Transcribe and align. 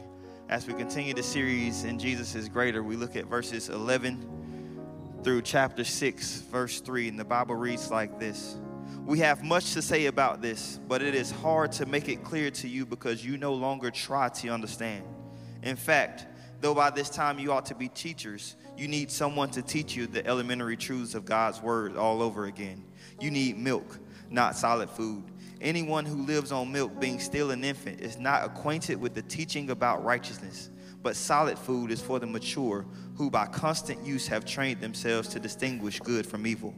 As 0.49 0.67
we 0.67 0.73
continue 0.73 1.13
the 1.13 1.23
series 1.23 1.85
in 1.85 1.97
Jesus 1.97 2.35
is 2.35 2.49
Greater, 2.49 2.83
we 2.83 2.97
look 2.97 3.15
at 3.15 3.25
verses 3.25 3.69
11 3.69 5.21
through 5.23 5.41
chapter 5.41 5.85
6, 5.85 6.41
verse 6.51 6.81
3, 6.81 7.07
and 7.07 7.19
the 7.19 7.23
Bible 7.23 7.55
reads 7.55 7.89
like 7.89 8.19
this 8.19 8.57
We 9.05 9.19
have 9.19 9.41
much 9.41 9.73
to 9.73 9.81
say 9.81 10.07
about 10.07 10.41
this, 10.41 10.79
but 10.87 11.01
it 11.01 11.15
is 11.15 11.31
hard 11.31 11.71
to 11.73 11.85
make 11.85 12.09
it 12.09 12.25
clear 12.25 12.51
to 12.51 12.67
you 12.67 12.85
because 12.85 13.25
you 13.25 13.37
no 13.37 13.53
longer 13.53 13.89
try 13.89 14.27
to 14.29 14.49
understand. 14.49 15.05
In 15.63 15.77
fact, 15.77 16.27
though 16.59 16.75
by 16.75 16.89
this 16.89 17.09
time 17.09 17.39
you 17.39 17.53
ought 17.53 17.65
to 17.67 17.75
be 17.75 17.87
teachers, 17.87 18.57
you 18.77 18.89
need 18.89 19.09
someone 19.11 19.49
to 19.51 19.61
teach 19.61 19.95
you 19.95 20.07
the 20.07 20.27
elementary 20.27 20.75
truths 20.75 21.15
of 21.15 21.23
God's 21.23 21.61
word 21.61 21.95
all 21.95 22.21
over 22.21 22.45
again. 22.45 22.83
You 23.19 23.31
need 23.31 23.57
milk, 23.57 23.97
not 24.29 24.57
solid 24.57 24.89
food. 24.89 25.23
Anyone 25.63 26.05
who 26.05 26.25
lives 26.25 26.51
on 26.51 26.73
milk, 26.73 26.99
being 26.99 27.21
still 27.21 27.51
an 27.51 27.63
infant, 27.63 28.01
is 28.01 28.19
not 28.19 28.43
acquainted 28.43 28.99
with 28.99 29.13
the 29.13 29.21
teaching 29.21 29.69
about 29.69 30.03
righteousness. 30.03 30.69
But 31.01 31.15
solid 31.15 31.57
food 31.57 31.89
is 31.89 32.01
for 32.01 32.19
the 32.19 32.27
mature, 32.27 32.85
who 33.15 33.31
by 33.31 33.45
constant 33.45 34.05
use 34.05 34.27
have 34.27 34.43
trained 34.43 34.81
themselves 34.81 35.29
to 35.29 35.39
distinguish 35.39 36.01
good 36.01 36.25
from 36.25 36.45
evil. 36.45 36.75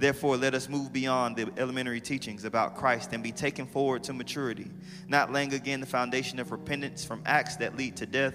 Therefore, 0.00 0.36
let 0.36 0.54
us 0.54 0.68
move 0.68 0.92
beyond 0.92 1.36
the 1.36 1.52
elementary 1.56 2.00
teachings 2.00 2.44
about 2.44 2.74
Christ 2.74 3.12
and 3.12 3.22
be 3.22 3.30
taken 3.30 3.64
forward 3.64 4.02
to 4.04 4.12
maturity, 4.12 4.72
not 5.06 5.32
laying 5.32 5.54
again 5.54 5.78
the 5.78 5.86
foundation 5.86 6.40
of 6.40 6.50
repentance 6.50 7.04
from 7.04 7.22
acts 7.26 7.54
that 7.56 7.76
lead 7.76 7.96
to 7.96 8.06
death 8.06 8.34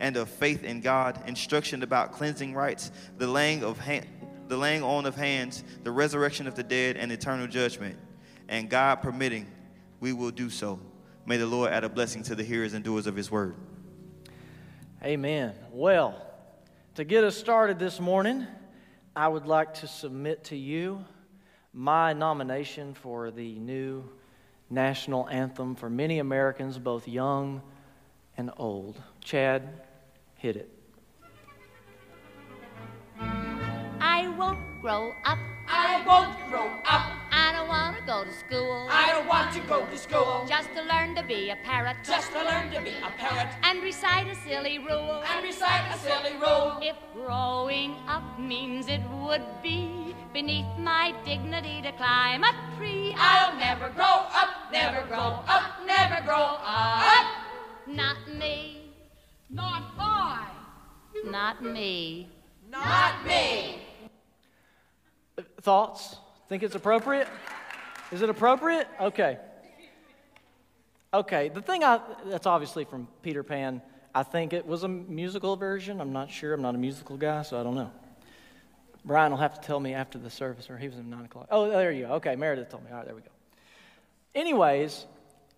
and 0.00 0.16
of 0.16 0.28
faith 0.28 0.64
in 0.64 0.80
God, 0.80 1.16
instruction 1.28 1.84
about 1.84 2.10
cleansing 2.10 2.54
rites, 2.54 2.90
the 3.18 3.26
laying 3.28 3.62
of 3.62 3.80
the 4.48 4.56
laying 4.56 4.82
on 4.82 5.06
of 5.06 5.14
hands, 5.14 5.62
the 5.84 5.92
resurrection 5.92 6.48
of 6.48 6.56
the 6.56 6.62
dead, 6.64 6.96
and 6.96 7.12
eternal 7.12 7.46
judgment 7.46 7.96
and 8.48 8.70
God 8.70 8.96
permitting, 9.02 9.46
we 10.00 10.12
will 10.12 10.30
do 10.30 10.50
so. 10.50 10.80
May 11.26 11.36
the 11.36 11.46
Lord 11.46 11.70
add 11.70 11.84
a 11.84 11.88
blessing 11.88 12.22
to 12.24 12.34
the 12.34 12.44
hearers 12.44 12.72
and 12.72 12.82
doers 12.82 13.06
of 13.06 13.14
his 13.14 13.30
word. 13.30 13.54
Amen. 15.02 15.54
Well, 15.70 16.26
to 16.94 17.04
get 17.04 17.22
us 17.22 17.36
started 17.36 17.78
this 17.78 18.00
morning, 18.00 18.46
I 19.14 19.28
would 19.28 19.46
like 19.46 19.74
to 19.74 19.86
submit 19.86 20.44
to 20.44 20.56
you 20.56 21.04
my 21.72 22.12
nomination 22.12 22.94
for 22.94 23.30
the 23.30 23.58
new 23.58 24.08
national 24.70 25.28
anthem 25.28 25.74
for 25.74 25.90
many 25.90 26.18
Americans, 26.18 26.78
both 26.78 27.06
young 27.06 27.62
and 28.36 28.50
old. 28.56 29.00
Chad, 29.22 29.68
hit 30.36 30.56
it. 30.56 30.70
I 33.20 34.28
won't 34.38 34.80
grow 34.80 35.12
up. 35.24 35.38
I 35.68 36.02
won't 36.06 36.50
grow 36.50 36.70
up. 36.86 37.17
Go 38.08 38.24
to 38.24 38.32
school. 38.32 38.86
I 38.88 39.12
don't 39.12 39.28
want 39.28 39.52
to 39.52 39.60
go 39.68 39.84
to 39.84 39.98
school. 39.98 40.46
Just 40.48 40.70
to 40.74 40.82
learn 40.82 41.14
to 41.14 41.22
be 41.22 41.50
a 41.50 41.56
parrot. 41.62 41.98
Just 42.02 42.32
to 42.32 42.42
learn 42.42 42.70
to 42.70 42.80
be 42.80 42.94
a 43.04 43.10
parrot. 43.18 43.48
And 43.62 43.82
recite 43.82 44.26
a 44.28 44.34
silly 44.34 44.78
rule. 44.78 45.22
And 45.30 45.44
recite 45.44 45.94
a 45.94 45.98
silly 45.98 46.34
rule. 46.40 46.78
If 46.80 46.96
growing 47.12 47.96
up 48.08 48.40
means 48.40 48.88
it 48.88 49.02
would 49.20 49.44
be 49.62 50.14
beneath 50.32 50.72
my 50.78 51.14
dignity 51.26 51.82
to 51.82 51.92
climb 51.92 52.44
a 52.44 52.54
tree, 52.78 53.14
I'll 53.18 53.54
never 53.58 53.90
grow 53.90 54.24
up, 54.40 54.72
never 54.72 55.06
grow 55.06 55.44
up, 55.46 55.64
never 55.86 56.24
grow 56.24 56.56
up. 56.64 57.26
Not 57.86 58.16
me. 58.26 58.90
Not 59.50 59.82
I. 59.98 60.48
Not 61.26 61.62
me. 61.62 62.30
Not 62.70 63.26
me. 63.26 63.82
Thoughts? 65.60 66.16
Think 66.48 66.62
it's 66.62 66.74
appropriate? 66.74 67.28
Is 68.10 68.22
it 68.22 68.30
appropriate? 68.30 68.88
Okay. 69.00 69.38
Okay, 71.12 71.48
the 71.48 71.62
thing 71.62 71.84
I, 71.84 72.00
that's 72.26 72.46
obviously 72.46 72.84
from 72.84 73.08
Peter 73.22 73.42
Pan. 73.42 73.82
I 74.14 74.22
think 74.22 74.52
it 74.52 74.66
was 74.66 74.82
a 74.82 74.88
musical 74.88 75.56
version. 75.56 76.00
I'm 76.00 76.12
not 76.12 76.30
sure. 76.30 76.54
I'm 76.54 76.62
not 76.62 76.74
a 76.74 76.78
musical 76.78 77.16
guy, 77.16 77.42
so 77.42 77.60
I 77.60 77.62
don't 77.62 77.74
know. 77.74 77.90
Brian 79.04 79.30
will 79.30 79.38
have 79.38 79.60
to 79.60 79.66
tell 79.66 79.80
me 79.80 79.94
after 79.94 80.18
the 80.18 80.30
service, 80.30 80.68
or 80.68 80.76
he 80.76 80.88
was 80.88 80.98
at 80.98 81.04
9 81.04 81.24
o'clock. 81.24 81.48
Oh, 81.50 81.68
there 81.68 81.92
you 81.92 82.06
go. 82.06 82.14
Okay, 82.14 82.36
Meredith 82.36 82.70
told 82.70 82.84
me. 82.84 82.90
All 82.90 82.96
right, 82.96 83.06
there 83.06 83.14
we 83.14 83.22
go. 83.22 83.30
Anyways, 84.34 85.06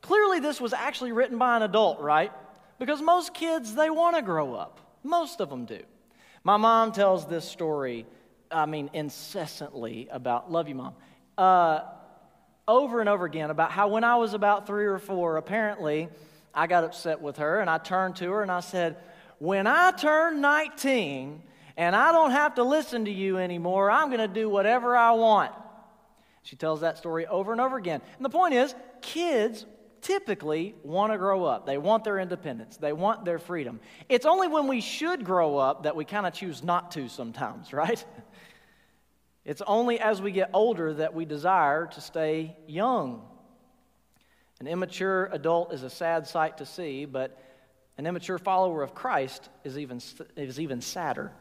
clearly 0.02 0.40
this 0.40 0.60
was 0.60 0.72
actually 0.72 1.12
written 1.12 1.38
by 1.38 1.56
an 1.56 1.62
adult, 1.62 2.00
right? 2.00 2.32
Because 2.78 3.00
most 3.02 3.34
kids, 3.34 3.74
they 3.74 3.90
want 3.90 4.16
to 4.16 4.22
grow 4.22 4.54
up. 4.54 4.80
Most 5.02 5.40
of 5.40 5.50
them 5.50 5.64
do. 5.64 5.80
My 6.44 6.56
mom 6.56 6.92
tells 6.92 7.26
this 7.26 7.44
story 7.44 8.06
I 8.50 8.66
mean, 8.66 8.90
incessantly 8.92 10.08
about, 10.10 10.50
love 10.50 10.68
you, 10.68 10.74
mom, 10.74 10.94
uh, 11.38 11.82
over 12.70 13.00
and 13.00 13.08
over 13.08 13.24
again 13.24 13.50
about 13.50 13.72
how 13.72 13.88
when 13.88 14.04
I 14.04 14.16
was 14.16 14.32
about 14.32 14.66
three 14.66 14.86
or 14.86 14.98
four, 14.98 15.36
apparently 15.36 16.08
I 16.54 16.68
got 16.68 16.84
upset 16.84 17.20
with 17.20 17.38
her 17.38 17.60
and 17.60 17.68
I 17.68 17.78
turned 17.78 18.16
to 18.16 18.30
her 18.30 18.42
and 18.42 18.50
I 18.50 18.60
said, 18.60 18.96
When 19.38 19.66
I 19.66 19.90
turn 19.90 20.40
19 20.40 21.42
and 21.76 21.96
I 21.96 22.12
don't 22.12 22.30
have 22.30 22.54
to 22.54 22.62
listen 22.62 23.06
to 23.06 23.10
you 23.10 23.38
anymore, 23.38 23.90
I'm 23.90 24.08
going 24.08 24.20
to 24.20 24.28
do 24.28 24.48
whatever 24.48 24.96
I 24.96 25.10
want. 25.12 25.52
She 26.42 26.54
tells 26.54 26.82
that 26.82 26.96
story 26.96 27.26
over 27.26 27.50
and 27.50 27.60
over 27.60 27.76
again. 27.76 28.00
And 28.16 28.24
the 28.24 28.30
point 28.30 28.54
is, 28.54 28.74
kids 29.02 29.66
typically 30.00 30.74
want 30.82 31.12
to 31.12 31.18
grow 31.18 31.44
up. 31.44 31.66
They 31.66 31.76
want 31.76 32.04
their 32.04 32.18
independence. 32.18 32.76
They 32.76 32.92
want 32.92 33.24
their 33.24 33.38
freedom. 33.38 33.80
It's 34.08 34.26
only 34.26 34.48
when 34.48 34.68
we 34.68 34.80
should 34.80 35.24
grow 35.24 35.58
up 35.58 35.82
that 35.82 35.96
we 35.96 36.04
kind 36.04 36.26
of 36.26 36.32
choose 36.32 36.62
not 36.62 36.92
to 36.92 37.08
sometimes, 37.08 37.72
right? 37.72 38.04
It's 39.44 39.62
only 39.66 39.98
as 39.98 40.20
we 40.20 40.32
get 40.32 40.50
older 40.52 40.94
that 40.94 41.14
we 41.14 41.24
desire 41.24 41.86
to 41.86 42.00
stay 42.00 42.56
young. 42.66 43.22
An 44.60 44.66
immature 44.66 45.30
adult 45.32 45.72
is 45.72 45.82
a 45.82 45.90
sad 45.90 46.26
sight 46.26 46.58
to 46.58 46.66
see, 46.66 47.06
but 47.06 47.38
an 47.96 48.06
immature 48.06 48.38
follower 48.38 48.82
of 48.82 48.94
Christ 48.94 49.48
is 49.64 49.78
even, 49.78 50.00
is 50.36 50.60
even 50.60 50.80
sadder. 50.80 51.32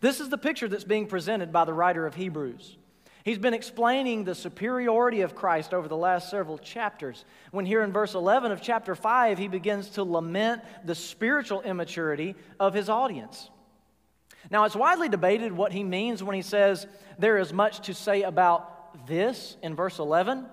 This 0.00 0.20
is 0.20 0.28
the 0.28 0.38
picture 0.38 0.68
that's 0.68 0.84
being 0.84 1.06
presented 1.06 1.52
by 1.52 1.64
the 1.64 1.72
writer 1.72 2.06
of 2.06 2.14
Hebrews. 2.14 2.76
He's 3.24 3.38
been 3.38 3.54
explaining 3.54 4.24
the 4.24 4.34
superiority 4.34 5.20
of 5.20 5.34
Christ 5.34 5.72
over 5.72 5.86
the 5.86 5.96
last 5.96 6.28
several 6.28 6.58
chapters. 6.58 7.24
When 7.52 7.64
here 7.64 7.82
in 7.82 7.92
verse 7.92 8.14
11 8.14 8.50
of 8.50 8.60
chapter 8.60 8.96
5, 8.96 9.38
he 9.38 9.46
begins 9.46 9.90
to 9.90 10.02
lament 10.02 10.62
the 10.84 10.94
spiritual 10.94 11.62
immaturity 11.62 12.34
of 12.58 12.74
his 12.74 12.88
audience. 12.88 13.48
Now, 14.50 14.64
it's 14.64 14.76
widely 14.76 15.08
debated 15.08 15.52
what 15.52 15.72
he 15.72 15.84
means 15.84 16.22
when 16.22 16.34
he 16.34 16.42
says 16.42 16.86
there 17.18 17.38
is 17.38 17.52
much 17.52 17.80
to 17.86 17.94
say 17.94 18.22
about 18.22 19.06
this 19.06 19.56
in 19.62 19.74
verse 19.74 19.98
11. 19.98 20.46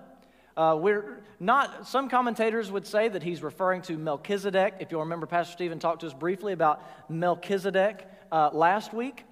Uh, 0.56 0.76
we're 0.78 1.20
not, 1.38 1.86
some 1.88 2.08
commentators 2.08 2.70
would 2.70 2.86
say 2.86 3.08
that 3.08 3.22
he's 3.22 3.42
referring 3.42 3.82
to 3.82 3.96
Melchizedek. 3.96 4.74
If 4.80 4.90
you'll 4.90 5.00
remember, 5.00 5.26
Pastor 5.26 5.52
Stephen 5.52 5.78
talked 5.78 6.00
to 6.00 6.06
us 6.06 6.14
briefly 6.14 6.52
about 6.52 6.82
Melchizedek 7.10 8.06
uh, 8.30 8.50
last 8.52 8.92
week. 8.92 9.24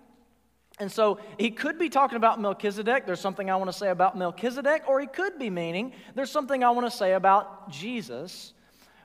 And 0.80 0.90
so 0.90 1.18
he 1.38 1.50
could 1.50 1.78
be 1.78 1.88
talking 1.88 2.16
about 2.16 2.40
Melchizedek. 2.40 3.04
There's 3.04 3.20
something 3.20 3.50
I 3.50 3.56
want 3.56 3.70
to 3.70 3.76
say 3.76 3.88
about 3.88 4.16
Melchizedek, 4.16 4.84
or 4.86 5.00
he 5.00 5.06
could 5.06 5.38
be 5.38 5.50
meaning 5.50 5.92
there's 6.14 6.30
something 6.30 6.62
I 6.62 6.70
want 6.70 6.86
to 6.90 6.96
say 6.96 7.14
about 7.14 7.70
Jesus. 7.70 8.52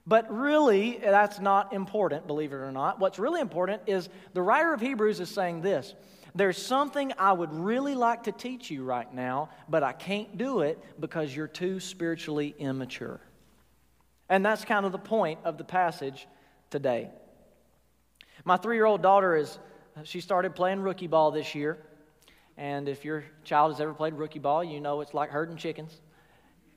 But 0.06 0.32
really, 0.32 0.98
that's 1.02 1.40
not 1.40 1.72
important, 1.72 2.28
believe 2.28 2.52
it 2.52 2.58
or 2.58 2.72
not. 2.72 3.00
What's 3.00 3.20
really 3.20 3.40
important 3.40 3.84
is 3.88 4.10
the 4.34 4.42
writer 4.42 4.74
of 4.74 4.82
Hebrews 4.82 5.20
is 5.20 5.30
saying 5.30 5.62
this 5.62 5.94
There's 6.36 6.58
something 6.58 7.14
I 7.18 7.32
would 7.32 7.54
really 7.54 7.96
like 7.96 8.24
to 8.24 8.32
teach 8.32 8.70
you 8.70 8.84
right 8.84 9.12
now, 9.14 9.50
but 9.70 9.82
I 9.82 9.94
can't 9.94 10.38
do 10.38 10.62
it 10.62 10.78
because 11.00 11.34
you're 11.34 11.48
too 11.48 11.80
spiritually 11.80 12.54
immature. 12.60 13.22
And 14.28 14.46
that's 14.46 14.66
kind 14.66 14.86
of 14.86 14.92
the 14.92 14.98
point 14.98 15.40
of 15.46 15.58
the 15.58 15.64
passage 15.64 16.28
today. 16.70 17.10
My 18.44 18.58
three 18.58 18.76
year 18.76 18.86
old 18.86 19.02
daughter 19.02 19.38
is, 19.38 19.58
she 20.04 20.20
started 20.20 20.56
playing 20.56 20.82
rookie 20.82 21.08
ball 21.08 21.32
this 21.32 21.56
year. 21.56 21.78
And 22.58 22.90
if 22.90 23.06
your 23.06 23.24
child 23.44 23.72
has 23.72 23.80
ever 23.82 23.94
played 23.94 24.16
rookie 24.16 24.40
ball, 24.40 24.64
you 24.64 24.82
know 24.82 25.02
it's 25.02 25.14
like 25.14 25.30
herding 25.30 25.56
chickens. 25.56 26.02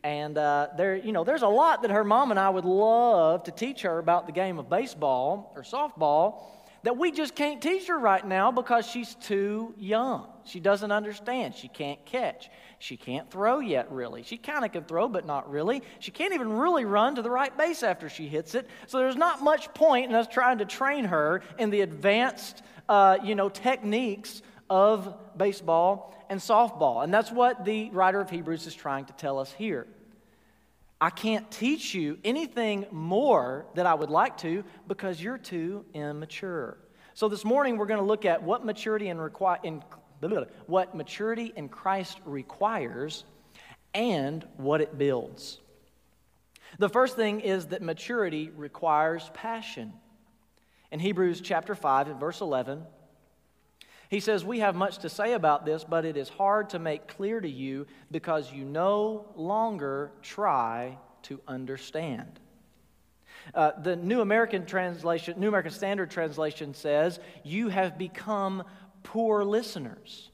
And 0.06 0.38
uh, 0.38 0.68
there, 0.76 0.94
you 0.94 1.10
know, 1.10 1.24
there's 1.24 1.42
a 1.42 1.48
lot 1.48 1.82
that 1.82 1.90
her 1.90 2.04
mom 2.04 2.30
and 2.30 2.38
I 2.38 2.48
would 2.48 2.64
love 2.64 3.42
to 3.42 3.50
teach 3.50 3.82
her 3.82 3.98
about 3.98 4.26
the 4.26 4.32
game 4.32 4.60
of 4.60 4.70
baseball 4.70 5.52
or 5.56 5.64
softball 5.64 6.44
that 6.84 6.96
we 6.96 7.10
just 7.10 7.34
can't 7.34 7.60
teach 7.60 7.88
her 7.88 7.98
right 7.98 8.24
now 8.24 8.52
because 8.52 8.86
she's 8.86 9.16
too 9.16 9.74
young. 9.76 10.28
She 10.44 10.60
doesn't 10.60 10.92
understand. 10.92 11.56
She 11.56 11.66
can't 11.66 11.98
catch. 12.06 12.50
She 12.78 12.96
can't 12.96 13.28
throw 13.28 13.58
yet, 13.58 13.90
really. 13.90 14.22
She 14.22 14.36
kind 14.36 14.64
of 14.64 14.70
can 14.70 14.84
throw, 14.84 15.08
but 15.08 15.26
not 15.26 15.50
really. 15.50 15.82
She 15.98 16.12
can't 16.12 16.32
even 16.34 16.52
really 16.52 16.84
run 16.84 17.16
to 17.16 17.22
the 17.22 17.30
right 17.30 17.58
base 17.58 17.82
after 17.82 18.08
she 18.08 18.28
hits 18.28 18.54
it. 18.54 18.68
So 18.86 18.98
there's 18.98 19.16
not 19.16 19.42
much 19.42 19.74
point 19.74 20.08
in 20.08 20.14
us 20.14 20.28
trying 20.28 20.58
to 20.58 20.66
train 20.66 21.06
her 21.06 21.42
in 21.58 21.70
the 21.70 21.80
advanced, 21.80 22.62
uh, 22.88 23.18
you 23.24 23.34
know, 23.34 23.48
techniques 23.48 24.40
of 24.70 25.12
baseball 25.36 26.14
and 26.30 26.38
softball. 26.38 27.02
And 27.02 27.12
that's 27.12 27.32
what 27.32 27.64
the 27.64 27.90
writer 27.90 28.20
of 28.20 28.30
Hebrews 28.30 28.68
is 28.68 28.74
trying 28.76 29.06
to 29.06 29.12
tell 29.14 29.40
us 29.40 29.50
here. 29.52 29.88
I 31.00 31.10
can't 31.10 31.50
teach 31.50 31.94
you 31.94 32.18
anything 32.24 32.86
more 32.90 33.66
that 33.74 33.86
I 33.86 33.94
would 33.94 34.10
like 34.10 34.38
to 34.38 34.64
because 34.86 35.20
you're 35.20 35.38
too 35.38 35.84
immature. 35.92 36.78
So 37.12 37.28
this 37.28 37.44
morning 37.44 37.76
we're 37.76 37.86
going 37.86 38.00
to 38.00 38.06
look 38.06 38.24
at 38.24 38.42
what 38.42 38.64
maturity 38.64 39.08
in, 39.08 39.18
requi- 39.18 39.64
in 39.64 39.82
what 40.66 40.94
maturity 40.94 41.52
in 41.54 41.68
Christ 41.68 42.18
requires 42.24 43.24
and 43.94 44.46
what 44.56 44.80
it 44.80 44.96
builds. 44.96 45.60
The 46.78 46.88
first 46.88 47.16
thing 47.16 47.40
is 47.40 47.66
that 47.66 47.82
maturity 47.82 48.50
requires 48.54 49.30
passion. 49.34 49.92
In 50.90 51.00
Hebrews 51.00 51.40
chapter 51.40 51.74
5 51.74 52.08
and 52.08 52.20
verse 52.20 52.40
11, 52.40 52.82
he 54.08 54.20
says, 54.20 54.44
We 54.44 54.60
have 54.60 54.74
much 54.74 54.98
to 54.98 55.08
say 55.08 55.32
about 55.32 55.64
this, 55.64 55.84
but 55.84 56.04
it 56.04 56.16
is 56.16 56.28
hard 56.28 56.70
to 56.70 56.78
make 56.78 57.08
clear 57.08 57.40
to 57.40 57.48
you 57.48 57.86
because 58.10 58.52
you 58.52 58.64
no 58.64 59.26
longer 59.36 60.12
try 60.22 60.98
to 61.22 61.40
understand. 61.48 62.40
Uh, 63.54 63.72
the 63.80 63.96
New 63.96 64.20
American 64.20 64.66
translation, 64.66 65.38
New 65.38 65.48
American 65.48 65.72
Standard 65.72 66.10
Translation 66.10 66.74
says, 66.74 67.20
You 67.44 67.68
have 67.68 67.98
become 67.98 68.64
poor 69.02 69.44
listeners. 69.44 70.30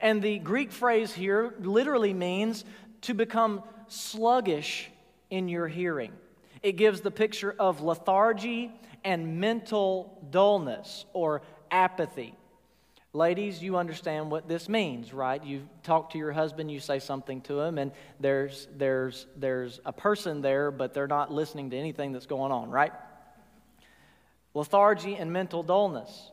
And 0.00 0.20
the 0.20 0.38
Greek 0.38 0.72
phrase 0.72 1.12
here 1.12 1.54
literally 1.60 2.12
means 2.12 2.64
to 3.02 3.14
become 3.14 3.62
sluggish 3.88 4.90
in 5.30 5.48
your 5.48 5.68
hearing. 5.68 6.12
It 6.62 6.72
gives 6.72 7.00
the 7.00 7.10
picture 7.10 7.54
of 7.58 7.82
lethargy 7.82 8.72
and 9.04 9.40
mental 9.40 10.26
dullness 10.30 11.04
or 11.12 11.42
apathy. 11.70 12.34
Ladies, 13.16 13.62
you 13.62 13.78
understand 13.78 14.30
what 14.30 14.46
this 14.46 14.68
means, 14.68 15.14
right? 15.14 15.42
You 15.42 15.66
talk 15.82 16.10
to 16.10 16.18
your 16.18 16.32
husband, 16.32 16.70
you 16.70 16.80
say 16.80 16.98
something 16.98 17.40
to 17.42 17.58
him, 17.60 17.78
and 17.78 17.92
there's, 18.20 18.68
there's, 18.76 19.26
there's 19.34 19.80
a 19.86 19.92
person 19.92 20.42
there, 20.42 20.70
but 20.70 20.92
they're 20.92 21.06
not 21.06 21.32
listening 21.32 21.70
to 21.70 21.78
anything 21.78 22.12
that's 22.12 22.26
going 22.26 22.52
on, 22.52 22.68
right? 22.68 22.92
Lethargy 24.52 25.16
and 25.16 25.32
mental 25.32 25.62
dullness. 25.62 26.30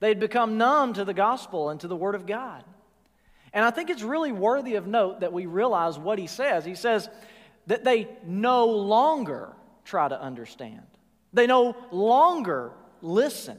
They'd 0.00 0.20
become 0.20 0.58
numb 0.58 0.92
to 0.92 1.06
the 1.06 1.14
gospel 1.14 1.70
and 1.70 1.80
to 1.80 1.88
the 1.88 1.96
Word 1.96 2.14
of 2.14 2.26
God. 2.26 2.62
And 3.54 3.64
I 3.64 3.70
think 3.70 3.88
it's 3.88 4.02
really 4.02 4.30
worthy 4.30 4.74
of 4.74 4.86
note 4.86 5.20
that 5.20 5.32
we 5.32 5.46
realize 5.46 5.98
what 5.98 6.18
he 6.18 6.26
says. 6.26 6.62
He 6.62 6.74
says 6.74 7.08
that 7.68 7.84
they 7.84 8.06
no 8.26 8.66
longer 8.66 9.56
try 9.86 10.06
to 10.06 10.20
understand, 10.20 10.84
they 11.32 11.46
no 11.46 11.74
longer 11.90 12.72
listen. 13.00 13.56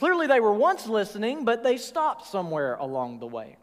Clearly, 0.00 0.26
they 0.26 0.40
were 0.40 0.54
once 0.54 0.86
listening, 0.86 1.44
but 1.44 1.62
they 1.62 1.76
stopped 1.76 2.26
somewhere 2.26 2.74
along 2.76 3.18
the 3.18 3.26
way. 3.26 3.58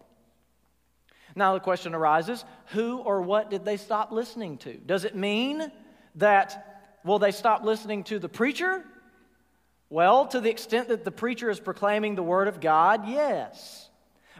Now, 1.35 1.55
the 1.55 1.59
question 1.59 1.95
arises 1.95 2.45
who 2.67 2.99
or 2.99 3.23
what 3.23 3.49
did 3.49 3.65
they 3.65 3.77
stop 3.77 4.11
listening 4.11 4.59
to? 4.59 4.75
Does 4.75 5.03
it 5.03 5.15
mean 5.15 5.71
that, 6.13 6.99
will 7.03 7.17
they 7.17 7.31
stop 7.31 7.63
listening 7.63 8.03
to 8.03 8.19
the 8.19 8.29
preacher? 8.29 8.85
Well, 9.89 10.27
to 10.27 10.39
the 10.39 10.51
extent 10.51 10.89
that 10.89 11.03
the 11.03 11.11
preacher 11.11 11.49
is 11.49 11.59
proclaiming 11.59 12.13
the 12.13 12.21
Word 12.21 12.47
of 12.47 12.61
God, 12.61 13.07
yes. 13.07 13.89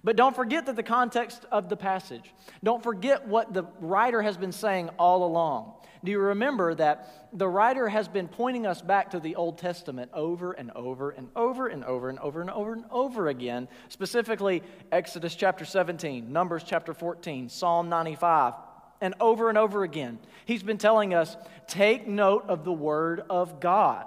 But 0.03 0.15
don't 0.15 0.35
forget 0.35 0.67
that 0.67 0.75
the 0.75 0.83
context 0.83 1.45
of 1.51 1.67
the 1.67 1.77
passage. 1.77 2.31
Don't 2.63 2.83
forget 2.83 3.27
what 3.27 3.55
the 3.55 3.63
writer 3.79 4.21
has 4.21 4.37
been 4.37 4.51
saying 4.51 4.91
all 4.99 5.25
along. 5.25 5.73
Do 6.07 6.11
you 6.11 6.19
remember 6.19 6.73
that 6.73 7.27
the 7.33 7.49
writer 7.49 7.89
has 7.89 8.07
been 8.07 8.29
pointing 8.29 8.65
us 8.65 8.81
back 8.81 9.11
to 9.11 9.19
the 9.19 9.35
Old 9.35 9.57
Testament 9.57 10.09
over 10.13 10.53
and 10.53 10.71
over 10.71 11.09
and 11.09 11.27
over 11.35 11.67
and 11.67 11.83
over 11.83 12.07
and 12.07 12.17
over 12.19 12.39
and 12.39 12.49
over 12.49 12.71
and 12.71 12.85
over 12.91 13.27
again, 13.27 13.67
specifically 13.89 14.63
Exodus 14.89 15.35
chapter 15.35 15.65
17, 15.65 16.31
Numbers 16.31 16.63
chapter 16.65 16.93
14, 16.93 17.49
Psalm 17.49 17.89
95, 17.89 18.53
and 19.01 19.15
over 19.19 19.49
and 19.49 19.57
over 19.57 19.83
again. 19.83 20.17
He's 20.45 20.63
been 20.63 20.77
telling 20.77 21.13
us 21.13 21.35
take 21.67 22.07
note 22.07 22.45
of 22.47 22.63
the 22.63 22.71
Word 22.71 23.23
of 23.29 23.59
God. 23.59 24.05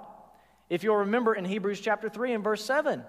If 0.71 0.83
you'll 0.83 0.95
remember 0.95 1.35
in 1.35 1.45
Hebrews 1.45 1.81
chapter 1.81 2.09
3 2.09 2.33
and 2.33 2.43
verse 2.43 2.65
7, 2.65 3.03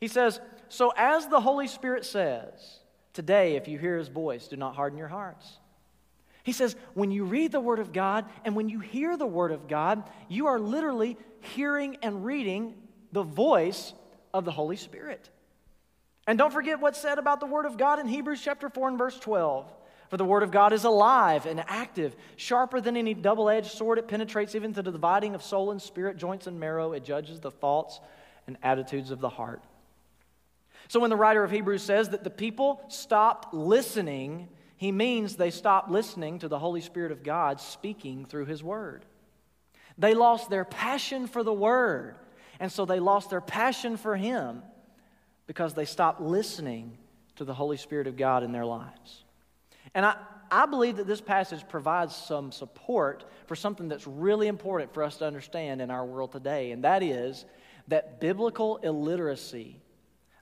he 0.00 0.08
says, 0.08 0.40
So 0.70 0.90
as 0.96 1.26
the 1.26 1.42
Holy 1.42 1.68
Spirit 1.68 2.06
says, 2.06 2.78
today, 3.12 3.56
if 3.56 3.68
you 3.68 3.78
hear 3.78 3.98
his 3.98 4.08
voice, 4.08 4.48
do 4.48 4.56
not 4.56 4.74
harden 4.74 4.98
your 4.98 5.08
hearts. 5.08 5.58
He 6.46 6.52
says, 6.52 6.76
when 6.94 7.10
you 7.10 7.24
read 7.24 7.50
the 7.50 7.58
Word 7.58 7.80
of 7.80 7.92
God 7.92 8.24
and 8.44 8.54
when 8.54 8.68
you 8.68 8.78
hear 8.78 9.16
the 9.16 9.26
Word 9.26 9.50
of 9.50 9.66
God, 9.66 10.08
you 10.28 10.46
are 10.46 10.60
literally 10.60 11.18
hearing 11.40 11.96
and 12.04 12.24
reading 12.24 12.74
the 13.10 13.24
voice 13.24 13.92
of 14.32 14.44
the 14.44 14.52
Holy 14.52 14.76
Spirit. 14.76 15.28
And 16.24 16.38
don't 16.38 16.52
forget 16.52 16.78
what's 16.78 17.00
said 17.00 17.18
about 17.18 17.40
the 17.40 17.46
Word 17.46 17.66
of 17.66 17.76
God 17.76 17.98
in 17.98 18.06
Hebrews 18.06 18.40
chapter 18.40 18.68
4 18.68 18.90
and 18.90 18.96
verse 18.96 19.18
12. 19.18 19.66
For 20.08 20.16
the 20.16 20.24
Word 20.24 20.44
of 20.44 20.52
God 20.52 20.72
is 20.72 20.84
alive 20.84 21.46
and 21.46 21.64
active, 21.66 22.14
sharper 22.36 22.80
than 22.80 22.96
any 22.96 23.12
double 23.12 23.50
edged 23.50 23.72
sword. 23.72 23.98
It 23.98 24.06
penetrates 24.06 24.54
even 24.54 24.72
to 24.74 24.82
the 24.82 24.92
dividing 24.92 25.34
of 25.34 25.42
soul 25.42 25.72
and 25.72 25.82
spirit, 25.82 26.16
joints 26.16 26.46
and 26.46 26.60
marrow. 26.60 26.92
It 26.92 27.02
judges 27.04 27.40
the 27.40 27.50
thoughts 27.50 27.98
and 28.46 28.56
attitudes 28.62 29.10
of 29.10 29.18
the 29.18 29.28
heart. 29.28 29.64
So 30.86 31.00
when 31.00 31.10
the 31.10 31.16
writer 31.16 31.42
of 31.42 31.50
Hebrews 31.50 31.82
says 31.82 32.10
that 32.10 32.22
the 32.22 32.30
people 32.30 32.82
stopped 32.86 33.52
listening 33.52 34.46
he 34.76 34.92
means 34.92 35.36
they 35.36 35.50
stopped 35.50 35.90
listening 35.90 36.38
to 36.40 36.48
the 36.48 36.58
Holy 36.58 36.80
Spirit 36.80 37.10
of 37.12 37.22
God 37.22 37.60
speaking 37.60 38.26
through 38.26 38.44
His 38.44 38.62
Word. 38.62 39.04
They 39.96 40.14
lost 40.14 40.50
their 40.50 40.64
passion 40.64 41.26
for 41.26 41.42
the 41.42 41.52
Word, 41.52 42.16
and 42.60 42.70
so 42.70 42.84
they 42.84 43.00
lost 43.00 43.30
their 43.30 43.40
passion 43.40 43.96
for 43.96 44.16
Him 44.16 44.62
because 45.46 45.74
they 45.74 45.86
stopped 45.86 46.20
listening 46.20 46.98
to 47.36 47.44
the 47.44 47.54
Holy 47.54 47.78
Spirit 47.78 48.06
of 48.06 48.16
God 48.16 48.42
in 48.42 48.52
their 48.52 48.66
lives. 48.66 49.24
And 49.94 50.04
I, 50.04 50.16
I 50.50 50.66
believe 50.66 50.96
that 50.96 51.06
this 51.06 51.22
passage 51.22 51.66
provides 51.68 52.14
some 52.14 52.52
support 52.52 53.24
for 53.46 53.56
something 53.56 53.88
that's 53.88 54.06
really 54.06 54.46
important 54.46 54.92
for 54.92 55.02
us 55.02 55.16
to 55.18 55.26
understand 55.26 55.80
in 55.80 55.90
our 55.90 56.04
world 56.04 56.32
today, 56.32 56.72
and 56.72 56.84
that 56.84 57.02
is 57.02 57.46
that 57.88 58.20
biblical 58.20 58.76
illiteracy 58.78 59.80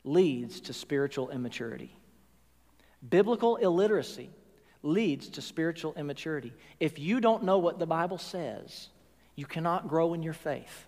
leads 0.03 0.61
to 0.63 0.73
spiritual 0.73 1.31
immaturity. 1.31 1.97
Biblical 3.09 3.57
illiteracy 3.57 4.31
leads 4.83 5.29
to 5.31 5.43
spiritual 5.43 5.95
immaturity. 5.97 6.53
If 6.81 6.99
you 6.99 7.21
don't 7.21 7.45
know 7.45 7.59
what 7.59 7.79
the 7.79 7.87
Bible 7.87 8.19
says, 8.19 8.89
you 9.37 9.47
cannot 9.47 9.89
grow 9.89 10.15
in 10.15 10.23
your 10.23 10.35
faith. 10.35 10.87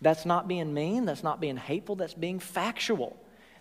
That's 0.00 0.26
not 0.26 0.48
being 0.48 0.74
mean, 0.74 1.04
that's 1.04 1.22
not 1.22 1.40
being 1.40 1.56
hateful, 1.56 1.96
that's 1.96 2.14
being 2.14 2.40
factual. 2.40 3.16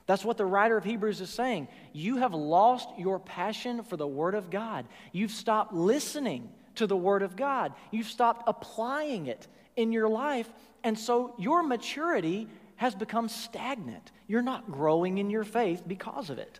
That's 0.08 0.25
what 0.25 0.38
the 0.38 0.46
writer 0.46 0.77
of 0.77 0.84
Hebrews 0.84 1.22
is 1.22 1.29
saying. 1.29 1.67
You 1.93 2.17
have 2.17 2.34
lost 2.34 2.89
your 2.98 3.20
passion 3.20 3.84
for 3.84 3.98
the 3.98 4.08
Word 4.08 4.34
of 4.34 4.50
God. 4.50 4.86
You've 5.12 5.31
stopped 5.31 5.74
listening 5.74 6.50
to 6.75 6.88
the 6.88 6.98
Word 6.98 7.22
of 7.22 7.36
God. 7.36 7.74
You've 7.91 8.08
stopped 8.08 8.43
applying 8.48 9.27
it 9.27 9.48
in 9.75 9.91
your 9.91 10.10
life. 10.10 10.50
And 10.84 10.98
so 10.98 11.36
your 11.38 11.62
maturity 11.63 12.48
has 12.77 12.96
become 12.96 13.29
stagnant. 13.29 14.12
You're 14.27 14.41
not 14.41 14.72
growing 14.72 15.20
in 15.20 15.29
your 15.29 15.43
faith 15.43 15.84
because 15.86 16.31
of 16.31 16.39
it. 16.39 16.60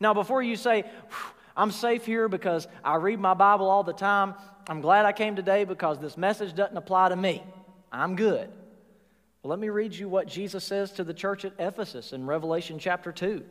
Now, 0.00 0.14
before 0.14 0.42
you 0.42 0.56
say, 0.56 0.84
I'm 1.56 1.70
safe 1.70 2.04
here 2.04 2.28
because 2.28 2.66
I 2.84 2.96
read 2.96 3.20
my 3.20 3.34
Bible 3.34 3.68
all 3.68 3.82
the 3.82 3.92
time, 3.92 4.34
I'm 4.68 4.80
glad 4.80 5.04
I 5.04 5.12
came 5.12 5.36
today 5.36 5.64
because 5.64 5.98
this 5.98 6.16
message 6.16 6.54
doesn't 6.54 6.76
apply 6.76 7.10
to 7.10 7.16
me. 7.16 7.42
I'm 7.92 8.16
good. 8.16 8.50
Well, 9.42 9.50
let 9.50 9.58
me 9.58 9.68
read 9.68 9.94
you 9.94 10.08
what 10.08 10.26
Jesus 10.26 10.64
says 10.64 10.92
to 10.92 11.04
the 11.04 11.14
church 11.14 11.44
at 11.44 11.52
Ephesus 11.58 12.12
in 12.12 12.26
Revelation 12.26 12.78
chapter 12.78 13.12
2. 13.12 13.44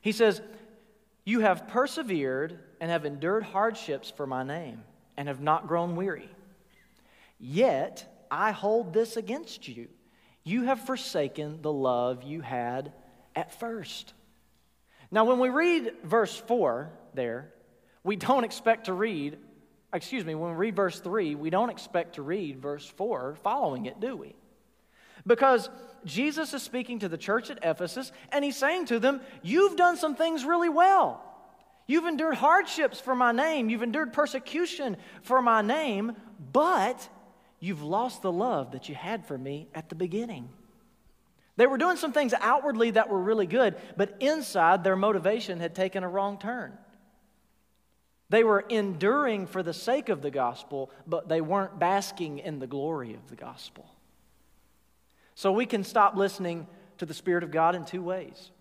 He 0.00 0.12
says, 0.12 0.40
You 1.24 1.40
have 1.40 1.68
persevered 1.68 2.58
and 2.80 2.90
have 2.90 3.04
endured 3.04 3.42
hardships 3.42 4.10
for 4.10 4.26
my 4.26 4.42
name 4.42 4.82
and 5.16 5.28
have 5.28 5.40
not 5.40 5.68
grown 5.68 5.94
weary. 5.94 6.30
Yet 7.38 8.26
I 8.30 8.52
hold 8.52 8.92
this 8.92 9.16
against 9.16 9.68
you. 9.68 9.88
You 10.42 10.64
have 10.64 10.86
forsaken 10.86 11.60
the 11.60 11.72
love 11.72 12.22
you 12.22 12.40
had 12.40 12.92
at 13.36 13.58
first. 13.60 14.14
Now, 15.10 15.24
when 15.24 15.38
we 15.38 15.48
read 15.48 15.92
verse 16.04 16.36
4 16.36 16.90
there, 17.14 17.52
we 18.04 18.16
don't 18.16 18.44
expect 18.44 18.86
to 18.86 18.92
read, 18.92 19.38
excuse 19.92 20.24
me, 20.24 20.34
when 20.34 20.52
we 20.52 20.56
read 20.56 20.76
verse 20.76 21.00
3, 21.00 21.34
we 21.34 21.50
don't 21.50 21.70
expect 21.70 22.14
to 22.14 22.22
read 22.22 22.60
verse 22.60 22.86
4 22.86 23.36
following 23.42 23.86
it, 23.86 24.00
do 24.00 24.16
we? 24.16 24.34
Because 25.26 25.68
Jesus 26.04 26.54
is 26.54 26.62
speaking 26.62 27.00
to 27.00 27.08
the 27.08 27.18
church 27.18 27.50
at 27.50 27.58
Ephesus 27.62 28.12
and 28.32 28.44
he's 28.44 28.56
saying 28.56 28.86
to 28.86 28.98
them, 28.98 29.20
You've 29.42 29.76
done 29.76 29.96
some 29.96 30.14
things 30.14 30.44
really 30.44 30.68
well. 30.68 31.22
You've 31.86 32.06
endured 32.06 32.36
hardships 32.36 33.00
for 33.00 33.14
my 33.14 33.32
name, 33.32 33.68
you've 33.68 33.82
endured 33.82 34.12
persecution 34.12 34.96
for 35.22 35.42
my 35.42 35.60
name, 35.60 36.12
but 36.52 37.08
you've 37.58 37.82
lost 37.82 38.22
the 38.22 38.32
love 38.32 38.72
that 38.72 38.88
you 38.88 38.94
had 38.94 39.26
for 39.26 39.36
me 39.36 39.68
at 39.74 39.88
the 39.88 39.96
beginning. 39.96 40.48
They 41.60 41.66
were 41.66 41.76
doing 41.76 41.98
some 41.98 42.14
things 42.14 42.32
outwardly 42.40 42.92
that 42.92 43.10
were 43.10 43.20
really 43.20 43.46
good, 43.46 43.76
but 43.94 44.16
inside 44.18 44.82
their 44.82 44.96
motivation 44.96 45.60
had 45.60 45.74
taken 45.74 46.02
a 46.02 46.08
wrong 46.08 46.38
turn. 46.38 46.72
They 48.30 48.44
were 48.44 48.64
enduring 48.70 49.46
for 49.46 49.62
the 49.62 49.74
sake 49.74 50.08
of 50.08 50.22
the 50.22 50.30
gospel, 50.30 50.90
but 51.06 51.28
they 51.28 51.42
weren't 51.42 51.78
basking 51.78 52.38
in 52.38 52.60
the 52.60 52.66
glory 52.66 53.12
of 53.12 53.28
the 53.28 53.36
gospel. 53.36 53.84
So 55.34 55.52
we 55.52 55.66
can 55.66 55.84
stop 55.84 56.16
listening 56.16 56.66
to 56.96 57.04
the 57.04 57.12
Spirit 57.12 57.44
of 57.44 57.50
God 57.50 57.74
in 57.74 57.84
two 57.84 58.02
ways. 58.02 58.52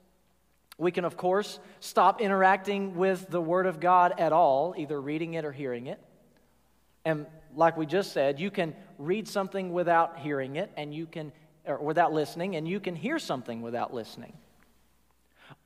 We 0.77 0.91
can, 0.91 1.05
of 1.05 1.15
course, 1.15 1.57
stop 1.79 2.19
interacting 2.19 2.97
with 2.97 3.29
the 3.29 3.39
Word 3.39 3.65
of 3.65 3.79
God 3.79 4.19
at 4.19 4.33
all, 4.33 4.75
either 4.77 4.99
reading 4.99 5.35
it 5.35 5.45
or 5.45 5.53
hearing 5.53 5.87
it. 5.87 6.01
And 7.05 7.27
like 7.55 7.77
we 7.77 7.85
just 7.85 8.11
said, 8.11 8.41
you 8.41 8.51
can 8.51 8.75
read 8.97 9.25
something 9.25 9.71
without 9.71 10.19
hearing 10.19 10.57
it, 10.57 10.69
and 10.75 10.93
you 10.93 11.05
can, 11.05 11.31
or 11.69 11.77
without 11.77 12.11
listening, 12.11 12.55
and 12.55 12.67
you 12.67 12.79
can 12.79 12.95
hear 12.95 13.19
something 13.19 13.61
without 13.61 13.93
listening. 13.93 14.33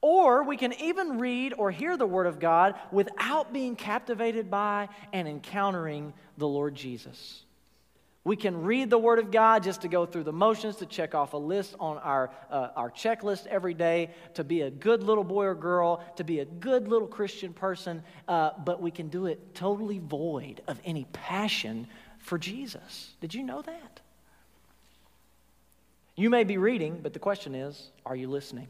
Or 0.01 0.43
we 0.43 0.57
can 0.57 0.73
even 0.73 1.17
read 1.17 1.53
or 1.57 1.71
hear 1.71 1.95
the 1.95 2.05
Word 2.05 2.27
of 2.27 2.39
God 2.39 2.75
without 2.91 3.53
being 3.53 3.75
captivated 3.75 4.51
by 4.51 4.89
and 5.13 5.27
encountering 5.27 6.13
the 6.37 6.47
Lord 6.47 6.75
Jesus. 6.75 7.45
We 8.25 8.35
can 8.37 8.63
read 8.63 8.89
the 8.89 8.97
Word 8.97 9.19
of 9.19 9.31
God 9.31 9.63
just 9.63 9.81
to 9.81 9.89
go 9.89 10.05
through 10.05 10.23
the 10.23 10.33
motions, 10.33 10.77
to 10.77 10.85
check 10.85 11.13
off 11.13 11.33
a 11.33 11.37
list 11.37 11.75
on 11.79 11.97
our, 11.97 12.31
uh, 12.49 12.69
our 12.75 12.89
checklist 12.89 13.47
every 13.47 13.73
day, 13.73 14.11
to 14.35 14.43
be 14.43 14.61
a 14.61 14.69
good 14.69 15.03
little 15.03 15.25
boy 15.25 15.45
or 15.45 15.55
girl, 15.55 16.03
to 16.15 16.23
be 16.23 16.39
a 16.39 16.45
good 16.45 16.87
little 16.87 17.07
Christian 17.07 17.53
person, 17.53 18.01
uh, 18.27 18.51
but 18.63 18.81
we 18.81 18.91
can 18.91 19.09
do 19.09 19.25
it 19.25 19.55
totally 19.55 19.99
void 19.99 20.61
of 20.67 20.79
any 20.85 21.05
passion 21.11 21.87
for 22.19 22.37
Jesus. 22.37 23.13
Did 23.19 23.33
you 23.33 23.43
know 23.43 23.61
that? 23.61 23.99
You 26.15 26.29
may 26.29 26.43
be 26.43 26.57
reading, 26.57 26.99
but 27.01 27.13
the 27.13 27.19
question 27.19 27.55
is 27.55 27.91
are 28.05 28.15
you 28.15 28.29
listening? 28.29 28.67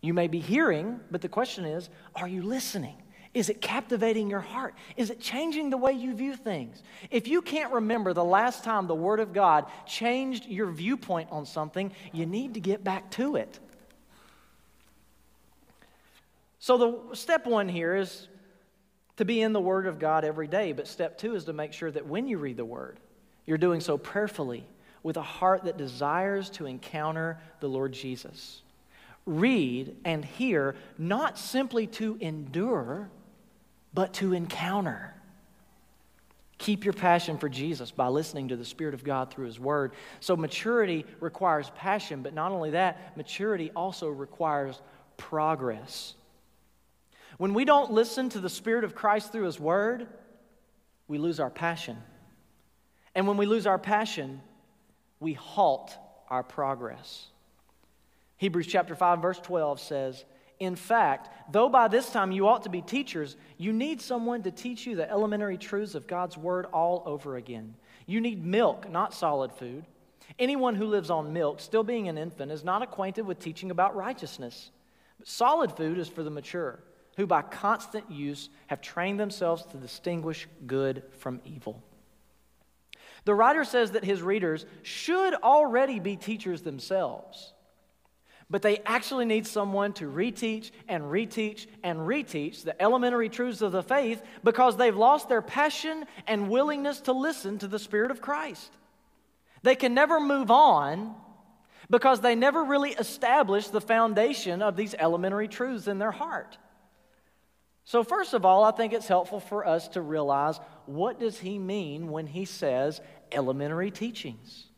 You 0.00 0.14
may 0.14 0.28
be 0.28 0.40
hearing, 0.40 1.00
but 1.10 1.20
the 1.20 1.28
question 1.28 1.64
is 1.64 1.88
are 2.16 2.28
you 2.28 2.42
listening? 2.42 2.96
Is 3.34 3.50
it 3.50 3.60
captivating 3.60 4.30
your 4.30 4.40
heart? 4.40 4.74
Is 4.96 5.10
it 5.10 5.20
changing 5.20 5.70
the 5.70 5.76
way 5.76 5.92
you 5.92 6.14
view 6.14 6.34
things? 6.34 6.82
If 7.10 7.28
you 7.28 7.42
can't 7.42 7.72
remember 7.72 8.14
the 8.14 8.24
last 8.24 8.64
time 8.64 8.86
the 8.86 8.94
Word 8.94 9.20
of 9.20 9.32
God 9.32 9.66
changed 9.86 10.46
your 10.46 10.70
viewpoint 10.70 11.28
on 11.30 11.44
something, 11.44 11.92
you 12.12 12.24
need 12.24 12.54
to 12.54 12.60
get 12.60 12.82
back 12.82 13.10
to 13.12 13.36
it. 13.36 13.60
So, 16.58 16.78
the 16.78 17.14
step 17.14 17.46
one 17.46 17.68
here 17.68 17.94
is 17.94 18.28
to 19.18 19.24
be 19.24 19.42
in 19.42 19.52
the 19.52 19.60
Word 19.60 19.86
of 19.86 19.98
God 19.98 20.24
every 20.24 20.48
day, 20.48 20.72
but 20.72 20.88
step 20.88 21.18
two 21.18 21.34
is 21.34 21.44
to 21.44 21.52
make 21.52 21.72
sure 21.72 21.90
that 21.90 22.06
when 22.06 22.26
you 22.26 22.38
read 22.38 22.56
the 22.56 22.64
Word, 22.64 22.98
you're 23.46 23.58
doing 23.58 23.80
so 23.80 23.98
prayerfully 23.98 24.66
with 25.02 25.16
a 25.16 25.22
heart 25.22 25.64
that 25.64 25.76
desires 25.76 26.50
to 26.50 26.66
encounter 26.66 27.38
the 27.60 27.68
Lord 27.68 27.92
Jesus. 27.92 28.62
Read 29.26 29.96
and 30.04 30.24
hear 30.24 30.74
not 30.96 31.38
simply 31.38 31.86
to 31.86 32.16
endure, 32.20 33.10
but 33.92 34.14
to 34.14 34.32
encounter. 34.32 35.14
Keep 36.58 36.84
your 36.84 36.94
passion 36.94 37.38
for 37.38 37.48
Jesus 37.48 37.90
by 37.90 38.08
listening 38.08 38.48
to 38.48 38.56
the 38.56 38.64
Spirit 38.64 38.94
of 38.94 39.04
God 39.04 39.30
through 39.30 39.46
His 39.46 39.60
Word. 39.60 39.92
So, 40.18 40.36
maturity 40.36 41.06
requires 41.20 41.70
passion, 41.76 42.22
but 42.22 42.34
not 42.34 42.50
only 42.50 42.70
that, 42.70 43.16
maturity 43.16 43.70
also 43.76 44.08
requires 44.08 44.80
progress. 45.16 46.14
When 47.36 47.54
we 47.54 47.64
don't 47.64 47.92
listen 47.92 48.28
to 48.30 48.40
the 48.40 48.48
Spirit 48.48 48.82
of 48.82 48.96
Christ 48.96 49.30
through 49.30 49.44
His 49.44 49.60
Word, 49.60 50.08
we 51.06 51.18
lose 51.18 51.38
our 51.38 51.50
passion. 51.50 51.96
And 53.14 53.28
when 53.28 53.36
we 53.36 53.46
lose 53.46 53.66
our 53.66 53.78
passion, 53.78 54.40
we 55.20 55.32
halt 55.32 55.96
our 56.28 56.42
progress. 56.42 57.28
Hebrews 58.36 58.66
chapter 58.66 58.94
5, 58.94 59.20
verse 59.20 59.40
12 59.40 59.80
says, 59.80 60.24
in 60.60 60.74
fact, 60.74 61.52
though 61.52 61.68
by 61.68 61.88
this 61.88 62.10
time 62.10 62.32
you 62.32 62.48
ought 62.48 62.64
to 62.64 62.68
be 62.68 62.82
teachers, 62.82 63.36
you 63.58 63.72
need 63.72 64.00
someone 64.00 64.42
to 64.42 64.50
teach 64.50 64.86
you 64.86 64.96
the 64.96 65.08
elementary 65.08 65.56
truths 65.56 65.94
of 65.94 66.06
God's 66.06 66.36
word 66.36 66.66
all 66.66 67.02
over 67.06 67.36
again. 67.36 67.74
You 68.06 68.20
need 68.20 68.44
milk, 68.44 68.90
not 68.90 69.14
solid 69.14 69.52
food. 69.52 69.84
Anyone 70.38 70.74
who 70.74 70.86
lives 70.86 71.10
on 71.10 71.32
milk, 71.32 71.60
still 71.60 71.84
being 71.84 72.08
an 72.08 72.18
infant, 72.18 72.50
is 72.50 72.64
not 72.64 72.82
acquainted 72.82 73.24
with 73.24 73.38
teaching 73.38 73.70
about 73.70 73.96
righteousness. 73.96 74.70
But 75.18 75.28
solid 75.28 75.72
food 75.72 75.98
is 75.98 76.08
for 76.08 76.22
the 76.22 76.30
mature, 76.30 76.80
who 77.16 77.26
by 77.26 77.42
constant 77.42 78.10
use 78.10 78.48
have 78.66 78.80
trained 78.80 79.20
themselves 79.20 79.64
to 79.66 79.76
distinguish 79.76 80.48
good 80.66 81.02
from 81.18 81.40
evil. 81.44 81.82
The 83.24 83.34
writer 83.34 83.64
says 83.64 83.92
that 83.92 84.04
his 84.04 84.22
readers 84.22 84.66
should 84.82 85.34
already 85.34 86.00
be 86.00 86.16
teachers 86.16 86.62
themselves. 86.62 87.52
But 88.50 88.62
they 88.62 88.78
actually 88.86 89.26
need 89.26 89.46
someone 89.46 89.92
to 89.94 90.10
reteach 90.10 90.70
and 90.88 91.04
reteach 91.04 91.66
and 91.82 91.98
reteach 91.98 92.64
the 92.64 92.80
elementary 92.80 93.28
truths 93.28 93.60
of 93.60 93.72
the 93.72 93.82
faith 93.82 94.22
because 94.42 94.76
they've 94.76 94.96
lost 94.96 95.28
their 95.28 95.42
passion 95.42 96.06
and 96.26 96.48
willingness 96.48 97.00
to 97.02 97.12
listen 97.12 97.58
to 97.58 97.68
the 97.68 97.78
Spirit 97.78 98.10
of 98.10 98.22
Christ. 98.22 98.72
They 99.62 99.74
can 99.74 99.92
never 99.92 100.18
move 100.18 100.50
on 100.50 101.14
because 101.90 102.20
they 102.20 102.34
never 102.34 102.64
really 102.64 102.92
establish 102.92 103.68
the 103.68 103.80
foundation 103.80 104.62
of 104.62 104.76
these 104.76 104.94
elementary 104.94 105.48
truths 105.48 105.86
in 105.86 105.98
their 105.98 106.10
heart. 106.10 106.56
So 107.88 108.04
first 108.04 108.34
of 108.34 108.44
all, 108.44 108.64
I 108.64 108.70
think 108.70 108.92
it's 108.92 109.08
helpful 109.08 109.40
for 109.40 109.66
us 109.66 109.88
to 109.88 110.02
realize 110.02 110.60
what 110.86 111.18
does 111.18 111.38
he 111.38 111.58
mean 111.58 112.10
when 112.10 112.26
he 112.26 112.44
says 112.44 113.00
elementary 113.32 113.90
teachings? 113.90 114.68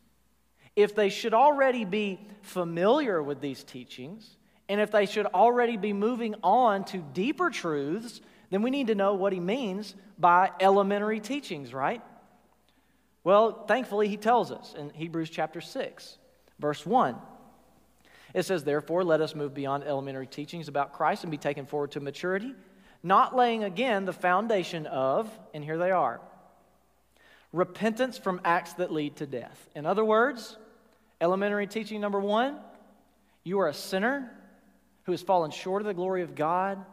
if 0.77 0.95
they 0.95 1.09
should 1.09 1.35
already 1.35 1.85
be 1.85 2.21
familiar 2.43 3.23
with 3.23 3.41
these 3.41 3.65
teachings, 3.65 4.37
and 4.69 4.81
if 4.81 4.91
they 4.91 5.07
should 5.07 5.27
already 5.27 5.77
be 5.77 5.93
moving 5.93 6.35
on 6.43 6.85
to 6.85 6.99
deeper 6.99 7.51
truths, 7.51 8.21
then 8.51 8.63
we 8.63 8.71
need 8.71 8.87
to 8.87 8.95
know 8.95 9.15
what 9.15 9.33
he 9.33 9.41
means 9.41 9.95
by 10.19 10.51
elementary 10.61 11.21
teachings, 11.21 11.75
right? 11.75 12.03
Well, 13.25 13.65
thankfully, 13.67 14.09
he 14.09 14.17
tells 14.17 14.53
us 14.53 14.75
in 14.79 14.91
Hebrews 14.91 15.31
chapter 15.31 15.61
6, 15.61 16.19
verse 16.59 16.87
1. 16.87 17.17
It 18.33 18.45
says, 18.45 18.63
Therefore, 18.63 19.03
let 19.03 19.21
us 19.21 19.35
move 19.35 19.53
beyond 19.53 19.85
elementary 19.85 20.27
teachings 20.27 20.69
about 20.69 20.93
Christ 20.93 21.25
and 21.25 21.31
be 21.31 21.37
taken 21.37 21.67
forward 21.67 21.91
to 21.93 22.01
maturity, 22.01 22.55
not 23.03 23.35
laying 23.35 23.65
again 23.65 24.05
the 24.05 24.13
foundation 24.13 24.87
of, 24.87 25.31
and 25.55 25.65
here 25.65 25.79
they 25.79 25.91
are, 25.91 26.21
repentance 27.53 28.19
from 28.19 28.41
acts 28.45 28.75
that 28.75 28.93
lead 28.93 29.17
to 29.17 29.27
death. 29.27 29.69
In 29.75 29.87
other 29.87 30.05
words, 30.05 30.57
elementary 31.21 31.67
teaching 31.67 32.01
number 32.01 32.21
one 32.21 32.59
you 33.43 33.61
are 33.61 33.69
a 33.69 33.75
sinner 33.75 34.31
who 35.05 35.13
has 35.13 35.23
fallen 35.23 35.51
short 35.51 35.83
of 35.83 35.87
the 35.87 35.95
glory 35.95 36.23
of 36.23 36.35
God, 36.35 36.85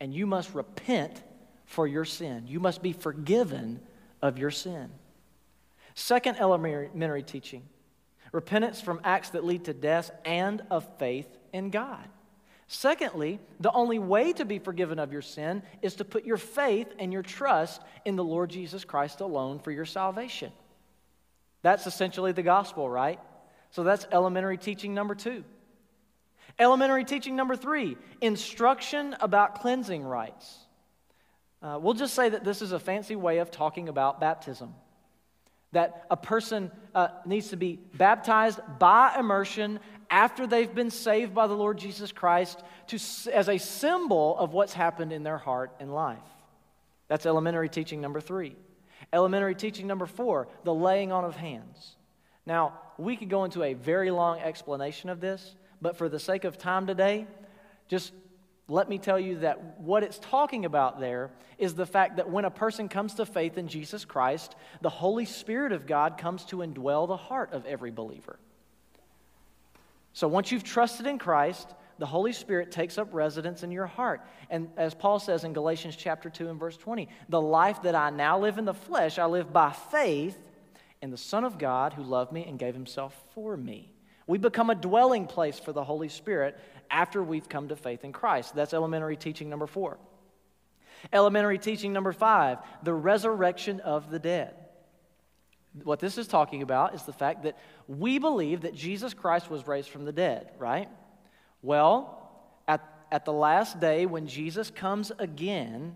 and 0.00 0.12
you 0.12 0.26
must 0.26 0.54
repent 0.54 1.22
for 1.66 1.86
your 1.86 2.04
sin. 2.04 2.44
You 2.46 2.60
must 2.60 2.82
be 2.82 2.92
forgiven 2.92 3.80
of 4.20 4.38
your 4.38 4.50
sin. 4.50 4.90
Second 5.94 6.36
elementary 6.38 7.22
teaching 7.22 7.62
repentance 8.32 8.80
from 8.80 9.00
acts 9.04 9.30
that 9.30 9.44
lead 9.44 9.66
to 9.66 9.74
death 9.74 10.10
and 10.24 10.62
of 10.70 10.88
faith 10.98 11.28
in 11.52 11.68
God. 11.68 12.08
Secondly, 12.74 13.38
the 13.60 13.70
only 13.70 13.98
way 13.98 14.32
to 14.32 14.46
be 14.46 14.58
forgiven 14.58 14.98
of 14.98 15.12
your 15.12 15.20
sin 15.20 15.62
is 15.82 15.96
to 15.96 16.06
put 16.06 16.24
your 16.24 16.38
faith 16.38 16.88
and 16.98 17.12
your 17.12 17.20
trust 17.20 17.82
in 18.06 18.16
the 18.16 18.24
Lord 18.24 18.48
Jesus 18.48 18.82
Christ 18.82 19.20
alone 19.20 19.58
for 19.58 19.70
your 19.70 19.84
salvation. 19.84 20.50
That's 21.60 21.86
essentially 21.86 22.32
the 22.32 22.42
gospel, 22.42 22.88
right? 22.88 23.20
So 23.72 23.84
that's 23.84 24.06
elementary 24.10 24.56
teaching 24.56 24.94
number 24.94 25.14
two. 25.14 25.44
Elementary 26.58 27.04
teaching 27.04 27.36
number 27.36 27.56
three 27.56 27.98
instruction 28.22 29.16
about 29.20 29.60
cleansing 29.60 30.02
rites. 30.02 30.56
Uh, 31.60 31.78
we'll 31.78 31.92
just 31.92 32.14
say 32.14 32.30
that 32.30 32.42
this 32.42 32.62
is 32.62 32.72
a 32.72 32.80
fancy 32.80 33.16
way 33.16 33.36
of 33.38 33.50
talking 33.50 33.90
about 33.90 34.18
baptism. 34.18 34.72
That 35.72 36.06
a 36.10 36.16
person 36.16 36.70
uh, 36.94 37.08
needs 37.26 37.48
to 37.48 37.56
be 37.56 37.78
baptized 37.94 38.60
by 38.78 39.14
immersion 39.18 39.78
after 40.12 40.46
they've 40.46 40.74
been 40.74 40.90
saved 40.90 41.34
by 41.34 41.46
the 41.46 41.56
Lord 41.56 41.78
Jesus 41.78 42.12
Christ 42.12 42.62
to, 42.88 42.96
as 43.32 43.48
a 43.48 43.56
symbol 43.56 44.36
of 44.36 44.52
what's 44.52 44.74
happened 44.74 45.10
in 45.10 45.22
their 45.22 45.38
heart 45.38 45.72
and 45.80 45.92
life. 45.92 46.18
That's 47.08 47.24
elementary 47.24 47.70
teaching 47.70 48.02
number 48.02 48.20
three. 48.20 48.54
Elementary 49.10 49.54
teaching 49.54 49.86
number 49.86 50.04
four, 50.04 50.48
the 50.64 50.74
laying 50.74 51.12
on 51.12 51.24
of 51.24 51.34
hands. 51.34 51.96
Now, 52.44 52.78
we 52.98 53.16
could 53.16 53.30
go 53.30 53.44
into 53.44 53.62
a 53.62 53.72
very 53.72 54.10
long 54.10 54.38
explanation 54.38 55.08
of 55.08 55.20
this, 55.20 55.56
but 55.80 55.96
for 55.96 56.10
the 56.10 56.20
sake 56.20 56.44
of 56.44 56.58
time 56.58 56.86
today, 56.86 57.26
just 57.88 58.12
let 58.68 58.90
me 58.90 58.98
tell 58.98 59.18
you 59.18 59.38
that 59.38 59.80
what 59.80 60.02
it's 60.02 60.18
talking 60.18 60.66
about 60.66 61.00
there 61.00 61.30
is 61.56 61.74
the 61.74 61.86
fact 61.86 62.16
that 62.16 62.30
when 62.30 62.44
a 62.44 62.50
person 62.50 62.88
comes 62.88 63.14
to 63.14 63.24
faith 63.24 63.56
in 63.56 63.66
Jesus 63.66 64.04
Christ, 64.04 64.56
the 64.82 64.90
Holy 64.90 65.24
Spirit 65.24 65.72
of 65.72 65.86
God 65.86 66.18
comes 66.18 66.44
to 66.46 66.56
indwell 66.56 67.08
the 67.08 67.16
heart 67.16 67.52
of 67.52 67.64
every 67.64 67.90
believer. 67.90 68.38
So 70.12 70.28
once 70.28 70.52
you've 70.52 70.64
trusted 70.64 71.06
in 71.06 71.18
Christ, 71.18 71.74
the 71.98 72.06
Holy 72.06 72.32
Spirit 72.32 72.70
takes 72.70 72.98
up 72.98 73.12
residence 73.12 73.62
in 73.62 73.70
your 73.70 73.86
heart. 73.86 74.22
And 74.50 74.68
as 74.76 74.94
Paul 74.94 75.18
says 75.18 75.44
in 75.44 75.52
Galatians 75.52 75.96
chapter 75.96 76.28
2 76.28 76.48
and 76.48 76.58
verse 76.58 76.76
20, 76.76 77.08
the 77.28 77.40
life 77.40 77.82
that 77.82 77.94
I 77.94 78.10
now 78.10 78.38
live 78.38 78.58
in 78.58 78.64
the 78.64 78.74
flesh, 78.74 79.18
I 79.18 79.26
live 79.26 79.52
by 79.52 79.72
faith 79.72 80.36
in 81.00 81.10
the 81.10 81.16
Son 81.16 81.44
of 81.44 81.58
God 81.58 81.92
who 81.92 82.02
loved 82.02 82.32
me 82.32 82.44
and 82.44 82.58
gave 82.58 82.74
himself 82.74 83.20
for 83.34 83.56
me. 83.56 83.90
We 84.26 84.38
become 84.38 84.70
a 84.70 84.74
dwelling 84.74 85.26
place 85.26 85.58
for 85.58 85.72
the 85.72 85.84
Holy 85.84 86.08
Spirit 86.08 86.58
after 86.90 87.22
we've 87.22 87.48
come 87.48 87.68
to 87.68 87.76
faith 87.76 88.04
in 88.04 88.12
Christ. 88.12 88.54
That's 88.54 88.74
elementary 88.74 89.16
teaching 89.16 89.50
number 89.50 89.66
four. 89.66 89.98
Elementary 91.12 91.58
teaching 91.58 91.92
number 91.92 92.12
five 92.12 92.58
the 92.82 92.94
resurrection 92.94 93.80
of 93.80 94.10
the 94.10 94.18
dead. 94.18 94.54
What 95.84 96.00
this 96.00 96.18
is 96.18 96.26
talking 96.26 96.62
about 96.62 96.94
is 96.94 97.02
the 97.04 97.12
fact 97.12 97.44
that 97.44 97.58
we 97.88 98.18
believe 98.18 98.62
that 98.62 98.74
Jesus 98.74 99.14
Christ 99.14 99.50
was 99.50 99.66
raised 99.66 99.88
from 99.88 100.04
the 100.04 100.12
dead, 100.12 100.50
right? 100.58 100.88
Well, 101.62 102.30
at, 102.68 102.82
at 103.10 103.24
the 103.24 103.32
last 103.32 103.80
day 103.80 104.04
when 104.04 104.26
Jesus 104.26 104.70
comes 104.70 105.12
again, 105.18 105.94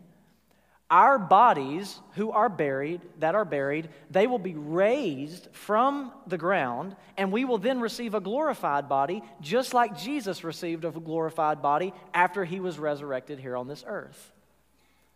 our 0.89 1.19
bodies 1.19 2.01
who 2.13 2.31
are 2.31 2.49
buried, 2.49 3.01
that 3.19 3.35
are 3.35 3.45
buried, 3.45 3.89
they 4.09 4.29
will 4.29 4.39
be 4.39 4.55
raised 4.55 5.49
from 5.51 6.13
the 6.29 6.39
ground, 6.39 6.95
and 7.17 7.33
we 7.33 7.45
will 7.45 7.59
then 7.59 7.81
receive 7.81 8.15
a 8.15 8.21
glorified 8.21 8.89
body, 8.89 9.21
just 9.41 9.75
like 9.75 9.99
Jesus 9.99 10.45
received 10.45 10.85
a 10.85 10.93
glorified 10.93 11.61
body 11.61 11.93
after 12.15 12.45
he 12.45 12.61
was 12.61 12.79
resurrected 12.79 13.41
here 13.41 13.57
on 13.57 13.67
this 13.67 13.85
earth. 13.87 14.33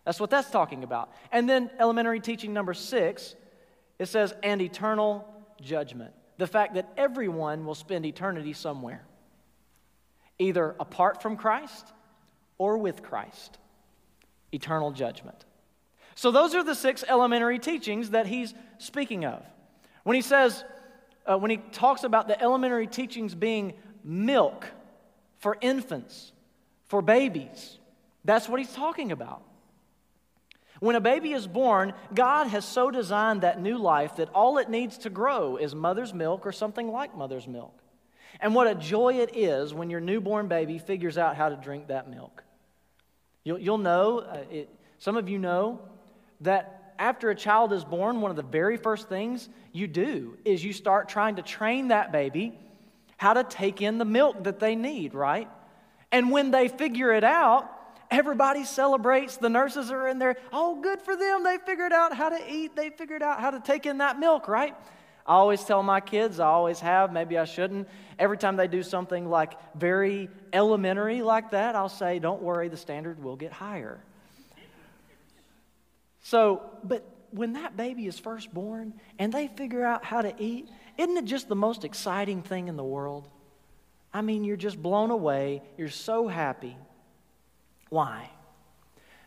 That's 0.04 0.18
what 0.18 0.30
that's 0.30 0.50
talking 0.50 0.82
about. 0.82 1.12
And 1.30 1.48
then 1.48 1.70
elementary 1.78 2.18
teaching 2.18 2.52
number 2.52 2.74
six, 2.74 3.36
it 4.00 4.08
says, 4.08 4.34
and 4.42 4.62
eternal 4.62 5.28
judgment. 5.60 6.14
The 6.38 6.46
fact 6.46 6.74
that 6.74 6.90
everyone 6.96 7.66
will 7.66 7.74
spend 7.74 8.06
eternity 8.06 8.54
somewhere, 8.54 9.04
either 10.38 10.74
apart 10.80 11.20
from 11.20 11.36
Christ 11.36 11.92
or 12.56 12.78
with 12.78 13.02
Christ. 13.02 13.58
Eternal 14.52 14.90
judgment. 14.92 15.44
So, 16.14 16.30
those 16.30 16.54
are 16.54 16.64
the 16.64 16.74
six 16.74 17.04
elementary 17.06 17.58
teachings 17.58 18.10
that 18.10 18.26
he's 18.26 18.54
speaking 18.78 19.26
of. 19.26 19.44
When 20.04 20.16
he 20.16 20.22
says, 20.22 20.64
uh, 21.26 21.36
when 21.36 21.50
he 21.50 21.58
talks 21.58 22.02
about 22.02 22.26
the 22.26 22.40
elementary 22.42 22.86
teachings 22.86 23.34
being 23.34 23.74
milk 24.02 24.66
for 25.40 25.58
infants, 25.60 26.32
for 26.86 27.02
babies, 27.02 27.78
that's 28.24 28.48
what 28.48 28.60
he's 28.60 28.72
talking 28.72 29.12
about. 29.12 29.42
When 30.80 30.96
a 30.96 31.00
baby 31.00 31.32
is 31.32 31.46
born, 31.46 31.92
God 32.14 32.46
has 32.48 32.64
so 32.64 32.90
designed 32.90 33.42
that 33.42 33.60
new 33.60 33.78
life 33.78 34.16
that 34.16 34.30
all 34.30 34.58
it 34.58 34.68
needs 34.68 34.98
to 34.98 35.10
grow 35.10 35.56
is 35.56 35.74
mother's 35.74 36.12
milk 36.12 36.46
or 36.46 36.52
something 36.52 36.90
like 36.90 37.16
mother's 37.16 37.46
milk. 37.46 37.78
And 38.40 38.54
what 38.54 38.66
a 38.66 38.74
joy 38.74 39.20
it 39.20 39.36
is 39.36 39.74
when 39.74 39.90
your 39.90 40.00
newborn 40.00 40.48
baby 40.48 40.78
figures 40.78 41.18
out 41.18 41.36
how 41.36 41.50
to 41.50 41.56
drink 41.56 41.88
that 41.88 42.08
milk. 42.08 42.42
You'll, 43.44 43.58
you'll 43.58 43.78
know, 43.78 44.20
uh, 44.20 44.44
it, 44.50 44.68
some 44.98 45.16
of 45.16 45.28
you 45.28 45.38
know, 45.38 45.80
that 46.40 46.94
after 46.98 47.28
a 47.30 47.34
child 47.34 47.72
is 47.72 47.84
born, 47.84 48.20
one 48.22 48.30
of 48.30 48.36
the 48.36 48.42
very 48.42 48.76
first 48.76 49.08
things 49.08 49.48
you 49.72 49.86
do 49.86 50.38
is 50.44 50.64
you 50.64 50.72
start 50.72 51.08
trying 51.08 51.36
to 51.36 51.42
train 51.42 51.88
that 51.88 52.12
baby 52.12 52.58
how 53.18 53.34
to 53.34 53.44
take 53.44 53.82
in 53.82 53.98
the 53.98 54.04
milk 54.06 54.44
that 54.44 54.60
they 54.60 54.74
need, 54.74 55.12
right? 55.12 55.48
And 56.10 56.30
when 56.30 56.50
they 56.50 56.68
figure 56.68 57.12
it 57.12 57.22
out, 57.22 57.70
everybody 58.10 58.64
celebrates. 58.64 59.36
The 59.36 59.48
nurses 59.48 59.90
are 59.90 60.08
in 60.08 60.18
there. 60.18 60.36
Oh, 60.52 60.80
good 60.80 61.00
for 61.02 61.16
them. 61.16 61.44
They 61.44 61.58
figured 61.64 61.92
out 61.92 62.14
how 62.14 62.28
to 62.30 62.52
eat, 62.52 62.76
they 62.76 62.90
figured 62.90 63.22
out 63.22 63.40
how 63.40 63.50
to 63.50 63.60
take 63.60 63.86
in 63.86 63.98
that 63.98 64.18
milk, 64.18 64.48
right? 64.48 64.74
I 65.26 65.34
always 65.34 65.62
tell 65.62 65.82
my 65.82 66.00
kids, 66.00 66.40
I 66.40 66.48
always 66.48 66.80
have, 66.80 67.12
maybe 67.12 67.38
I 67.38 67.44
shouldn't. 67.44 67.88
Every 68.18 68.36
time 68.36 68.56
they 68.56 68.66
do 68.66 68.82
something 68.82 69.28
like 69.28 69.54
very 69.74 70.28
elementary 70.52 71.22
like 71.22 71.52
that, 71.52 71.76
I'll 71.76 71.88
say, 71.88 72.18
Don't 72.18 72.42
worry, 72.42 72.68
the 72.68 72.76
standard 72.76 73.22
will 73.22 73.36
get 73.36 73.52
higher. 73.52 74.00
So, 76.22 76.62
but 76.84 77.04
when 77.30 77.54
that 77.54 77.76
baby 77.76 78.06
is 78.06 78.18
first 78.18 78.52
born 78.52 78.94
and 79.18 79.32
they 79.32 79.48
figure 79.48 79.84
out 79.84 80.04
how 80.04 80.22
to 80.22 80.34
eat, 80.38 80.68
isn't 80.98 81.16
it 81.16 81.24
just 81.24 81.48
the 81.48 81.56
most 81.56 81.84
exciting 81.84 82.42
thing 82.42 82.68
in 82.68 82.76
the 82.76 82.84
world? 82.84 83.28
I 84.12 84.22
mean, 84.22 84.44
you're 84.44 84.56
just 84.56 84.80
blown 84.80 85.10
away. 85.10 85.62
You're 85.78 85.88
so 85.88 86.26
happy. 86.26 86.76
Why? 87.90 88.30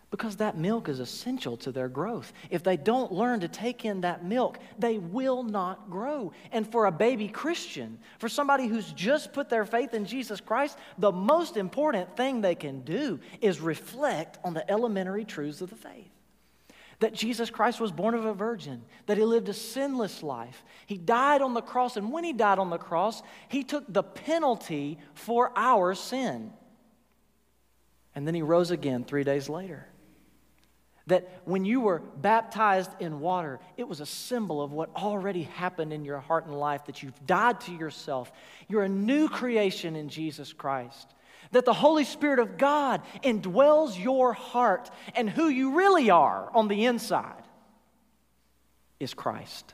Because 0.10 0.38
that 0.38 0.58
milk 0.58 0.89
is 0.89 1.00
essential 1.00 1.58
to 1.58 1.72
their 1.72 1.89
growth. 1.89 2.34
If 2.50 2.63
they 2.63 2.77
don't 2.77 3.12
learn 3.12 3.39
to 3.39 3.48
take 3.48 3.84
in 3.84 4.01
that 4.01 4.24
milk, 4.24 4.60
they 4.77 4.98
will 4.98 5.43
not 5.43 5.89
grow. 5.89 6.34
And 6.51 6.72
for 6.72 6.86
a 6.86 6.91
baby 6.91 7.27
Christian, 7.27 8.00
for 8.20 8.29
somebody 8.29 8.67
who's 8.67 8.91
just 8.93 9.34
put 9.34 9.50
their 9.50 9.65
faith 9.65 9.93
in 9.93 10.05
Jesus 10.05 10.39
Christ, 10.39 10.77
the 10.98 11.12
most 11.12 11.58
important 11.58 12.15
thing 12.15 12.41
they 12.41 12.56
can 12.56 12.82
do 12.82 13.19
is 13.41 13.60
reflect 13.60 14.38
on 14.43 14.54
the 14.54 14.69
elementary 14.69 15.26
truths 15.26 15.62
of 15.62 15.69
the 15.69 15.76
faith 15.76 16.10
that 16.99 17.13
Jesus 17.13 17.49
Christ 17.49 17.82
was 17.82 17.91
born 17.91 18.13
of 18.13 18.23
a 18.23 18.34
virgin, 18.34 18.82
that 19.08 19.17
he 19.17 19.26
lived 19.26 19.49
a 19.49 19.54
sinless 19.54 20.23
life. 20.23 20.63
He 20.86 20.97
died 20.97 21.41
on 21.41 21.54
the 21.54 21.62
cross, 21.62 21.97
and 21.97 22.13
when 22.13 22.23
he 22.23 22.32
died 22.32 22.60
on 22.60 22.69
the 22.69 22.78
cross, 22.78 23.21
he 23.49 23.63
took 23.63 23.91
the 23.91 24.04
penalty 24.04 24.97
for 25.13 25.52
our 25.58 25.95
sin. 25.95 26.54
And 28.15 28.28
then 28.28 28.36
he 28.36 28.41
rose 28.41 28.71
again 28.71 29.04
three 29.04 29.23
days 29.23 29.49
later. 29.49 29.88
That 31.08 31.41
when 31.43 31.65
you 31.65 31.82
were 31.82 31.99
baptized 31.99 32.91
in 32.99 33.19
water, 33.19 33.60
it 33.76 33.88
was 33.88 33.99
a 33.99 34.06
symbol 34.06 34.62
of 34.62 34.71
what 34.71 34.95
already 34.95 35.43
happened 35.43 35.91
in 35.91 36.06
your 36.06 36.19
heart 36.19 36.45
and 36.45 36.58
life, 36.58 36.86
that 36.86 37.04
you've 37.04 37.26
died 37.26 37.60
to 37.62 37.73
yourself. 37.73 38.32
You're 38.69 38.84
a 38.84 38.89
new 38.89 39.28
creation 39.28 39.95
in 39.95 40.08
Jesus 40.10 40.54
Christ 40.54 41.13
that 41.54 41.65
the 41.65 41.73
Holy 41.73 42.04
Spirit 42.04 42.39
of 42.39 42.58
God 42.58 43.02
indwells 43.23 44.02
your 44.02 44.34
heart, 44.34 44.89
and 45.15 45.30
who 45.30 45.47
you 45.47 45.78
really 45.78 46.10
are 46.10 46.49
on 46.54 46.67
the 46.67 46.86
inside 46.86 47.43
is 48.99 49.13
Christ. 49.13 49.73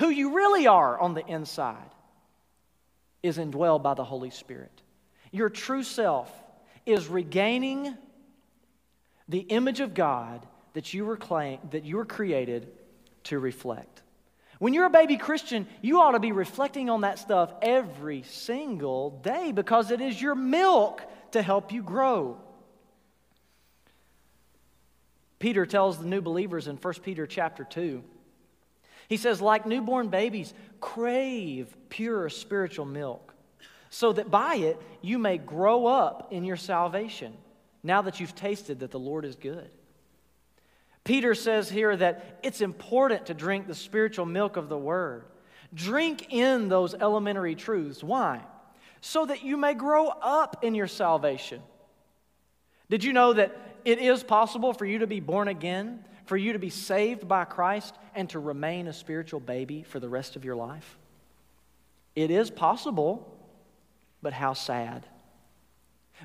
Who 0.00 0.08
you 0.08 0.34
really 0.34 0.66
are 0.66 0.98
on 0.98 1.14
the 1.14 1.26
inside 1.26 1.90
is 3.22 3.38
indwelled 3.38 3.82
by 3.82 3.94
the 3.94 4.04
Holy 4.04 4.30
Spirit. 4.30 4.82
Your 5.30 5.48
true 5.48 5.82
self 5.82 6.30
is 6.86 7.08
regaining 7.08 7.96
the 9.28 9.40
image 9.40 9.80
of 9.80 9.94
God 9.94 10.46
that 10.72 10.92
you 10.92 11.04
were, 11.04 11.16
claim, 11.16 11.58
that 11.70 11.84
you 11.84 11.96
were 11.96 12.04
created 12.04 12.68
to 13.24 13.38
reflect. 13.38 14.02
When 14.58 14.74
you're 14.74 14.86
a 14.86 14.90
baby 14.90 15.16
Christian, 15.16 15.66
you 15.80 16.00
ought 16.00 16.12
to 16.12 16.20
be 16.20 16.32
reflecting 16.32 16.90
on 16.90 17.00
that 17.00 17.18
stuff 17.18 17.52
every 17.62 18.22
single 18.24 19.10
day 19.22 19.52
because 19.52 19.90
it 19.90 20.00
is 20.00 20.20
your 20.20 20.34
milk 20.34 21.02
to 21.32 21.40
help 21.40 21.72
you 21.72 21.82
grow. 21.82 22.36
Peter 25.38 25.64
tells 25.64 25.98
the 25.98 26.06
new 26.06 26.20
believers 26.20 26.68
in 26.68 26.76
1 26.76 26.94
Peter 27.02 27.26
chapter 27.26 27.64
2. 27.64 28.04
He 29.08 29.16
says, 29.16 29.40
like 29.40 29.66
newborn 29.66 30.08
babies, 30.08 30.52
crave 30.80 31.74
pure 31.88 32.28
spiritual 32.28 32.84
milk, 32.84 33.34
so 33.90 34.12
that 34.12 34.30
by 34.30 34.54
it 34.54 34.80
you 35.02 35.18
may 35.18 35.36
grow 35.36 35.86
up 35.86 36.28
in 36.30 36.44
your 36.44 36.56
salvation, 36.56 37.34
now 37.82 38.02
that 38.02 38.20
you've 38.20 38.34
tasted 38.34 38.80
that 38.80 38.90
the 38.90 38.98
Lord 38.98 39.24
is 39.24 39.36
good. 39.36 39.70
Peter 41.04 41.34
says 41.34 41.68
here 41.68 41.96
that 41.96 42.38
it's 42.42 42.60
important 42.60 43.26
to 43.26 43.34
drink 43.34 43.66
the 43.66 43.74
spiritual 43.74 44.26
milk 44.26 44.56
of 44.56 44.68
the 44.68 44.78
Word. 44.78 45.24
Drink 45.74 46.32
in 46.32 46.68
those 46.68 46.94
elementary 46.94 47.54
truths. 47.54 48.02
Why? 48.04 48.40
So 49.00 49.26
that 49.26 49.42
you 49.42 49.56
may 49.56 49.74
grow 49.74 50.08
up 50.08 50.62
in 50.62 50.74
your 50.74 50.86
salvation. 50.86 51.62
Did 52.90 53.02
you 53.02 53.12
know 53.12 53.32
that 53.32 53.56
it 53.84 53.98
is 53.98 54.22
possible 54.22 54.72
for 54.72 54.84
you 54.84 54.98
to 54.98 55.06
be 55.06 55.20
born 55.20 55.48
again, 55.48 56.04
for 56.26 56.36
you 56.36 56.52
to 56.52 56.58
be 56.58 56.70
saved 56.70 57.26
by 57.26 57.44
Christ, 57.44 57.94
and 58.14 58.28
to 58.30 58.38
remain 58.38 58.86
a 58.86 58.92
spiritual 58.92 59.40
baby 59.40 59.82
for 59.82 60.00
the 60.00 60.08
rest 60.08 60.36
of 60.36 60.44
your 60.44 60.56
life? 60.56 60.98
It 62.14 62.30
is 62.30 62.50
possible, 62.50 63.39
but 64.22 64.32
how 64.32 64.52
sad. 64.52 65.06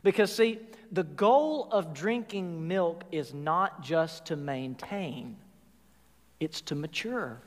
Because, 0.03 0.33
see, 0.35 0.59
the 0.91 1.03
goal 1.03 1.69
of 1.71 1.93
drinking 1.93 2.67
milk 2.67 3.03
is 3.11 3.33
not 3.33 3.81
just 3.81 4.25
to 4.25 4.35
maintain, 4.35 5.37
it's 6.39 6.61
to 6.61 6.75
mature. 6.75 7.41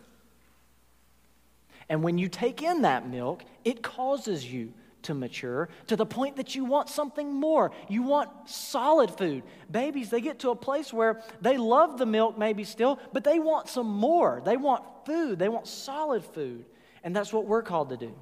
And 1.88 2.02
when 2.02 2.18
you 2.18 2.28
take 2.28 2.62
in 2.62 2.82
that 2.82 3.08
milk, 3.08 3.44
it 3.64 3.82
causes 3.82 4.44
you 4.44 4.72
to 5.02 5.14
mature 5.14 5.68
to 5.86 5.96
the 5.96 6.04
point 6.04 6.36
that 6.36 6.54
you 6.54 6.64
want 6.64 6.88
something 6.88 7.32
more. 7.32 7.70
You 7.88 8.02
want 8.02 8.30
solid 8.46 9.10
food. 9.10 9.42
Babies, 9.70 10.10
they 10.10 10.20
get 10.20 10.40
to 10.40 10.50
a 10.50 10.56
place 10.56 10.92
where 10.92 11.22
they 11.40 11.56
love 11.56 11.98
the 11.98 12.06
milk 12.06 12.36
maybe 12.36 12.64
still, 12.64 12.98
but 13.12 13.24
they 13.24 13.38
want 13.38 13.68
some 13.68 13.86
more. 13.86 14.42
They 14.44 14.56
want 14.56 14.84
food, 15.06 15.38
they 15.38 15.48
want 15.48 15.66
solid 15.66 16.24
food. 16.24 16.64
And 17.04 17.14
that's 17.14 17.32
what 17.32 17.46
we're 17.46 17.62
called 17.62 17.90
to 17.90 17.96
do. 17.96 18.14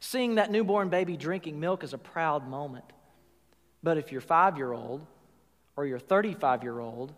Seeing 0.00 0.36
that 0.36 0.50
newborn 0.50 0.88
baby 0.88 1.16
drinking 1.16 1.58
milk 1.58 1.82
is 1.82 1.92
a 1.92 1.98
proud 1.98 2.48
moment. 2.48 2.84
But 3.82 3.98
if 3.98 4.12
your 4.12 4.20
five 4.20 4.56
year 4.56 4.72
old 4.72 5.06
or 5.76 5.86
your 5.86 5.98
35 5.98 6.62
year 6.62 6.78
old 6.78 7.12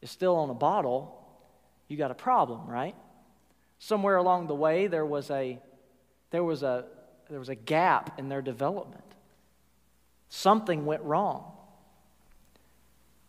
is 0.00 0.10
still 0.10 0.36
on 0.36 0.50
a 0.50 0.54
bottle, 0.54 1.14
you 1.88 1.96
got 1.96 2.10
a 2.10 2.14
problem, 2.14 2.66
right? 2.66 2.94
Somewhere 3.78 4.16
along 4.16 4.46
the 4.46 4.54
way, 4.54 4.86
there 4.86 5.06
was 5.06 5.30
a, 5.30 5.58
there 6.30 6.44
was 6.44 6.62
a, 6.62 6.84
there 7.28 7.38
was 7.38 7.48
a 7.48 7.54
gap 7.54 8.18
in 8.18 8.28
their 8.28 8.42
development. 8.42 9.04
Something 10.28 10.84
went 10.84 11.02
wrong. 11.02 11.52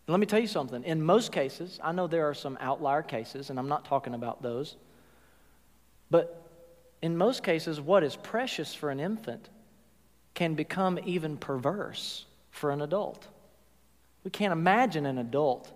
Let 0.08 0.20
me 0.20 0.26
tell 0.26 0.40
you 0.40 0.48
something. 0.48 0.84
In 0.84 1.04
most 1.04 1.32
cases, 1.32 1.80
I 1.84 1.92
know 1.92 2.08
there 2.08 2.28
are 2.28 2.34
some 2.34 2.58
outlier 2.60 3.04
cases, 3.04 3.52
and 3.52 3.60
I'm 3.60 3.68
not 3.68 3.86
talking 3.86 4.16
about 4.16 4.42
those, 4.42 4.76
but 6.10 6.49
in 7.02 7.18
most 7.18 7.44
cases, 7.44 7.80
what 7.80 8.04
is 8.04 8.16
precious 8.16 8.74
for 8.74 8.90
an 8.90 9.00
infant 9.00 9.50
can 10.34 10.54
become 10.54 11.00
even 11.06 11.38
perverse 11.38 12.26
for 12.52 12.72
an 12.72 12.82
adult. 12.82 13.28
We 14.24 14.32
can't 14.32 14.52
imagine 14.52 15.06
an 15.06 15.18
adult 15.18 15.72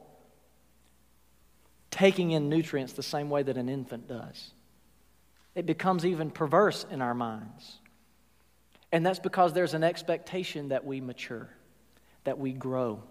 taking 1.91 2.31
in 2.31 2.49
nutrients 2.49 2.93
the 2.93 3.03
same 3.03 3.29
way 3.29 3.43
that 3.43 3.55
an 3.55 3.69
infant 3.69 4.07
does. 4.07 4.51
It 5.55 5.65
becomes 5.65 6.05
even 6.05 6.31
perverse 6.31 6.85
in 6.89 7.01
our 7.01 7.13
minds. 7.13 7.79
And 8.91 9.05
that's 9.05 9.19
because 9.19 9.53
there's 9.53 9.73
an 9.73 9.83
expectation 9.83 10.69
that 10.69 10.85
we 10.85 11.01
mature, 11.01 11.49
that 12.23 12.37
we 12.37 12.51
grow, 12.51 13.01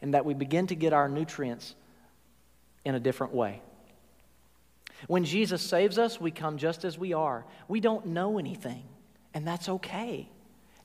and 0.00 0.14
that 0.14 0.24
we 0.24 0.34
begin 0.34 0.66
to 0.68 0.74
get 0.74 0.92
our 0.92 1.08
nutrients 1.08 1.74
in 2.84 2.94
a 2.94 3.00
different 3.00 3.34
way. 3.34 3.60
When 5.06 5.24
Jesus 5.24 5.62
saves 5.62 5.98
us, 5.98 6.20
we 6.20 6.30
come 6.30 6.58
just 6.58 6.84
as 6.84 6.98
we 6.98 7.12
are. 7.12 7.46
We 7.68 7.80
don't 7.80 8.06
know 8.06 8.38
anything, 8.38 8.84
and 9.34 9.46
that's 9.46 9.68
okay. 9.68 10.28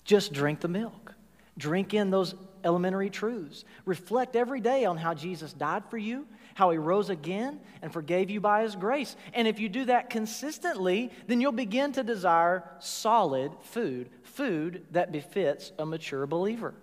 Just 0.03 0.33
drink 0.33 0.61
the 0.61 0.67
milk. 0.67 1.13
Drink 1.57 1.93
in 1.93 2.09
those 2.11 2.35
elementary 2.63 3.09
truths. 3.09 3.63
Reflect 3.85 4.35
every 4.35 4.59
day 4.59 4.85
on 4.85 4.97
how 4.97 5.13
Jesus 5.13 5.53
died 5.53 5.83
for 5.89 5.97
you, 5.97 6.27
how 6.53 6.71
he 6.71 6.77
rose 6.77 7.09
again 7.09 7.59
and 7.81 7.91
forgave 7.91 8.29
you 8.29 8.41
by 8.41 8.63
his 8.63 8.75
grace. 8.75 9.15
And 9.33 9.47
if 9.47 9.59
you 9.59 9.69
do 9.69 9.85
that 9.85 10.09
consistently, 10.09 11.11
then 11.27 11.39
you'll 11.39 11.51
begin 11.51 11.91
to 11.93 12.03
desire 12.03 12.63
solid 12.79 13.51
food, 13.61 14.09
food 14.23 14.85
that 14.91 15.11
befits 15.11 15.71
a 15.79 15.85
mature 15.85 16.25
believer. 16.27 16.73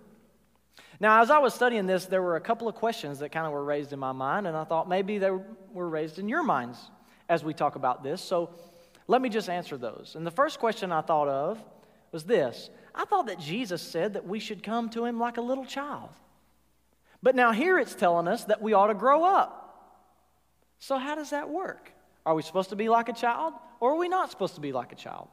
Now, 0.99 1.21
as 1.21 1.29
I 1.29 1.39
was 1.39 1.53
studying 1.53 1.85
this, 1.85 2.05
there 2.05 2.21
were 2.21 2.35
a 2.35 2.41
couple 2.41 2.67
of 2.67 2.75
questions 2.75 3.19
that 3.19 3.31
kind 3.31 3.45
of 3.45 3.51
were 3.51 3.63
raised 3.63 3.93
in 3.93 3.99
my 3.99 4.11
mind, 4.11 4.47
and 4.47 4.55
I 4.55 4.63
thought 4.63 4.87
maybe 4.87 5.17
they 5.17 5.31
were 5.31 5.89
raised 5.89 6.17
in 6.17 6.29
your 6.29 6.43
minds 6.43 6.79
as 7.33 7.43
we 7.43 7.53
talk 7.53 7.75
about 7.75 8.03
this. 8.03 8.21
So 8.21 8.51
let 9.07 9.21
me 9.21 9.29
just 9.29 9.49
answer 9.49 9.77
those. 9.77 10.13
And 10.15 10.25
the 10.25 10.31
first 10.31 10.59
question 10.59 10.91
I 10.91 11.01
thought 11.01 11.27
of 11.27 11.59
was 12.11 12.23
this 12.23 12.69
I 12.95 13.05
thought 13.05 13.27
that 13.27 13.39
Jesus 13.39 13.81
said 13.81 14.13
that 14.13 14.27
we 14.27 14.39
should 14.39 14.63
come 14.63 14.89
to 14.89 15.03
him 15.05 15.19
like 15.19 15.37
a 15.37 15.41
little 15.41 15.65
child. 15.65 16.09
But 17.21 17.35
now 17.35 17.51
here 17.51 17.79
it's 17.79 17.95
telling 17.95 18.27
us 18.27 18.45
that 18.45 18.61
we 18.61 18.73
ought 18.73 18.87
to 18.87 18.93
grow 18.93 19.23
up. 19.23 19.59
So, 20.79 20.97
how 20.97 21.15
does 21.15 21.31
that 21.31 21.49
work? 21.49 21.91
Are 22.25 22.35
we 22.35 22.41
supposed 22.41 22.69
to 22.69 22.75
be 22.75 22.89
like 22.89 23.09
a 23.09 23.13
child, 23.13 23.53
or 23.79 23.93
are 23.93 23.97
we 23.97 24.07
not 24.07 24.29
supposed 24.29 24.55
to 24.55 24.61
be 24.61 24.71
like 24.71 24.91
a 24.91 24.95
child? 24.95 25.27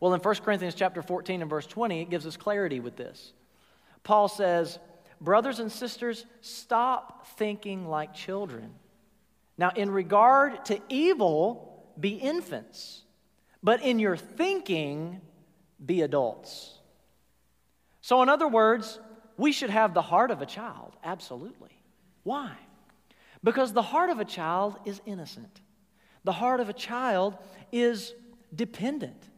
Well, 0.00 0.14
in 0.14 0.20
1 0.20 0.34
Corinthians 0.36 0.74
chapter 0.74 1.02
14 1.02 1.42
and 1.42 1.50
verse 1.50 1.66
20, 1.66 2.02
it 2.02 2.10
gives 2.10 2.26
us 2.26 2.36
clarity 2.36 2.78
with 2.78 2.96
this. 2.96 3.32
Paul 4.04 4.28
says, 4.28 4.78
Brothers 5.20 5.58
and 5.58 5.72
sisters, 5.72 6.24
stop 6.40 7.26
thinking 7.36 7.88
like 7.88 8.14
children. 8.14 8.70
Now, 9.58 9.72
in 9.74 9.90
regard 9.90 10.64
to 10.66 10.80
evil, 10.88 11.92
be 11.98 12.10
infants, 12.10 13.02
but 13.62 13.82
in 13.82 13.98
your 13.98 14.16
thinking, 14.16 15.20
be 15.84 16.02
adults. 16.02 16.78
So, 18.00 18.22
in 18.22 18.28
other 18.28 18.46
words, 18.46 19.00
we 19.36 19.50
should 19.50 19.70
have 19.70 19.94
the 19.94 20.02
heart 20.02 20.30
of 20.30 20.40
a 20.40 20.46
child, 20.46 20.96
absolutely. 21.02 21.70
Why? 22.22 22.52
Because 23.42 23.72
the 23.72 23.82
heart 23.82 24.10
of 24.10 24.20
a 24.20 24.24
child 24.24 24.78
is 24.84 25.00
innocent. 25.04 25.60
The 26.24 26.32
heart 26.32 26.60
of 26.60 26.68
a 26.68 26.72
child 26.72 27.36
is 27.72 28.14
dependent. 28.54 29.28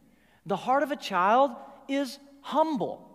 The 0.46 0.56
heart 0.56 0.82
of 0.82 0.90
a 0.90 0.96
child 0.96 1.52
is 1.88 2.18
humble. 2.40 3.09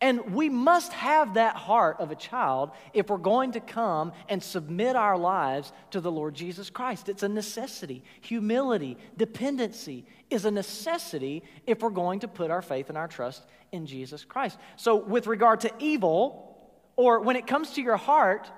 And 0.00 0.34
we 0.34 0.50
must 0.50 0.92
have 0.92 1.34
that 1.34 1.56
heart 1.56 2.00
of 2.00 2.10
a 2.10 2.14
child 2.14 2.70
if 2.92 3.08
we're 3.08 3.16
going 3.16 3.52
to 3.52 3.60
come 3.60 4.12
and 4.28 4.42
submit 4.42 4.94
our 4.94 5.16
lives 5.16 5.72
to 5.92 6.02
the 6.02 6.12
Lord 6.12 6.34
Jesus 6.34 6.68
Christ. 6.68 7.08
It's 7.08 7.22
a 7.22 7.28
necessity. 7.28 8.04
Humility, 8.20 8.98
dependency 9.16 10.04
is 10.28 10.44
a 10.44 10.50
necessity 10.50 11.42
if 11.66 11.80
we're 11.80 11.88
going 11.88 12.20
to 12.20 12.28
put 12.28 12.50
our 12.50 12.60
faith 12.60 12.90
and 12.90 12.98
our 12.98 13.08
trust 13.08 13.46
in 13.72 13.86
Jesus 13.86 14.22
Christ. 14.22 14.58
So, 14.76 14.96
with 14.96 15.26
regard 15.26 15.60
to 15.60 15.72
evil, 15.78 16.58
or 16.96 17.20
when 17.20 17.36
it 17.36 17.46
comes 17.46 17.72
to 17.72 17.82
your 17.82 17.96
heart, 17.96 18.50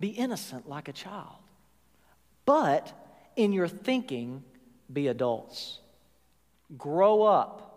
be 0.00 0.08
innocent 0.08 0.68
like 0.68 0.88
a 0.88 0.92
child. 0.92 1.36
But 2.46 2.92
in 3.36 3.52
your 3.52 3.68
thinking, 3.68 4.42
be 4.92 5.06
adults. 5.08 5.78
Grow 6.76 7.22
up. 7.22 7.67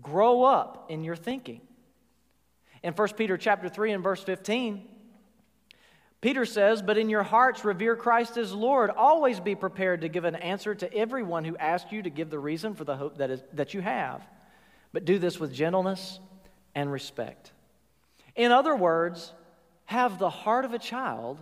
Grow 0.00 0.44
up 0.44 0.86
in 0.90 1.04
your 1.04 1.16
thinking. 1.16 1.60
In 2.82 2.92
1 2.92 3.08
Peter 3.16 3.36
chapter 3.36 3.68
3 3.68 3.92
and 3.92 4.04
verse 4.04 4.22
15, 4.22 4.86
Peter 6.20 6.44
says, 6.44 6.82
But 6.82 6.98
in 6.98 7.08
your 7.08 7.22
hearts 7.22 7.64
revere 7.64 7.96
Christ 7.96 8.36
as 8.36 8.52
Lord. 8.52 8.90
Always 8.90 9.40
be 9.40 9.54
prepared 9.54 10.02
to 10.02 10.08
give 10.08 10.24
an 10.24 10.34
answer 10.34 10.74
to 10.74 10.92
everyone 10.94 11.44
who 11.44 11.56
asks 11.56 11.92
you 11.92 12.02
to 12.02 12.10
give 12.10 12.30
the 12.30 12.38
reason 12.38 12.74
for 12.74 12.84
the 12.84 12.96
hope 12.96 13.18
that, 13.18 13.30
is, 13.30 13.42
that 13.52 13.74
you 13.74 13.80
have. 13.80 14.26
But 14.92 15.04
do 15.04 15.18
this 15.18 15.38
with 15.38 15.52
gentleness 15.52 16.20
and 16.74 16.90
respect. 16.90 17.52
In 18.34 18.52
other 18.52 18.76
words, 18.76 19.32
have 19.86 20.18
the 20.18 20.30
heart 20.30 20.64
of 20.64 20.74
a 20.74 20.78
child 20.78 21.38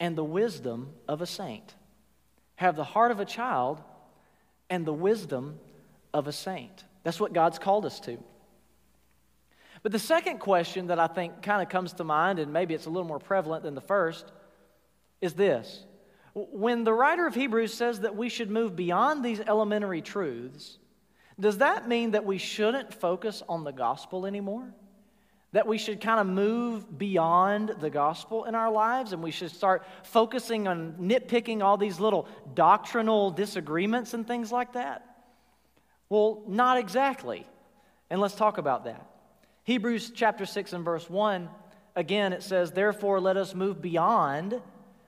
and 0.00 0.16
the 0.16 0.24
wisdom 0.24 0.90
of 1.06 1.22
a 1.22 1.26
saint. 1.26 1.74
Have 2.56 2.76
the 2.76 2.84
heart 2.84 3.10
of 3.10 3.20
a 3.20 3.24
child 3.24 3.82
and 4.70 4.84
the 4.84 4.92
wisdom 4.92 5.58
of 6.12 6.26
a 6.26 6.32
saint. 6.32 6.84
That's 7.04 7.20
what 7.20 7.32
God's 7.32 7.58
called 7.58 7.86
us 7.86 8.00
to. 8.00 8.18
But 9.84 9.92
the 9.92 9.98
second 9.98 10.38
question 10.38 10.88
that 10.88 10.98
I 10.98 11.06
think 11.06 11.42
kind 11.42 11.62
of 11.62 11.68
comes 11.68 11.92
to 11.94 12.04
mind, 12.04 12.38
and 12.38 12.52
maybe 12.52 12.74
it's 12.74 12.86
a 12.86 12.90
little 12.90 13.06
more 13.06 13.18
prevalent 13.18 13.62
than 13.62 13.74
the 13.74 13.82
first, 13.82 14.24
is 15.20 15.34
this. 15.34 15.84
When 16.32 16.82
the 16.84 16.92
writer 16.92 17.26
of 17.26 17.34
Hebrews 17.34 17.72
says 17.72 18.00
that 18.00 18.16
we 18.16 18.30
should 18.30 18.50
move 18.50 18.74
beyond 18.74 19.24
these 19.24 19.40
elementary 19.40 20.00
truths, 20.00 20.78
does 21.38 21.58
that 21.58 21.86
mean 21.86 22.12
that 22.12 22.24
we 22.24 22.38
shouldn't 22.38 22.94
focus 22.94 23.42
on 23.48 23.62
the 23.62 23.72
gospel 23.72 24.24
anymore? 24.24 24.74
That 25.52 25.66
we 25.66 25.78
should 25.78 26.00
kind 26.00 26.18
of 26.18 26.26
move 26.26 26.98
beyond 26.98 27.76
the 27.80 27.90
gospel 27.90 28.44
in 28.44 28.54
our 28.54 28.72
lives 28.72 29.12
and 29.12 29.22
we 29.22 29.30
should 29.30 29.50
start 29.50 29.84
focusing 30.02 30.66
on 30.66 30.94
nitpicking 30.94 31.62
all 31.62 31.76
these 31.76 32.00
little 32.00 32.26
doctrinal 32.54 33.30
disagreements 33.30 34.14
and 34.14 34.26
things 34.26 34.50
like 34.50 34.72
that? 34.72 35.13
Well, 36.08 36.42
not 36.46 36.78
exactly. 36.78 37.46
And 38.10 38.20
let's 38.20 38.34
talk 38.34 38.58
about 38.58 38.84
that. 38.84 39.06
Hebrews 39.64 40.12
chapter 40.14 40.46
6 40.46 40.72
and 40.72 40.84
verse 40.84 41.08
1, 41.08 41.48
again, 41.96 42.32
it 42.32 42.42
says, 42.42 42.70
Therefore, 42.70 43.20
let 43.20 43.36
us 43.36 43.54
move 43.54 43.80
beyond 43.80 44.60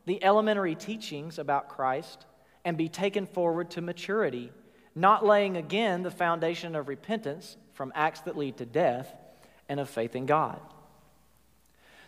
the 0.06 0.22
elementary 0.24 0.74
teachings 0.74 1.38
about 1.38 1.68
Christ 1.68 2.24
and 2.64 2.76
be 2.76 2.88
taken 2.88 3.26
forward 3.26 3.70
to 3.72 3.80
maturity, 3.80 4.50
not 4.94 5.24
laying 5.24 5.56
again 5.56 6.02
the 6.02 6.10
foundation 6.10 6.74
of 6.74 6.88
repentance 6.88 7.56
from 7.74 7.92
acts 7.94 8.20
that 8.20 8.36
lead 8.36 8.56
to 8.56 8.66
death 8.66 9.12
and 9.68 9.78
of 9.78 9.90
faith 9.90 10.16
in 10.16 10.26
God. 10.26 10.58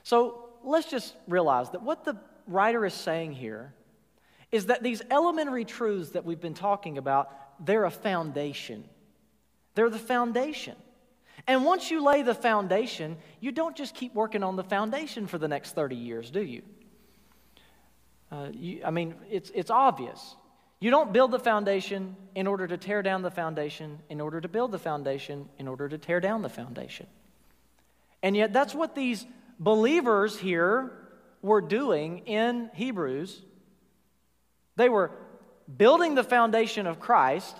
So 0.03 0.48
let's 0.64 0.90
just 0.90 1.14
realize 1.27 1.70
that 1.70 1.83
what 1.83 2.05
the 2.05 2.16
writer 2.46 2.87
is 2.87 2.94
saying 2.94 3.33
here 3.33 3.74
is 4.51 4.66
that 4.66 4.83
these 4.83 5.03
elementary 5.11 5.64
truths 5.64 6.11
that 6.11 6.24
we've 6.24 6.40
been 6.40 6.55
talking 6.55 6.96
about, 6.96 7.31
they're 7.61 7.85
a 7.85 7.90
foundation. 7.90 8.85
They're 9.75 9.90
the 9.90 9.99
foundation. 9.99 10.77
And 11.47 11.64
once 11.64 11.90
you 11.90 12.05
lay 12.05 12.23
the 12.23 12.35
foundation, 12.35 13.16
you 13.40 13.53
don't 13.53 13.77
just 13.77 13.94
keep 13.94 14.14
working 14.14 14.42
on 14.42 14.57
the 14.57 14.64
foundation 14.64 15.27
for 15.27 15.38
the 15.38 15.49
next 15.49 15.75
30 15.75 15.97
years, 15.97 16.31
do 16.31 16.42
you? 16.42 16.62
Uh, 18.31 18.49
you 18.53 18.83
I 18.85 18.90
mean, 18.90 19.14
it's, 19.31 19.51
it's 19.55 19.71
obvious. 19.71 20.37
You 20.81 20.90
don't 20.90 21.12
build 21.12 21.31
the 21.31 21.38
foundation 21.38 22.16
in 22.35 22.47
order 22.47 22.66
to 22.66 22.77
tear 22.77 23.03
down 23.03 23.23
the 23.23 23.31
foundation, 23.31 23.99
in 24.09 24.21
order 24.21 24.40
to 24.40 24.49
build 24.49 24.73
the 24.73 24.79
foundation, 24.79 25.49
in 25.59 25.66
order 25.66 25.88
to 25.88 25.99
tear 25.99 26.21
down 26.21 26.42
the 26.42 26.49
foundation. 26.49 27.07
And 28.23 28.37
yet, 28.37 28.53
that's 28.53 28.75
what 28.75 28.94
these 28.94 29.27
believers 29.59 30.38
here 30.38 30.92
were 31.42 31.61
doing 31.61 32.27
in 32.27 32.71
Hebrews. 32.75 33.42
They 34.77 34.88
were 34.88 35.11
building 35.76 36.14
the 36.14 36.24
foundation 36.24 36.87
of 36.87 37.00
Christ, 37.00 37.57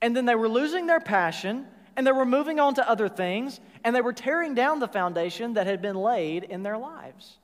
and 0.00 0.16
then 0.16 0.26
they 0.26 0.34
were 0.34 0.48
losing 0.48 0.86
their 0.86 1.00
passion 1.00 1.66
and 1.98 2.06
they 2.06 2.12
were 2.12 2.24
moving 2.24 2.60
on 2.60 2.74
to 2.74 2.88
other 2.88 3.08
things, 3.08 3.58
and 3.82 3.94
they 3.94 4.00
were 4.00 4.12
tearing 4.12 4.54
down 4.54 4.78
the 4.78 4.86
foundation 4.86 5.54
that 5.54 5.66
had 5.66 5.82
been 5.82 5.96
laid 5.96 6.44
in 6.44 6.62
their 6.62 6.78
lives. 6.78 7.38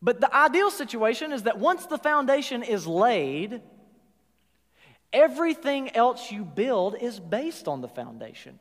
But 0.00 0.20
the 0.20 0.32
ideal 0.32 0.70
situation 0.70 1.32
is 1.32 1.42
that 1.42 1.58
once 1.58 1.86
the 1.86 1.98
foundation 1.98 2.62
is 2.62 2.86
laid, 2.86 3.62
everything 5.12 5.90
else 5.96 6.30
you 6.30 6.44
build 6.44 6.94
is 6.94 7.18
based 7.18 7.66
on 7.66 7.80
the 7.80 7.88
foundation. 7.88 8.60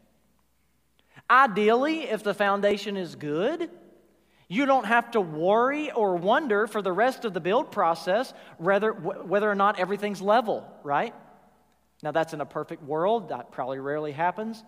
Ideally, 1.30 2.10
if 2.10 2.24
the 2.24 2.34
foundation 2.34 2.98
is 2.98 3.14
good, 3.14 3.70
you 4.48 4.66
don't 4.66 4.86
have 4.86 5.12
to 5.12 5.22
worry 5.22 5.92
or 5.92 6.16
wonder 6.16 6.68
for 6.68 6.82
the 6.82 6.92
rest 6.92 7.26
of 7.26 7.34
the 7.34 7.40
build 7.40 7.72
process 7.72 8.34
whether, 8.58 8.92
whether 8.92 9.50
or 9.50 9.56
not 9.56 9.80
everything's 9.80 10.22
level, 10.22 10.68
right? 10.84 11.14
Now, 12.02 12.12
that's 12.12 12.34
in 12.34 12.42
a 12.42 12.46
perfect 12.46 12.84
world. 12.84 13.30
That 13.30 13.52
probably 13.52 13.80
rarely 13.80 14.12
happens. 14.12 14.62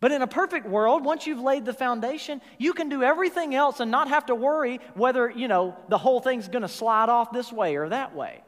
But 0.00 0.12
in 0.12 0.22
a 0.22 0.26
perfect 0.28 0.66
world, 0.66 1.04
once 1.04 1.26
you've 1.26 1.40
laid 1.40 1.64
the 1.64 1.72
foundation, 1.72 2.40
you 2.56 2.72
can 2.72 2.88
do 2.88 3.02
everything 3.02 3.54
else 3.54 3.80
and 3.80 3.90
not 3.90 4.08
have 4.08 4.26
to 4.26 4.34
worry 4.34 4.78
whether, 4.94 5.28
you 5.28 5.48
know, 5.48 5.76
the 5.88 5.98
whole 5.98 6.20
thing's 6.20 6.46
going 6.48 6.62
to 6.62 6.68
slide 6.68 7.08
off 7.08 7.32
this 7.32 7.52
way 7.52 7.76
or 7.76 7.88
that 7.88 8.14
way. 8.14 8.42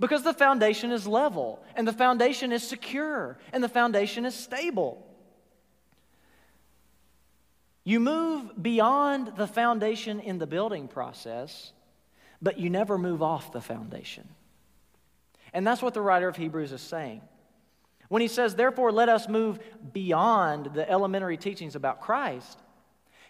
Because 0.00 0.22
the 0.22 0.32
foundation 0.32 0.92
is 0.92 1.06
level, 1.06 1.62
and 1.76 1.86
the 1.86 1.92
foundation 1.92 2.52
is 2.52 2.66
secure, 2.66 3.38
and 3.52 3.62
the 3.62 3.68
foundation 3.68 4.24
is 4.24 4.34
stable. 4.34 5.06
You 7.84 8.00
move 8.00 8.50
beyond 8.60 9.36
the 9.36 9.46
foundation 9.46 10.18
in 10.18 10.38
the 10.38 10.46
building 10.46 10.88
process, 10.88 11.72
but 12.40 12.58
you 12.58 12.70
never 12.70 12.96
move 12.96 13.22
off 13.22 13.52
the 13.52 13.60
foundation. 13.60 14.26
And 15.52 15.66
that's 15.66 15.82
what 15.82 15.94
the 15.94 16.00
writer 16.00 16.26
of 16.26 16.36
Hebrews 16.36 16.72
is 16.72 16.80
saying. 16.80 17.20
When 18.08 18.22
he 18.22 18.28
says, 18.28 18.54
therefore, 18.54 18.90
let 18.90 19.08
us 19.08 19.28
move 19.28 19.58
beyond 19.92 20.74
the 20.74 20.88
elementary 20.90 21.36
teachings 21.36 21.76
about 21.76 22.00
Christ, 22.00 22.58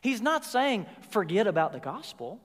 he's 0.01 0.21
not 0.21 0.45
saying 0.45 0.87
forget 1.11 1.47
about 1.47 1.73
the 1.73 1.81
gospel. 1.81 2.41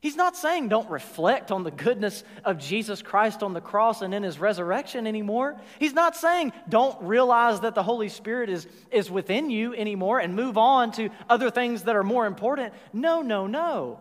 He's 0.00 0.14
not 0.14 0.36
saying 0.36 0.68
don't 0.68 0.88
reflect 0.90 1.50
on 1.50 1.64
the 1.64 1.72
goodness 1.72 2.22
of 2.44 2.58
Jesus 2.58 3.02
Christ 3.02 3.42
on 3.42 3.52
the 3.52 3.60
cross 3.60 4.00
and 4.00 4.14
in 4.14 4.22
his 4.22 4.38
resurrection 4.38 5.08
anymore. 5.08 5.56
He's 5.80 5.92
not 5.92 6.14
saying 6.14 6.52
don't 6.68 7.00
realize 7.02 7.60
that 7.60 7.74
the 7.74 7.82
Holy 7.82 8.08
Spirit 8.08 8.48
is, 8.48 8.68
is 8.92 9.10
within 9.10 9.50
you 9.50 9.74
anymore 9.74 10.20
and 10.20 10.36
move 10.36 10.56
on 10.56 10.92
to 10.92 11.10
other 11.28 11.50
things 11.50 11.82
that 11.84 11.96
are 11.96 12.04
more 12.04 12.26
important. 12.26 12.74
No, 12.92 13.22
no, 13.22 13.48
no. 13.48 13.98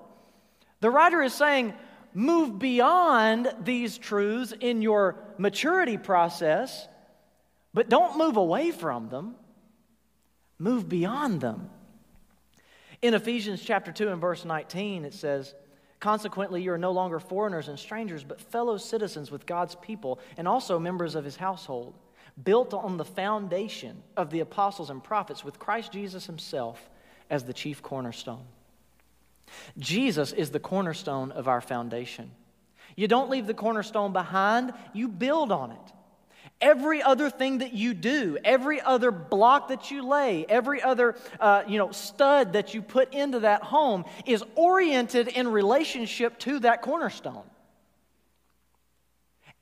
The 0.81 0.91
writer 0.91 1.23
is 1.23 1.33
saying 1.33 1.73
move 2.13 2.59
beyond 2.59 3.51
these 3.63 3.97
truths 3.97 4.53
in 4.59 4.83
your 4.83 5.15
maturity 5.39 5.97
process, 5.97 6.87
but 7.73 7.89
don't 7.89 8.19
move 8.19 8.37
away 8.37 8.69
from 8.69 9.09
them. 9.09 9.35
Move 10.59 10.87
beyond 10.87 11.41
them. 11.41 11.71
In 13.01 13.15
Ephesians 13.15 13.63
chapter 13.63 13.91
2 13.91 14.09
and 14.09 14.21
verse 14.21 14.45
19, 14.45 15.05
it 15.05 15.13
says, 15.15 15.55
Consequently, 15.99 16.61
you 16.61 16.71
are 16.71 16.77
no 16.77 16.91
longer 16.91 17.19
foreigners 17.19 17.67
and 17.67 17.79
strangers, 17.79 18.23
but 18.23 18.39
fellow 18.39 18.77
citizens 18.77 19.31
with 19.31 19.45
God's 19.45 19.75
people 19.75 20.19
and 20.37 20.47
also 20.47 20.77
members 20.77 21.15
of 21.15 21.25
his 21.25 21.37
household, 21.37 21.95
built 22.43 22.73
on 22.73 22.97
the 22.97 23.05
foundation 23.05 24.03
of 24.15 24.29
the 24.29 24.41
apostles 24.41 24.91
and 24.91 25.03
prophets, 25.03 25.43
with 25.43 25.57
Christ 25.57 25.91
Jesus 25.91 26.27
himself 26.27 26.89
as 27.29 27.43
the 27.43 27.53
chief 27.53 27.81
cornerstone. 27.81 28.45
Jesus 29.79 30.33
is 30.33 30.51
the 30.51 30.59
cornerstone 30.59 31.31
of 31.31 31.47
our 31.47 31.61
foundation. 31.61 32.31
You 32.95 33.07
don't 33.07 33.29
leave 33.29 33.47
the 33.47 33.53
cornerstone 33.53 34.13
behind, 34.13 34.73
you 34.93 35.07
build 35.07 35.51
on 35.51 35.71
it. 35.71 35.93
Every 36.59 37.03
other 37.03 37.29
thing 37.29 37.59
that 37.59 37.73
you 37.73 37.93
do, 37.93 38.37
every 38.43 38.81
other 38.81 39.11
block 39.11 39.67
that 39.67 39.91
you 39.91 40.07
lay, 40.07 40.45
every 40.47 40.81
other 40.81 41.15
uh, 41.39 41.63
you 41.67 41.77
know, 41.77 41.91
stud 41.91 42.53
that 42.53 42.73
you 42.73 42.81
put 42.81 43.13
into 43.13 43.41
that 43.41 43.61
home 43.61 44.05
is 44.25 44.43
oriented 44.55 45.27
in 45.27 45.47
relationship 45.47 46.39
to 46.39 46.59
that 46.59 46.81
cornerstone. 46.81 47.43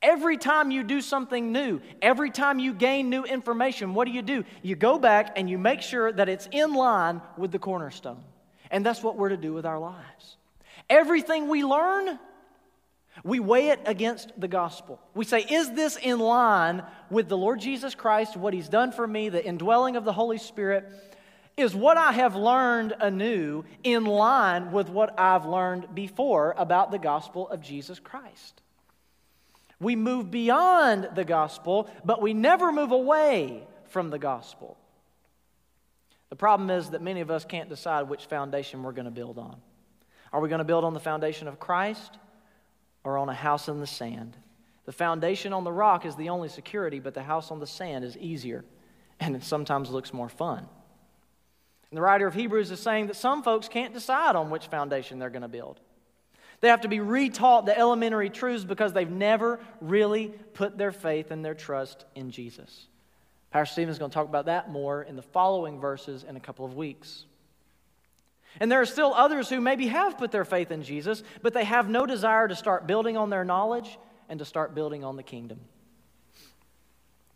Every 0.01 0.37
time 0.37 0.71
you 0.71 0.83
do 0.83 1.01
something 1.01 1.51
new, 1.51 1.81
every 2.01 2.29
time 2.29 2.59
you 2.59 2.73
gain 2.73 3.09
new 3.09 3.23
information, 3.23 3.93
what 3.93 4.05
do 4.05 4.11
you 4.11 4.21
do? 4.21 4.45
You 4.61 4.75
go 4.75 4.99
back 4.99 5.33
and 5.35 5.49
you 5.49 5.57
make 5.57 5.81
sure 5.81 6.11
that 6.11 6.29
it's 6.29 6.47
in 6.51 6.73
line 6.73 7.21
with 7.37 7.51
the 7.51 7.59
cornerstone. 7.59 8.23
And 8.71 8.85
that's 8.85 9.01
what 9.01 9.17
we're 9.17 9.29
to 9.29 9.37
do 9.37 9.53
with 9.53 9.65
our 9.65 9.79
lives. 9.79 10.37
Everything 10.89 11.49
we 11.49 11.63
learn, 11.63 12.19
we 13.23 13.39
weigh 13.39 13.69
it 13.69 13.79
against 13.85 14.31
the 14.39 14.47
gospel. 14.47 14.99
We 15.13 15.25
say, 15.25 15.41
is 15.41 15.71
this 15.71 15.95
in 15.95 16.19
line 16.19 16.83
with 17.09 17.29
the 17.29 17.37
Lord 17.37 17.59
Jesus 17.59 17.95
Christ, 17.95 18.35
what 18.35 18.53
He's 18.53 18.69
done 18.69 18.91
for 18.91 19.07
me, 19.07 19.29
the 19.29 19.45
indwelling 19.45 19.95
of 19.95 20.03
the 20.03 20.13
Holy 20.13 20.37
Spirit? 20.37 20.85
Is 21.57 21.73
what 21.73 21.95
I 21.95 22.11
have 22.11 22.35
learned 22.35 22.93
anew 22.99 23.63
in 23.83 24.03
line 24.03 24.73
with 24.73 24.89
what 24.89 25.17
I've 25.17 25.45
learned 25.45 25.95
before 25.95 26.53
about 26.57 26.91
the 26.91 26.99
gospel 26.99 27.47
of 27.47 27.61
Jesus 27.61 27.99
Christ? 27.99 28.61
We 29.79 29.95
move 29.95 30.29
beyond 30.31 31.09
the 31.15 31.23
gospel, 31.23 31.89
but 32.03 32.21
we 32.21 32.33
never 32.33 32.71
move 32.73 32.91
away 32.91 33.63
from 33.85 34.09
the 34.09 34.19
gospel. 34.19 34.77
The 36.29 36.35
problem 36.35 36.69
is 36.69 36.89
that 36.89 37.01
many 37.01 37.21
of 37.21 37.31
us 37.31 37.45
can't 37.45 37.69
decide 37.69 38.09
which 38.09 38.25
foundation 38.25 38.83
we're 38.83 38.91
going 38.91 39.05
to 39.05 39.11
build 39.11 39.37
on. 39.37 39.55
Are 40.33 40.41
we 40.41 40.49
going 40.49 40.59
to 40.59 40.65
build 40.65 40.83
on 40.83 40.93
the 40.93 40.99
foundation 40.99 41.47
of 41.47 41.59
Christ 41.59 42.17
or 43.05 43.17
on 43.17 43.29
a 43.29 43.33
house 43.33 43.69
in 43.69 43.79
the 43.79 43.87
sand? 43.87 44.35
The 44.85 44.91
foundation 44.91 45.53
on 45.53 45.63
the 45.63 45.71
rock 45.71 46.05
is 46.05 46.15
the 46.15 46.29
only 46.29 46.49
security, 46.49 46.99
but 46.99 47.13
the 47.13 47.23
house 47.23 47.49
on 47.51 47.59
the 47.59 47.67
sand 47.67 48.03
is 48.03 48.17
easier 48.17 48.65
and 49.19 49.35
it 49.35 49.43
sometimes 49.43 49.89
looks 49.89 50.13
more 50.13 50.29
fun. 50.29 50.67
And 51.89 51.97
the 51.97 52.01
writer 52.01 52.27
of 52.27 52.33
Hebrews 52.33 52.71
is 52.71 52.79
saying 52.79 53.07
that 53.07 53.15
some 53.15 53.41
folks 53.41 53.69
can't 53.69 53.93
decide 53.93 54.35
on 54.35 54.49
which 54.49 54.67
foundation 54.67 55.17
they're 55.17 55.29
going 55.29 55.41
to 55.43 55.47
build. 55.47 55.79
They 56.61 56.69
have 56.69 56.81
to 56.81 56.87
be 56.87 56.99
retaught 56.99 57.65
the 57.65 57.77
elementary 57.77 58.29
truths 58.29 58.63
because 58.63 58.93
they've 58.93 59.09
never 59.09 59.59
really 59.81 60.33
put 60.53 60.77
their 60.77 60.91
faith 60.91 61.31
and 61.31 61.43
their 61.43 61.53
trust 61.53 62.05
in 62.15 62.31
Jesus. 62.31 62.87
Pastor 63.51 63.73
Stephen's 63.73 63.99
going 63.99 64.11
to 64.11 64.15
talk 64.15 64.27
about 64.27 64.47
that 64.47 64.71
more 64.71 65.03
in 65.03 65.15
the 65.15 65.21
following 65.21 65.79
verses 65.79 66.25
in 66.27 66.35
a 66.35 66.39
couple 66.39 66.65
of 66.65 66.75
weeks. 66.75 67.25
And 68.59 68.71
there 68.71 68.81
are 68.81 68.85
still 68.85 69.13
others 69.13 69.49
who 69.49 69.59
maybe 69.59 69.87
have 69.87 70.17
put 70.17 70.31
their 70.31 70.45
faith 70.45 70.71
in 70.71 70.83
Jesus, 70.83 71.23
but 71.41 71.53
they 71.53 71.63
have 71.65 71.89
no 71.89 72.05
desire 72.05 72.47
to 72.47 72.55
start 72.55 72.87
building 72.87 73.17
on 73.17 73.29
their 73.29 73.43
knowledge 73.43 73.97
and 74.29 74.39
to 74.39 74.45
start 74.45 74.73
building 74.73 75.03
on 75.03 75.17
the 75.17 75.23
kingdom. 75.23 75.59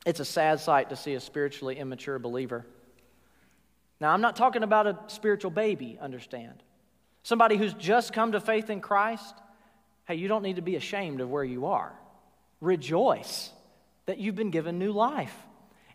It's 0.06 0.20
a 0.20 0.26
sad 0.26 0.60
sight 0.60 0.90
to 0.90 0.96
see 0.96 1.14
a 1.14 1.20
spiritually 1.20 1.78
immature 1.78 2.20
believer. 2.20 2.66
Now, 4.00 4.12
I'm 4.12 4.22
not 4.22 4.36
talking 4.36 4.64
about 4.64 4.88
a 4.88 4.98
spiritual 5.08 5.52
baby, 5.52 5.98
understand. 6.02 6.64
Somebody 7.24 7.58
who's 7.58 7.74
just 7.74 8.14
come 8.14 8.32
to 8.32 8.40
faith 8.40 8.70
in 8.70 8.80
Christ, 8.80 9.36
hey, 10.08 10.16
you 10.16 10.28
don't 10.30 10.42
need 10.42 10.56
to 10.56 10.62
be 10.62 10.78
ashamed 10.78 11.20
of 11.20 11.30
where 11.30 11.44
you 11.44 11.66
are. 11.66 11.94
Rejoice 12.62 13.52
that 14.06 14.18
you've 14.18 14.36
been 14.36 14.52
given 14.52 14.80
new 14.80 14.94
life 14.94 15.36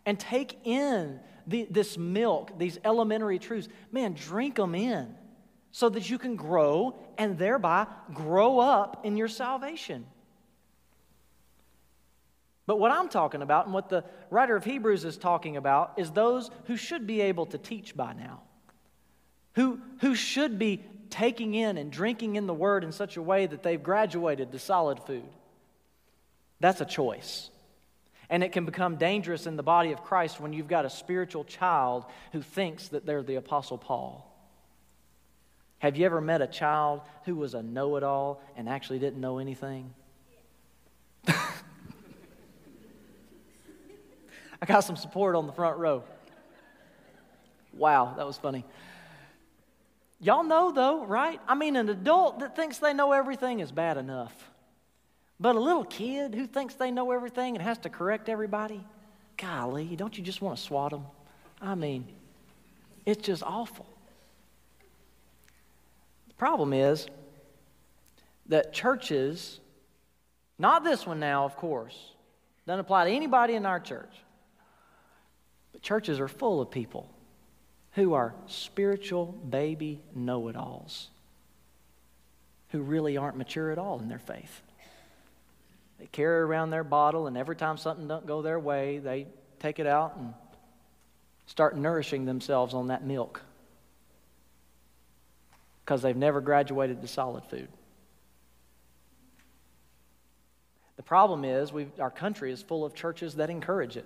and 0.05 0.19
take 0.19 0.55
in 0.65 1.19
the, 1.47 1.67
this 1.69 1.97
milk, 1.97 2.57
these 2.57 2.79
elementary 2.83 3.39
truths. 3.39 3.67
Man, 3.91 4.13
drink 4.13 4.55
them 4.55 4.75
in 4.75 5.15
so 5.71 5.89
that 5.89 6.09
you 6.09 6.17
can 6.17 6.35
grow 6.35 6.95
and 7.17 7.37
thereby 7.37 7.87
grow 8.13 8.59
up 8.59 9.05
in 9.05 9.17
your 9.17 9.27
salvation. 9.27 10.05
But 12.65 12.79
what 12.79 12.91
I'm 12.91 13.09
talking 13.09 13.41
about 13.41 13.65
and 13.65 13.73
what 13.73 13.89
the 13.89 14.03
writer 14.29 14.55
of 14.55 14.63
Hebrews 14.63 15.05
is 15.05 15.17
talking 15.17 15.57
about 15.57 15.93
is 15.97 16.11
those 16.11 16.49
who 16.65 16.77
should 16.77 17.05
be 17.05 17.21
able 17.21 17.45
to 17.47 17.57
teach 17.57 17.95
by 17.95 18.13
now, 18.13 18.41
who, 19.53 19.79
who 19.99 20.15
should 20.15 20.57
be 20.57 20.83
taking 21.09 21.53
in 21.53 21.77
and 21.77 21.91
drinking 21.91 22.35
in 22.35 22.47
the 22.47 22.53
word 22.53 22.83
in 22.83 22.91
such 22.91 23.17
a 23.17 23.21
way 23.21 23.45
that 23.45 23.61
they've 23.61 23.81
graduated 23.81 24.51
to 24.51 24.59
solid 24.59 24.99
food. 25.03 25.29
That's 26.59 26.81
a 26.81 26.85
choice. 26.85 27.49
And 28.29 28.43
it 28.43 28.51
can 28.51 28.65
become 28.65 28.95
dangerous 28.95 29.45
in 29.45 29.55
the 29.55 29.63
body 29.63 29.91
of 29.91 30.03
Christ 30.03 30.39
when 30.39 30.53
you've 30.53 30.67
got 30.67 30.85
a 30.85 30.89
spiritual 30.89 31.43
child 31.43 32.05
who 32.31 32.41
thinks 32.41 32.87
that 32.89 33.05
they're 33.05 33.23
the 33.23 33.35
Apostle 33.35 33.77
Paul. 33.77 34.31
Have 35.79 35.97
you 35.97 36.05
ever 36.05 36.21
met 36.21 36.41
a 36.41 36.47
child 36.47 37.01
who 37.25 37.35
was 37.35 37.53
a 37.53 37.61
know 37.61 37.95
it 37.97 38.03
all 38.03 38.41
and 38.55 38.67
actually 38.67 38.99
didn't 38.99 39.21
know 39.21 39.37
anything? 39.37 39.93
I 41.27 41.35
got 44.65 44.79
some 44.79 44.95
support 44.95 45.35
on 45.35 45.45
the 45.45 45.53
front 45.53 45.77
row. 45.77 46.03
Wow, 47.73 48.13
that 48.17 48.25
was 48.25 48.37
funny. 48.37 48.65
Y'all 50.19 50.43
know, 50.43 50.71
though, 50.71 51.05
right? 51.05 51.39
I 51.47 51.55
mean, 51.55 51.75
an 51.75 51.89
adult 51.89 52.39
that 52.39 52.55
thinks 52.55 52.77
they 52.77 52.93
know 52.93 53.11
everything 53.11 53.59
is 53.59 53.71
bad 53.71 53.97
enough. 53.97 54.33
But 55.39 55.55
a 55.55 55.59
little 55.59 55.83
kid 55.83 56.33
who 56.33 56.47
thinks 56.47 56.75
they 56.75 56.91
know 56.91 57.11
everything 57.11 57.55
and 57.55 57.63
has 57.63 57.77
to 57.79 57.89
correct 57.89 58.29
everybody, 58.29 58.85
golly, 59.37 59.95
don't 59.95 60.17
you 60.17 60.23
just 60.23 60.41
want 60.41 60.57
to 60.57 60.63
swat 60.63 60.91
them? 60.91 61.05
I 61.61 61.75
mean, 61.75 62.07
it's 63.05 63.25
just 63.25 63.43
awful. 63.43 63.85
The 66.29 66.35
problem 66.35 66.73
is 66.73 67.07
that 68.47 68.73
churches, 68.73 69.59
not 70.57 70.83
this 70.83 71.05
one 71.05 71.19
now, 71.19 71.45
of 71.45 71.55
course, 71.57 71.97
doesn't 72.65 72.79
apply 72.79 73.05
to 73.05 73.11
anybody 73.11 73.55
in 73.55 73.65
our 73.65 73.79
church, 73.79 74.13
but 75.73 75.81
churches 75.81 76.19
are 76.19 76.27
full 76.27 76.61
of 76.61 76.71
people 76.71 77.09
who 77.91 78.13
are 78.13 78.33
spiritual 78.47 79.25
baby 79.25 80.01
know 80.13 80.47
it 80.47 80.55
alls 80.55 81.09
who 82.69 82.81
really 82.81 83.15
aren't 83.15 83.37
mature 83.37 83.71
at 83.71 83.77
all 83.77 83.99
in 83.99 84.09
their 84.09 84.19
faith. 84.19 84.61
They 85.99 86.07
carry 86.07 86.41
around 86.41 86.71
their 86.71 86.83
bottle, 86.83 87.27
and 87.27 87.37
every 87.37 87.55
time 87.55 87.77
something 87.77 88.07
doesn't 88.07 88.27
go 88.27 88.41
their 88.41 88.59
way, 88.59 88.99
they 88.99 89.27
take 89.59 89.79
it 89.79 89.87
out 89.87 90.17
and 90.17 90.33
start 91.45 91.77
nourishing 91.77 92.25
themselves 92.25 92.73
on 92.73 92.87
that 92.87 93.03
milk 93.03 93.41
because 95.83 96.01
they've 96.01 96.17
never 96.17 96.41
graduated 96.41 97.01
to 97.01 97.07
solid 97.07 97.45
food. 97.45 97.67
The 100.97 101.03
problem 101.03 101.45
is, 101.45 101.71
our 101.99 102.09
country 102.09 102.51
is 102.51 102.61
full 102.61 102.83
of 102.83 102.95
churches 102.95 103.35
that 103.35 103.49
encourage 103.49 103.97
it. 103.97 104.05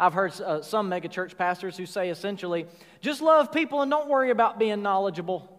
I've 0.00 0.14
heard 0.14 0.40
uh, 0.40 0.62
some 0.62 0.88
megachurch 0.88 1.36
pastors 1.36 1.76
who 1.76 1.84
say 1.84 2.08
essentially, 2.08 2.66
just 3.00 3.20
love 3.20 3.52
people 3.52 3.82
and 3.82 3.90
don't 3.90 4.08
worry 4.08 4.30
about 4.30 4.58
being 4.58 4.80
knowledgeable. 4.80 5.57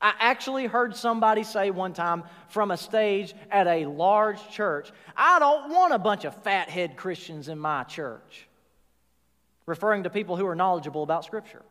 I 0.00 0.14
actually 0.18 0.66
heard 0.66 0.96
somebody 0.96 1.44
say 1.44 1.70
one 1.70 1.92
time 1.92 2.24
from 2.48 2.70
a 2.70 2.76
stage 2.76 3.34
at 3.50 3.66
a 3.66 3.84
large 3.86 4.48
church, 4.50 4.90
I 5.16 5.38
don't 5.38 5.70
want 5.70 5.92
a 5.92 5.98
bunch 5.98 6.24
of 6.24 6.34
fathead 6.42 6.96
Christians 6.96 7.48
in 7.48 7.58
my 7.58 7.84
church, 7.84 8.48
referring 9.66 10.04
to 10.04 10.10
people 10.10 10.36
who 10.36 10.46
are 10.46 10.54
knowledgeable 10.54 11.02
about 11.02 11.24
Scripture. 11.24 11.62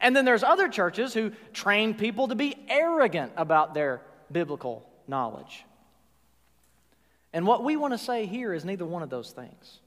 And 0.00 0.14
then 0.14 0.24
there's 0.24 0.42
other 0.42 0.68
churches 0.68 1.14
who 1.14 1.32
train 1.52 1.94
people 1.94 2.28
to 2.28 2.34
be 2.34 2.54
arrogant 2.68 3.32
about 3.36 3.74
their 3.74 4.02
biblical 4.30 4.88
knowledge. 5.08 5.64
And 7.32 7.46
what 7.46 7.64
we 7.64 7.76
want 7.76 7.94
to 7.94 7.98
say 7.98 8.26
here 8.26 8.52
is 8.52 8.64
neither 8.64 8.84
one 8.84 9.02
of 9.02 9.10
those 9.10 9.30
things. 9.30 9.80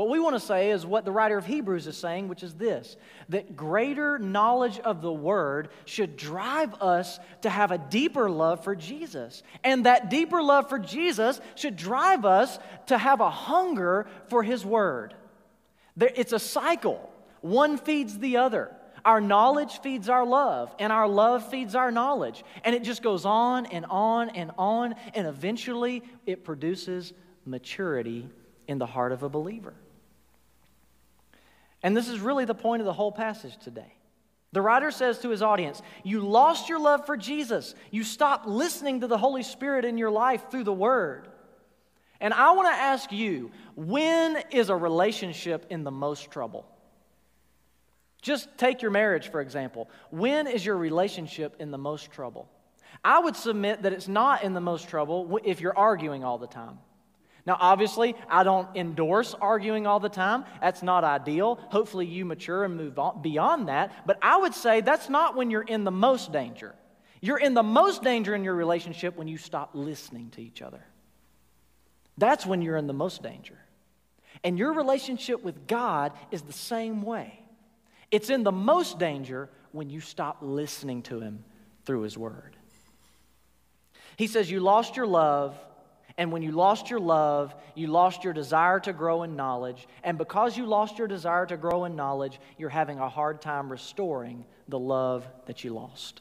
What 0.00 0.08
we 0.08 0.18
want 0.18 0.34
to 0.34 0.40
say 0.40 0.70
is 0.70 0.86
what 0.86 1.04
the 1.04 1.12
writer 1.12 1.36
of 1.36 1.44
Hebrews 1.44 1.86
is 1.86 1.94
saying, 1.94 2.28
which 2.28 2.42
is 2.42 2.54
this 2.54 2.96
that 3.28 3.54
greater 3.54 4.18
knowledge 4.18 4.78
of 4.78 5.02
the 5.02 5.12
Word 5.12 5.68
should 5.84 6.16
drive 6.16 6.72
us 6.80 7.20
to 7.42 7.50
have 7.50 7.70
a 7.70 7.76
deeper 7.76 8.30
love 8.30 8.64
for 8.64 8.74
Jesus. 8.74 9.42
And 9.62 9.84
that 9.84 10.08
deeper 10.08 10.42
love 10.42 10.70
for 10.70 10.78
Jesus 10.78 11.38
should 11.54 11.76
drive 11.76 12.24
us 12.24 12.58
to 12.86 12.96
have 12.96 13.20
a 13.20 13.28
hunger 13.28 14.06
for 14.30 14.42
His 14.42 14.64
Word. 14.64 15.12
It's 16.00 16.32
a 16.32 16.38
cycle, 16.38 17.12
one 17.42 17.76
feeds 17.76 18.16
the 18.18 18.38
other. 18.38 18.74
Our 19.04 19.20
knowledge 19.20 19.82
feeds 19.82 20.08
our 20.08 20.24
love, 20.24 20.74
and 20.78 20.94
our 20.94 21.08
love 21.08 21.50
feeds 21.50 21.74
our 21.74 21.90
knowledge. 21.90 22.42
And 22.64 22.74
it 22.74 22.84
just 22.84 23.02
goes 23.02 23.26
on 23.26 23.66
and 23.66 23.84
on 23.84 24.30
and 24.30 24.50
on, 24.56 24.94
and 25.12 25.26
eventually 25.26 26.02
it 26.24 26.42
produces 26.42 27.12
maturity 27.44 28.30
in 28.66 28.78
the 28.78 28.86
heart 28.86 29.12
of 29.12 29.22
a 29.22 29.28
believer. 29.28 29.74
And 31.82 31.96
this 31.96 32.08
is 32.08 32.20
really 32.20 32.44
the 32.44 32.54
point 32.54 32.80
of 32.80 32.86
the 32.86 32.92
whole 32.92 33.12
passage 33.12 33.56
today. 33.58 33.94
The 34.52 34.60
writer 34.60 34.90
says 34.90 35.20
to 35.20 35.30
his 35.30 35.42
audience, 35.42 35.80
You 36.02 36.20
lost 36.20 36.68
your 36.68 36.80
love 36.80 37.06
for 37.06 37.16
Jesus. 37.16 37.74
You 37.90 38.02
stopped 38.02 38.46
listening 38.46 39.00
to 39.00 39.06
the 39.06 39.18
Holy 39.18 39.42
Spirit 39.42 39.84
in 39.84 39.96
your 39.96 40.10
life 40.10 40.50
through 40.50 40.64
the 40.64 40.72
Word. 40.72 41.28
And 42.20 42.34
I 42.34 42.50
want 42.52 42.68
to 42.68 42.80
ask 42.80 43.12
you, 43.12 43.50
when 43.76 44.42
is 44.50 44.68
a 44.68 44.76
relationship 44.76 45.66
in 45.70 45.84
the 45.84 45.90
most 45.90 46.30
trouble? 46.30 46.66
Just 48.20 48.58
take 48.58 48.82
your 48.82 48.90
marriage, 48.90 49.30
for 49.30 49.40
example. 49.40 49.88
When 50.10 50.46
is 50.46 50.66
your 50.66 50.76
relationship 50.76 51.56
in 51.58 51.70
the 51.70 51.78
most 51.78 52.10
trouble? 52.10 52.50
I 53.02 53.20
would 53.20 53.36
submit 53.36 53.82
that 53.82 53.94
it's 53.94 54.08
not 54.08 54.42
in 54.42 54.52
the 54.52 54.60
most 54.60 54.88
trouble 54.88 55.38
if 55.44 55.60
you're 55.62 55.76
arguing 55.76 56.22
all 56.22 56.36
the 56.36 56.46
time. 56.46 56.78
Now, 57.46 57.56
obviously, 57.58 58.14
I 58.28 58.44
don't 58.44 58.68
endorse 58.76 59.34
arguing 59.40 59.86
all 59.86 60.00
the 60.00 60.08
time. 60.08 60.44
That's 60.60 60.82
not 60.82 61.04
ideal. 61.04 61.58
Hopefully, 61.70 62.06
you 62.06 62.24
mature 62.24 62.64
and 62.64 62.76
move 62.76 62.98
on 62.98 63.22
beyond 63.22 63.68
that. 63.68 64.06
But 64.06 64.18
I 64.22 64.36
would 64.36 64.54
say 64.54 64.80
that's 64.80 65.08
not 65.08 65.36
when 65.36 65.50
you're 65.50 65.62
in 65.62 65.84
the 65.84 65.90
most 65.90 66.32
danger. 66.32 66.74
You're 67.20 67.38
in 67.38 67.54
the 67.54 67.62
most 67.62 68.02
danger 68.02 68.34
in 68.34 68.44
your 68.44 68.54
relationship 68.54 69.16
when 69.16 69.28
you 69.28 69.36
stop 69.36 69.70
listening 69.74 70.30
to 70.30 70.42
each 70.42 70.62
other. 70.62 70.84
That's 72.18 72.44
when 72.44 72.62
you're 72.62 72.76
in 72.76 72.86
the 72.86 72.92
most 72.92 73.22
danger. 73.22 73.58
And 74.44 74.58
your 74.58 74.72
relationship 74.72 75.42
with 75.42 75.66
God 75.66 76.12
is 76.30 76.42
the 76.42 76.52
same 76.52 77.02
way. 77.02 77.40
It's 78.10 78.30
in 78.30 78.42
the 78.42 78.52
most 78.52 78.98
danger 78.98 79.48
when 79.72 79.90
you 79.90 80.00
stop 80.00 80.38
listening 80.40 81.02
to 81.04 81.20
Him 81.20 81.44
through 81.84 82.02
His 82.02 82.16
Word. 82.16 82.56
He 84.16 84.26
says, 84.26 84.50
You 84.50 84.60
lost 84.60 84.96
your 84.96 85.06
love 85.06 85.56
and 86.16 86.32
when 86.32 86.42
you 86.42 86.52
lost 86.52 86.90
your 86.90 87.00
love, 87.00 87.54
you 87.74 87.86
lost 87.86 88.24
your 88.24 88.32
desire 88.32 88.80
to 88.80 88.92
grow 88.92 89.22
in 89.22 89.36
knowledge. 89.36 89.86
And 90.02 90.18
because 90.18 90.56
you 90.56 90.66
lost 90.66 90.98
your 90.98 91.08
desire 91.08 91.46
to 91.46 91.56
grow 91.56 91.84
in 91.84 91.96
knowledge, 91.96 92.40
you're 92.58 92.68
having 92.68 92.98
a 92.98 93.08
hard 93.08 93.40
time 93.40 93.70
restoring 93.70 94.44
the 94.68 94.78
love 94.78 95.26
that 95.46 95.64
you 95.64 95.72
lost. 95.72 96.20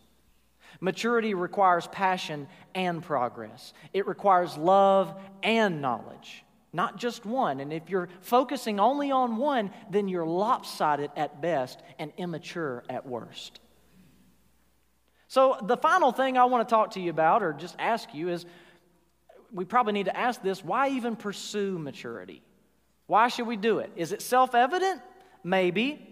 Maturity 0.81 1.33
requires 1.33 1.87
passion 1.87 2.47
and 2.75 3.03
progress, 3.03 3.73
it 3.93 4.07
requires 4.07 4.57
love 4.57 5.13
and 5.43 5.81
knowledge, 5.81 6.43
not 6.71 6.97
just 6.97 7.25
one. 7.25 7.59
And 7.59 7.73
if 7.73 7.89
you're 7.89 8.09
focusing 8.21 8.79
only 8.79 9.11
on 9.11 9.37
one, 9.37 9.71
then 9.89 10.07
you're 10.07 10.25
lopsided 10.25 11.11
at 11.17 11.41
best 11.41 11.81
and 11.97 12.13
immature 12.17 12.83
at 12.89 13.05
worst. 13.05 13.59
So, 15.27 15.57
the 15.61 15.77
final 15.77 16.11
thing 16.11 16.37
I 16.37 16.45
want 16.45 16.67
to 16.67 16.73
talk 16.73 16.91
to 16.91 16.99
you 16.99 17.11
about, 17.11 17.43
or 17.43 17.53
just 17.53 17.75
ask 17.77 18.15
you, 18.15 18.29
is 18.29 18.47
we 19.53 19.65
probably 19.65 19.93
need 19.93 20.05
to 20.05 20.17
ask 20.17 20.41
this 20.41 20.63
why 20.63 20.89
even 20.89 21.15
pursue 21.15 21.77
maturity? 21.77 22.41
Why 23.07 23.27
should 23.27 23.47
we 23.47 23.57
do 23.57 23.79
it? 23.79 23.91
Is 23.95 24.11
it 24.11 24.21
self 24.21 24.53
evident? 24.53 25.01
Maybe. 25.43 26.05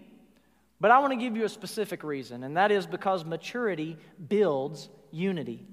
But 0.80 0.90
I 0.90 0.98
want 1.00 1.12
to 1.12 1.18
give 1.18 1.36
you 1.36 1.44
a 1.44 1.48
specific 1.48 2.04
reason, 2.04 2.44
and 2.44 2.56
that 2.56 2.70
is 2.70 2.86
because 2.86 3.24
maturity 3.24 3.96
builds 4.28 4.88
unity. 5.10 5.66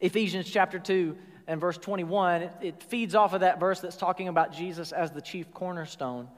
Ephesians 0.00 0.50
chapter 0.50 0.78
2 0.78 1.16
and 1.46 1.60
verse 1.60 1.78
21, 1.78 2.42
it, 2.42 2.52
it, 2.60 2.82
feeds 2.82 3.14
off 3.14 3.32
of 3.32 3.40
that 3.40 3.60
verse 3.60 3.80
that's 3.80 3.96
talking 3.96 4.28
about 4.28 4.52
Jesus 4.52 4.90
as 4.90 5.12
the 5.12 5.20
chief 5.20 5.52
cornerstone. 5.54 6.28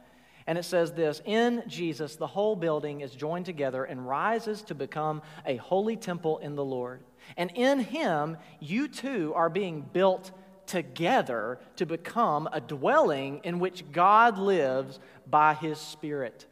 And 0.46 0.58
it 0.58 0.64
says 0.64 0.92
this 0.92 1.20
In 1.24 1.62
Jesus, 1.66 2.16
the 2.16 2.26
whole 2.26 2.56
building 2.56 3.00
is 3.00 3.12
joined 3.12 3.46
together 3.46 3.84
and 3.84 4.06
rises 4.06 4.62
to 4.62 4.74
become 4.74 5.22
a 5.46 5.56
holy 5.56 5.96
temple 5.96 6.38
in 6.38 6.54
the 6.54 6.64
Lord. 6.64 7.02
And 7.36 7.50
in 7.54 7.80
him, 7.80 8.36
you 8.60 8.88
too 8.88 9.32
are 9.34 9.48
being 9.48 9.82
built 9.82 10.30
together 10.66 11.58
to 11.76 11.86
become 11.86 12.48
a 12.52 12.60
dwelling 12.60 13.40
in 13.44 13.58
which 13.58 13.90
God 13.90 14.38
lives 14.38 15.00
by 15.26 15.54
his 15.54 15.78
Spirit. 15.78 16.46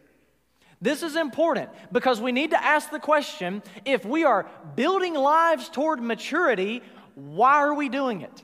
This 0.80 1.02
is 1.02 1.16
important 1.16 1.70
because 1.90 2.20
we 2.20 2.32
need 2.32 2.50
to 2.50 2.62
ask 2.62 2.90
the 2.90 2.98
question 2.98 3.62
if 3.84 4.04
we 4.04 4.24
are 4.24 4.46
building 4.74 5.14
lives 5.14 5.68
toward 5.68 6.02
maturity, 6.02 6.82
why 7.14 7.54
are 7.54 7.74
we 7.74 7.88
doing 7.88 8.20
it? 8.20 8.42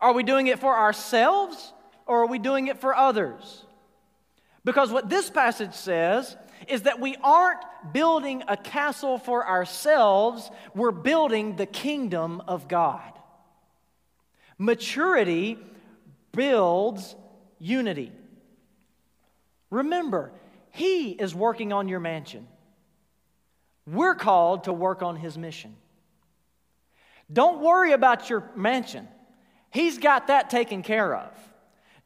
Are 0.00 0.12
we 0.12 0.22
doing 0.22 0.46
it 0.46 0.58
for 0.58 0.76
ourselves 0.76 1.72
or 2.06 2.22
are 2.22 2.26
we 2.26 2.38
doing 2.38 2.68
it 2.68 2.78
for 2.78 2.94
others? 2.94 3.64
Because 4.64 4.90
what 4.90 5.08
this 5.08 5.30
passage 5.30 5.74
says 5.74 6.36
is 6.68 6.82
that 6.82 7.00
we 7.00 7.16
aren't 7.22 7.60
building 7.92 8.42
a 8.48 8.56
castle 8.56 9.18
for 9.18 9.46
ourselves, 9.46 10.50
we're 10.74 10.90
building 10.90 11.56
the 11.56 11.66
kingdom 11.66 12.42
of 12.46 12.68
God. 12.68 13.12
Maturity 14.58 15.58
builds 16.32 17.16
unity. 17.58 18.12
Remember, 19.70 20.32
He 20.70 21.10
is 21.10 21.34
working 21.34 21.72
on 21.72 21.88
your 21.88 22.00
mansion. 22.00 22.46
We're 23.86 24.14
called 24.14 24.64
to 24.64 24.72
work 24.72 25.02
on 25.02 25.16
His 25.16 25.38
mission. 25.38 25.76
Don't 27.32 27.60
worry 27.60 27.92
about 27.92 28.28
your 28.28 28.50
mansion, 28.56 29.08
He's 29.70 29.98
got 29.98 30.26
that 30.26 30.50
taken 30.50 30.82
care 30.82 31.14
of. 31.14 31.30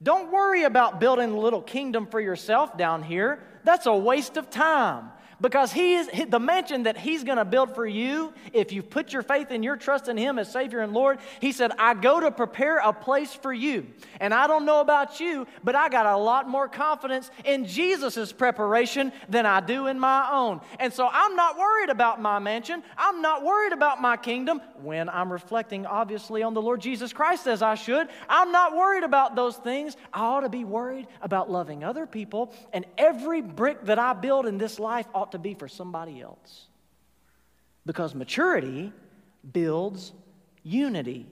Don't 0.03 0.31
worry 0.31 0.65
about 0.65 1.01
building 1.01 1.31
a 1.31 1.39
little 1.39 1.63
kingdom 1.63 2.07
for 2.07 2.21
yourself 2.21 2.77
down 2.77 3.03
here. 3.03 3.43
That's 3.65 3.87
a 3.87 3.97
waste 3.97 4.37
of 4.37 4.51
time. 4.51 5.11
Because 5.45 5.75
he 5.75 5.97
is 5.97 6.09
the 6.31 6.41
mansion 6.41 6.85
that 6.85 6.97
he's 6.97 7.23
going 7.23 7.37
to 7.37 7.45
build 7.45 7.75
for 7.75 7.87
you, 7.87 8.33
if 8.55 8.73
you 8.73 8.83
put 8.83 9.13
your 9.13 9.21
faith 9.21 9.49
and 9.51 9.63
your 9.63 9.77
trust 9.77 10.09
in 10.09 10.17
him 10.17 10.39
as 10.39 10.51
Savior 10.51 10.81
and 10.81 10.95
Lord, 10.95 11.19
he 11.39 11.53
said, 11.53 11.71
I 11.79 11.93
go 11.93 12.19
to 12.19 12.31
prepare 12.31 12.79
a 12.79 12.95
place 12.95 13.35
for 13.35 13.53
you. 13.53 13.87
And 14.21 14.33
I 14.33 14.47
don't 14.47 14.65
know 14.65 14.81
about 14.81 15.21
you, 15.21 15.47
but 15.63 15.75
I 15.75 15.91
got 15.91 16.07
a 16.07 16.17
lot 16.17 16.49
more 16.49 16.67
confidence 16.67 17.31
in 17.45 17.67
Jesus' 17.67 18.33
preparation 18.33 19.13
than 19.29 19.45
I 19.45 19.61
do 19.61 19.87
in 19.87 20.01
my 20.01 20.31
own. 20.33 20.63
And 20.81 20.91
so 20.95 21.11
I'm 21.13 21.37
not 21.37 21.59
worried 21.59 21.91
about 21.91 22.23
my 22.23 22.39
mansion. 22.39 22.83
I'm 22.97 23.21
not 23.21 23.45
worried 23.45 23.75
about 23.75 24.01
my 24.01 24.17
kingdom 24.17 24.63
when 24.81 25.11
I'm 25.11 25.31
reflecting, 25.31 25.85
obviously, 25.85 26.43
on 26.43 26.55
the 26.55 26.63
Lord 26.63 26.81
Jesus 26.81 27.13
Christ 27.13 27.47
as 27.49 27.61
I 27.61 27.75
should. 27.75 28.09
I'm 28.31 28.51
not 28.51 28.75
worried 28.75 29.05
about 29.05 29.37
those 29.37 29.57
things. 29.57 29.99
I 30.11 30.21
ought 30.21 30.41
to 30.41 30.49
be 30.49 30.65
worried 30.65 31.07
about 31.21 31.51
loving 31.51 31.85
other 31.85 32.07
people. 32.07 32.55
And 32.73 32.87
every 32.97 33.43
brick 33.43 33.85
that 33.85 33.99
I 33.99 34.15
build 34.15 34.47
in 34.47 34.57
this 34.57 34.79
life 34.79 35.07
ought 35.13 35.34
to 35.35 35.39
be 35.39 35.55
for 35.55 35.69
somebody 35.69 36.21
else. 36.21 36.67
Because 37.85 38.15
maturity 38.15 38.93
builds 39.53 40.13
unity. 40.63 41.27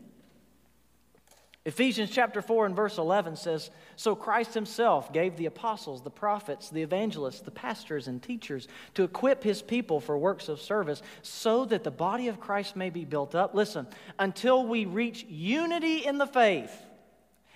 Ephesians 1.64 2.10
chapter 2.10 2.42
4 2.42 2.66
and 2.66 2.76
verse 2.76 2.98
11 2.98 3.36
says, 3.36 3.70
So 3.94 4.16
Christ 4.16 4.52
himself 4.52 5.12
gave 5.12 5.36
the 5.36 5.46
apostles, 5.46 6.02
the 6.02 6.10
prophets, 6.10 6.68
the 6.68 6.82
evangelists, 6.82 7.40
the 7.40 7.52
pastors, 7.52 8.08
and 8.08 8.20
teachers 8.20 8.66
to 8.94 9.04
equip 9.04 9.44
his 9.44 9.62
people 9.62 10.00
for 10.00 10.18
works 10.18 10.48
of 10.48 10.60
service 10.60 11.02
so 11.22 11.64
that 11.66 11.84
the 11.84 11.90
body 11.90 12.26
of 12.26 12.40
Christ 12.40 12.74
may 12.74 12.90
be 12.90 13.04
built 13.04 13.36
up. 13.36 13.54
Listen, 13.54 13.86
until 14.18 14.66
we 14.66 14.84
reach 14.84 15.24
unity 15.24 16.04
in 16.04 16.18
the 16.18 16.26
faith 16.26 16.72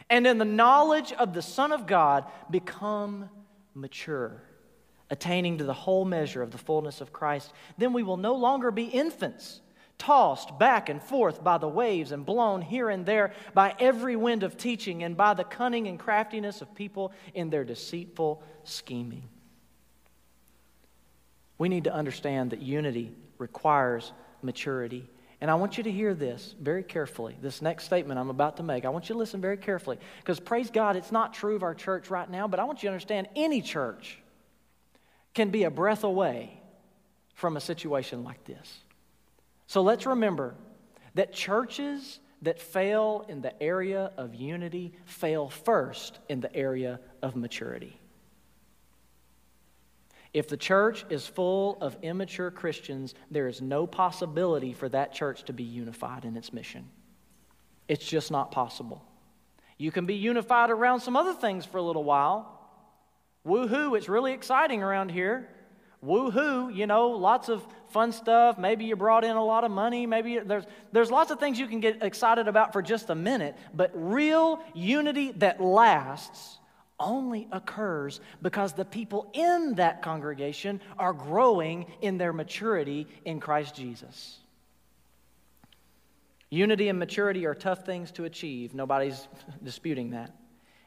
and 0.08 0.24
in 0.24 0.38
the 0.38 0.44
knowledge 0.44 1.12
of 1.12 1.34
the 1.34 1.42
Son 1.42 1.72
of 1.72 1.88
God, 1.88 2.24
become 2.48 3.28
mature 3.74 4.40
attaining 5.10 5.58
to 5.58 5.64
the 5.64 5.72
whole 5.72 6.04
measure 6.04 6.42
of 6.42 6.50
the 6.50 6.58
fullness 6.58 7.00
of 7.00 7.12
Christ, 7.12 7.52
then 7.78 7.92
we 7.92 8.02
will 8.02 8.16
no 8.16 8.34
longer 8.34 8.70
be 8.70 8.84
infants, 8.84 9.60
tossed 9.98 10.58
back 10.58 10.88
and 10.88 11.02
forth 11.02 11.42
by 11.42 11.58
the 11.58 11.68
waves 11.68 12.12
and 12.12 12.26
blown 12.26 12.60
here 12.60 12.90
and 12.90 13.06
there 13.06 13.32
by 13.54 13.74
every 13.78 14.16
wind 14.16 14.42
of 14.42 14.56
teaching 14.56 15.02
and 15.02 15.16
by 15.16 15.34
the 15.34 15.44
cunning 15.44 15.86
and 15.86 15.98
craftiness 15.98 16.60
of 16.60 16.74
people 16.74 17.12
in 17.34 17.50
their 17.50 17.64
deceitful 17.64 18.42
scheming. 18.64 19.28
We 21.58 21.68
need 21.68 21.84
to 21.84 21.94
understand 21.94 22.50
that 22.50 22.60
unity 22.60 23.12
requires 23.38 24.12
maturity. 24.42 25.08
And 25.40 25.50
I 25.50 25.54
want 25.54 25.78
you 25.78 25.84
to 25.84 25.90
hear 25.90 26.14
this 26.14 26.54
very 26.60 26.82
carefully. 26.82 27.36
This 27.40 27.62
next 27.62 27.84
statement 27.84 28.18
I'm 28.18 28.30
about 28.30 28.56
to 28.56 28.62
make, 28.62 28.84
I 28.84 28.88
want 28.88 29.08
you 29.08 29.14
to 29.14 29.18
listen 29.18 29.40
very 29.40 29.56
carefully. 29.56 29.98
Because 30.20 30.40
praise 30.40 30.70
God, 30.70 30.96
it's 30.96 31.12
not 31.12 31.32
true 31.32 31.56
of 31.56 31.62
our 31.62 31.74
church 31.74 32.10
right 32.10 32.28
now, 32.28 32.48
but 32.48 32.58
I 32.58 32.64
want 32.64 32.82
you 32.82 32.88
to 32.88 32.92
understand 32.92 33.28
any 33.36 33.62
church 33.62 34.18
can 35.36 35.50
be 35.50 35.64
a 35.64 35.70
breath 35.70 36.02
away 36.02 36.58
from 37.34 37.56
a 37.56 37.60
situation 37.60 38.24
like 38.24 38.42
this. 38.44 38.78
So 39.66 39.82
let's 39.82 40.06
remember 40.06 40.54
that 41.14 41.34
churches 41.34 42.20
that 42.40 42.60
fail 42.60 43.24
in 43.28 43.42
the 43.42 43.62
area 43.62 44.10
of 44.16 44.34
unity 44.34 44.94
fail 45.04 45.48
first 45.50 46.18
in 46.28 46.40
the 46.40 46.54
area 46.56 47.00
of 47.22 47.36
maturity. 47.36 48.00
If 50.32 50.48
the 50.48 50.56
church 50.56 51.04
is 51.10 51.26
full 51.26 51.76
of 51.82 51.96
immature 52.02 52.50
Christians, 52.50 53.14
there 53.30 53.46
is 53.46 53.60
no 53.60 53.86
possibility 53.86 54.72
for 54.72 54.88
that 54.88 55.12
church 55.12 55.44
to 55.44 55.52
be 55.52 55.64
unified 55.64 56.24
in 56.24 56.36
its 56.36 56.52
mission. 56.52 56.88
It's 57.88 58.06
just 58.06 58.30
not 58.30 58.50
possible. 58.50 59.04
You 59.76 59.90
can 59.90 60.06
be 60.06 60.14
unified 60.14 60.70
around 60.70 61.00
some 61.00 61.16
other 61.16 61.34
things 61.34 61.66
for 61.66 61.76
a 61.76 61.82
little 61.82 62.04
while. 62.04 62.55
Woohoo, 63.46 63.96
it's 63.96 64.08
really 64.08 64.32
exciting 64.32 64.82
around 64.82 65.10
here. 65.10 65.48
Woohoo, 66.04 66.74
you 66.74 66.86
know, 66.86 67.08
lots 67.08 67.48
of 67.48 67.66
fun 67.88 68.12
stuff. 68.12 68.58
Maybe 68.58 68.84
you 68.84 68.96
brought 68.96 69.24
in 69.24 69.36
a 69.36 69.44
lot 69.44 69.64
of 69.64 69.70
money. 69.70 70.06
Maybe 70.06 70.38
there's, 70.38 70.64
there's 70.92 71.10
lots 71.10 71.30
of 71.30 71.38
things 71.38 71.58
you 71.58 71.66
can 71.66 71.80
get 71.80 72.02
excited 72.02 72.48
about 72.48 72.72
for 72.72 72.82
just 72.82 73.10
a 73.10 73.14
minute. 73.14 73.56
But 73.72 73.90
real 73.94 74.60
unity 74.74 75.32
that 75.32 75.60
lasts 75.60 76.58
only 76.98 77.46
occurs 77.52 78.20
because 78.42 78.72
the 78.72 78.84
people 78.84 79.30
in 79.32 79.74
that 79.74 80.02
congregation 80.02 80.80
are 80.98 81.12
growing 81.12 81.86
in 82.00 82.18
their 82.18 82.32
maturity 82.32 83.06
in 83.24 83.40
Christ 83.40 83.74
Jesus. 83.74 84.38
Unity 86.50 86.88
and 86.88 86.98
maturity 86.98 87.46
are 87.46 87.54
tough 87.54 87.84
things 87.84 88.12
to 88.12 88.24
achieve. 88.24 88.74
Nobody's 88.74 89.26
disputing 89.62 90.10
that. 90.10 90.34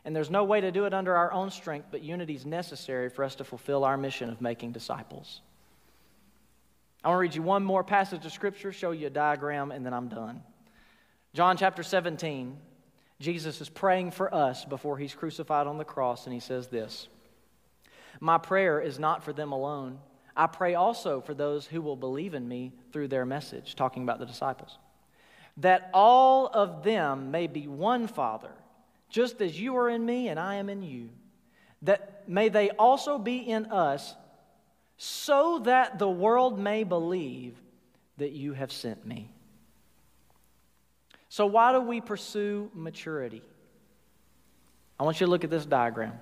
And 0.06 0.16
there's 0.16 0.30
no 0.30 0.44
way 0.44 0.62
to 0.62 0.72
do 0.72 0.86
it 0.86 0.94
under 0.94 1.16
our 1.16 1.32
own 1.32 1.52
strength, 1.52 1.88
but 1.92 2.02
unity 2.02 2.36
is 2.36 2.46
necessary 2.46 3.10
for 3.10 3.24
us 3.24 3.36
to 3.36 3.44
fulfill 3.44 3.84
our 3.84 3.98
mission 3.98 4.30
of 4.30 4.42
making 4.42 4.72
disciples. 4.72 5.42
I 7.04 7.10
want 7.10 7.18
to 7.18 7.22
read 7.22 7.36
you 7.36 7.42
one 7.42 7.64
more 7.64 7.84
passage 7.84 8.26
of 8.26 8.32
Scripture, 8.32 8.72
show 8.72 8.92
you 8.92 9.08
a 9.08 9.10
diagram, 9.10 9.72
and 9.72 9.86
then 9.86 9.94
I'm 9.94 10.08
done. 10.08 10.42
John 11.34 11.58
chapter 11.58 11.84
17. 11.84 12.58
Jesus 13.20 13.60
is 13.60 13.70
praying 13.70 14.12
for 14.12 14.34
us 14.34 14.64
before 14.66 14.98
he's 14.98 15.14
crucified 15.14 15.68
on 15.68 15.78
the 15.78 15.86
cross, 15.86 16.26
and 16.26 16.34
he 16.34 16.40
says 16.40 16.68
this 16.68 17.08
My 18.20 18.38
prayer 18.38 18.80
is 18.80 19.00
not 19.00 19.24
for 19.24 19.34
them 19.34 19.52
alone. 19.52 20.00
I 20.36 20.48
pray 20.48 20.76
also 20.76 21.20
for 21.20 21.34
those 21.34 21.66
who 21.66 21.82
will 21.82 21.98
believe 21.98 22.34
in 22.34 22.48
me 22.48 22.72
through 22.94 23.10
their 23.10 23.26
message, 23.26 23.76
talking 23.76 24.04
about 24.04 24.20
the 24.20 24.26
disciples, 24.26 24.78
that 25.58 25.90
all 25.94 26.48
of 26.48 26.84
them 26.84 27.32
may 27.32 27.48
be 27.48 27.68
one 27.68 28.08
Father, 28.08 28.52
just 29.10 29.42
as 29.42 29.60
you 29.60 29.76
are 29.78 29.90
in 29.90 30.06
me 30.06 30.30
and 30.30 30.40
I 30.40 30.56
am 30.56 30.70
in 30.70 30.82
you, 30.82 31.10
that 31.82 32.28
may 32.28 32.50
they 32.50 32.70
also 32.72 33.18
be 33.18 33.38
in 33.38 33.68
us, 33.68 34.16
so 34.98 35.60
that 35.60 35.98
the 35.98 36.10
world 36.10 36.60
may 36.60 36.84
believe 36.84 37.56
that 38.18 38.32
you 38.32 38.54
have 38.54 38.72
sent 38.72 39.06
me. 39.06 39.32
So, 41.30 41.46
why 41.46 41.72
do 41.72 41.80
we 41.80 42.02
pursue 42.02 42.70
maturity? 42.74 43.42
I 45.00 45.04
want 45.04 45.22
you 45.22 45.28
to 45.28 45.32
look 45.32 45.44
at 45.44 45.50
this 45.50 45.66
diagram. 45.66 46.14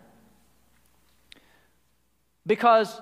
Because 2.45 3.01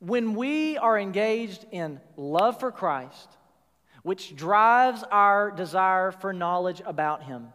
when 0.00 0.34
we 0.34 0.76
are 0.78 0.98
engaged 0.98 1.64
in 1.70 2.00
love 2.16 2.58
for 2.58 2.72
Christ, 2.72 3.28
which 4.02 4.34
drives 4.34 5.04
our 5.10 5.50
desire 5.50 6.10
for 6.10 6.32
knowledge 6.32 6.82
about 6.84 7.22
Him, 7.22 7.48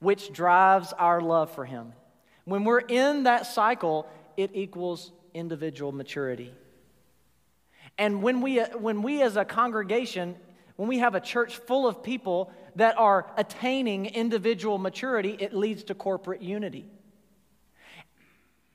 which 0.00 0.32
drives 0.32 0.92
our 0.92 1.20
love 1.20 1.50
for 1.50 1.64
Him, 1.64 1.92
when 2.44 2.64
we're 2.64 2.80
in 2.80 3.24
that 3.24 3.46
cycle, 3.46 4.08
it 4.36 4.50
equals 4.54 5.12
individual 5.34 5.92
maturity. 5.92 6.52
And 7.98 8.22
when 8.22 8.40
we, 8.40 8.58
when 8.60 9.02
we 9.02 9.22
as 9.22 9.36
a 9.36 9.44
congregation 9.44 10.36
when 10.76 10.88
we 10.88 10.98
have 10.98 11.14
a 11.14 11.20
church 11.20 11.56
full 11.56 11.86
of 11.86 12.02
people 12.02 12.52
that 12.76 12.98
are 12.98 13.26
attaining 13.36 14.06
individual 14.06 14.78
maturity, 14.78 15.36
it 15.38 15.54
leads 15.54 15.84
to 15.84 15.94
corporate 15.94 16.42
unity. 16.42 16.86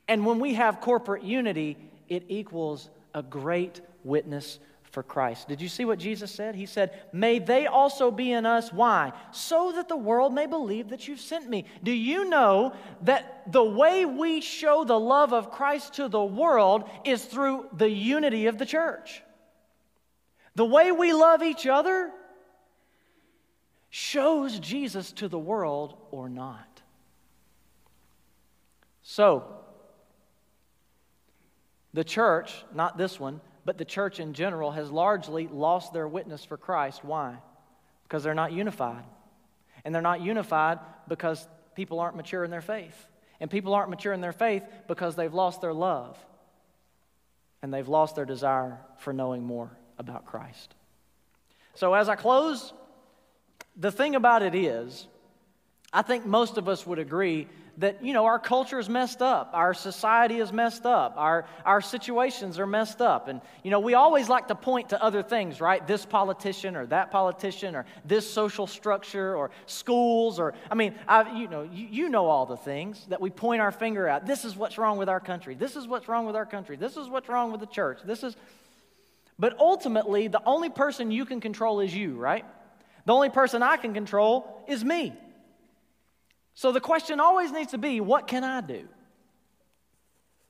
And 0.08 0.26
when 0.26 0.40
we 0.40 0.56
have 0.56 0.82
corporate 0.82 1.24
unity, 1.24 1.78
it 2.10 2.26
equals 2.28 2.90
a 3.14 3.22
great 3.22 3.82
witness 4.04 4.60
for 4.92 5.04
Christ. 5.04 5.48
Did 5.48 5.62
you 5.62 5.70
see 5.70 5.86
what 5.86 6.00
Jesus 6.00 6.32
said? 6.32 6.54
He 6.54 6.66
said, 6.66 7.02
May 7.14 7.40
they 7.40 7.66
also 7.66 8.12
be 8.12 8.32
in 8.32 8.46
us. 8.46 8.72
Why? 8.72 9.14
So 9.32 9.72
that 9.74 9.88
the 9.88 9.98
world 9.98 10.34
may 10.34 10.46
believe 10.46 10.90
that 10.90 11.08
you've 11.08 11.22
sent 11.22 11.50
me. 11.50 11.66
Do 11.82 11.92
you 11.92 12.30
know 12.30 12.74
that 13.04 13.52
the 13.52 13.64
way 13.64 14.06
we 14.06 14.42
show 14.42 14.84
the 14.84 15.00
love 15.00 15.34
of 15.34 15.52
Christ 15.52 15.96
to 15.96 16.10
the 16.10 16.24
world 16.24 16.90
is 17.06 17.24
through 17.24 17.68
the 17.74 17.90
unity 17.90 18.48
of 18.48 18.58
the 18.58 18.66
church? 18.66 19.24
The 20.56 20.66
way 20.66 20.92
we 20.92 21.14
love 21.14 21.42
each 21.42 21.66
other 21.66 22.12
shows 23.90 24.60
Jesus 24.60 25.14
to 25.14 25.30
the 25.30 25.40
world 25.40 25.96
or 26.12 26.30
not. 26.30 26.82
So, 29.04 29.46
the 31.94 32.04
church, 32.04 32.54
not 32.74 32.98
this 32.98 33.20
one, 33.20 33.42
but 33.72 33.78
the 33.78 33.86
church 33.86 34.20
in 34.20 34.34
general, 34.34 34.72
has 34.72 34.92
largely 34.92 35.48
lost 35.48 35.94
their 35.94 36.06
witness 36.06 36.44
for 36.44 36.58
Christ. 36.58 37.06
Why? 37.06 37.38
Because 38.04 38.22
they're 38.22 38.34
not 38.34 38.52
unified. 38.52 39.06
And 39.86 39.96
they're 39.96 40.02
not 40.02 40.20
unified 40.20 40.80
because 41.08 41.48
people 41.74 42.02
aren't 42.02 42.18
mature 42.18 42.44
in 42.44 42.52
their 42.52 42.60
faith. 42.60 43.08
And 43.40 43.50
people 43.50 43.74
aren't 43.74 43.90
mature 43.90 44.12
in 44.12 44.20
their 44.20 44.34
faith 44.34 44.64
because 44.90 45.16
they've 45.16 45.34
lost 45.34 45.62
their 45.62 45.72
love 45.72 46.18
and 47.62 47.74
they've 47.74 47.88
lost 47.88 48.18
their 48.18 48.26
desire 48.26 48.78
for 48.98 49.14
knowing 49.14 49.42
more 49.42 49.72
about 49.98 50.26
Christ. 50.26 50.76
So, 51.74 51.94
as 51.94 52.10
I 52.10 52.18
close, 52.18 52.74
the 53.78 53.90
thing 53.90 54.16
about 54.16 54.44
it 54.44 54.54
is, 54.54 55.08
I 55.94 56.02
think 56.02 56.26
most 56.26 56.58
of 56.58 56.68
us 56.68 56.86
would 56.86 57.00
agree 57.00 57.48
that, 57.78 58.04
you 58.04 58.14
know, 58.14 58.26
our 58.26 58.40
culture 58.40 58.80
is 58.80 58.90
messed 58.90 59.22
up. 59.22 59.52
Our 59.54 59.74
society 59.74 60.40
is 60.40 60.52
messed 60.52 60.86
up. 60.86 61.16
Our, 61.18 61.46
our 61.66 61.82
situations 61.82 62.60
are 62.60 62.68
messed 62.68 63.02
up. 63.02 63.28
And, 63.28 63.42
you 63.64 63.72
know, 63.72 63.80
we 63.80 63.94
always 63.94 64.30
like 64.30 64.48
to 64.50 64.56
point 64.56 64.90
to 64.90 65.02
other 65.02 65.24
things, 65.24 65.62
right? 65.62 65.86
This 65.86 66.06
politician 66.06 66.76
or 66.76 66.86
that 66.88 67.12
politician 67.12 67.76
or 67.76 67.86
this 68.06 68.30
social 68.30 68.68
structure 68.68 69.36
or 69.36 69.52
schools 69.66 70.40
or, 70.40 70.54
I 70.70 70.76
mean, 70.76 70.96
I, 71.08 71.38
you 71.38 71.48
know, 71.48 71.64
you, 71.64 71.88
you 71.90 72.10
know 72.10 72.28
all 72.28 72.46
the 72.46 72.58
things 72.58 73.06
that 73.10 73.22
we 73.22 73.30
point 73.30 73.62
our 73.62 73.72
finger 73.72 74.08
at. 74.08 74.26
This 74.26 74.46
is 74.46 74.56
what's 74.56 74.78
wrong 74.78 74.98
with 74.98 75.10
our 75.10 75.20
country. 75.20 75.56
This 75.56 75.76
is 75.76 75.88
what's 75.88 76.08
wrong 76.08 76.26
with 76.26 76.36
our 76.36 76.46
country. 76.46 76.76
This 76.76 76.98
is 76.98 77.08
what's 77.08 77.30
wrong 77.30 77.52
with 77.52 77.62
the 77.62 77.68
church. 77.68 78.00
This 78.04 78.24
is, 78.24 78.36
but 79.40 79.58
ultimately, 79.60 80.28
the 80.28 80.42
only 80.46 80.70
person 80.70 81.10
you 81.10 81.26
can 81.26 81.42
control 81.42 81.80
is 81.80 81.96
you, 81.96 82.16
right? 82.16 82.46
The 83.06 83.14
only 83.14 83.30
person 83.30 83.64
I 83.64 83.78
can 83.78 83.94
control 83.94 84.64
is 84.68 84.84
me. 84.86 85.14
So 86.54 86.72
the 86.72 86.82
question 86.82 87.20
always 87.20 87.52
needs 87.52 87.72
to 87.72 87.78
be 87.78 88.00
what 88.02 88.28
can 88.28 88.44
I 88.44 88.62
do? 88.62 88.88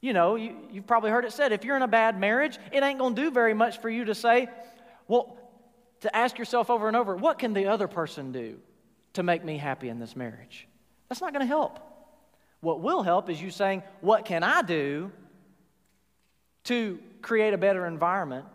You 0.02 0.14
know, 0.14 0.36
you, 0.36 0.56
have 0.74 0.88
probably 0.88 1.12
heard 1.12 1.26
it 1.26 1.32
said 1.32 1.52
if 1.52 1.64
you're 1.64 1.76
in 1.76 1.84
a 1.84 1.88
bad 1.88 2.20
marriage, 2.20 2.58
it 2.72 2.82
ain't 2.82 2.98
going 2.98 3.16
to 3.16 3.22
do 3.22 3.32
very 3.32 3.54
much 3.54 3.80
for 3.80 3.90
you 3.90 4.06
to 4.06 4.16
say, 4.16 4.48
well, 5.08 5.38
to 6.02 6.16
ask 6.16 6.40
yourself 6.40 6.72
over 6.72 6.88
and 6.88 6.98
over, 6.98 7.16
what 7.16 7.38
can 7.38 7.54
the 7.54 7.68
other 7.68 7.88
person 7.88 8.32
do 8.32 8.58
to 9.14 9.22
make 9.22 9.46
me 9.46 9.58
happy 9.58 9.90
in 9.90 10.00
this 10.00 10.16
marriage? 10.16 10.68
That's 11.08 11.22
not 11.22 11.34
going 11.34 11.42
to 11.42 11.48
help. 11.48 11.80
What 12.62 12.82
will 12.82 13.04
help 13.04 13.30
is 13.30 13.40
you 13.40 13.52
saying, 13.52 13.84
what 14.02 14.26
can 14.26 14.44
I 14.44 14.64
do 14.64 15.12
to 16.66 17.00
create 17.22 17.54
a 17.54 17.58
better 17.58 17.86
environment 17.86 18.46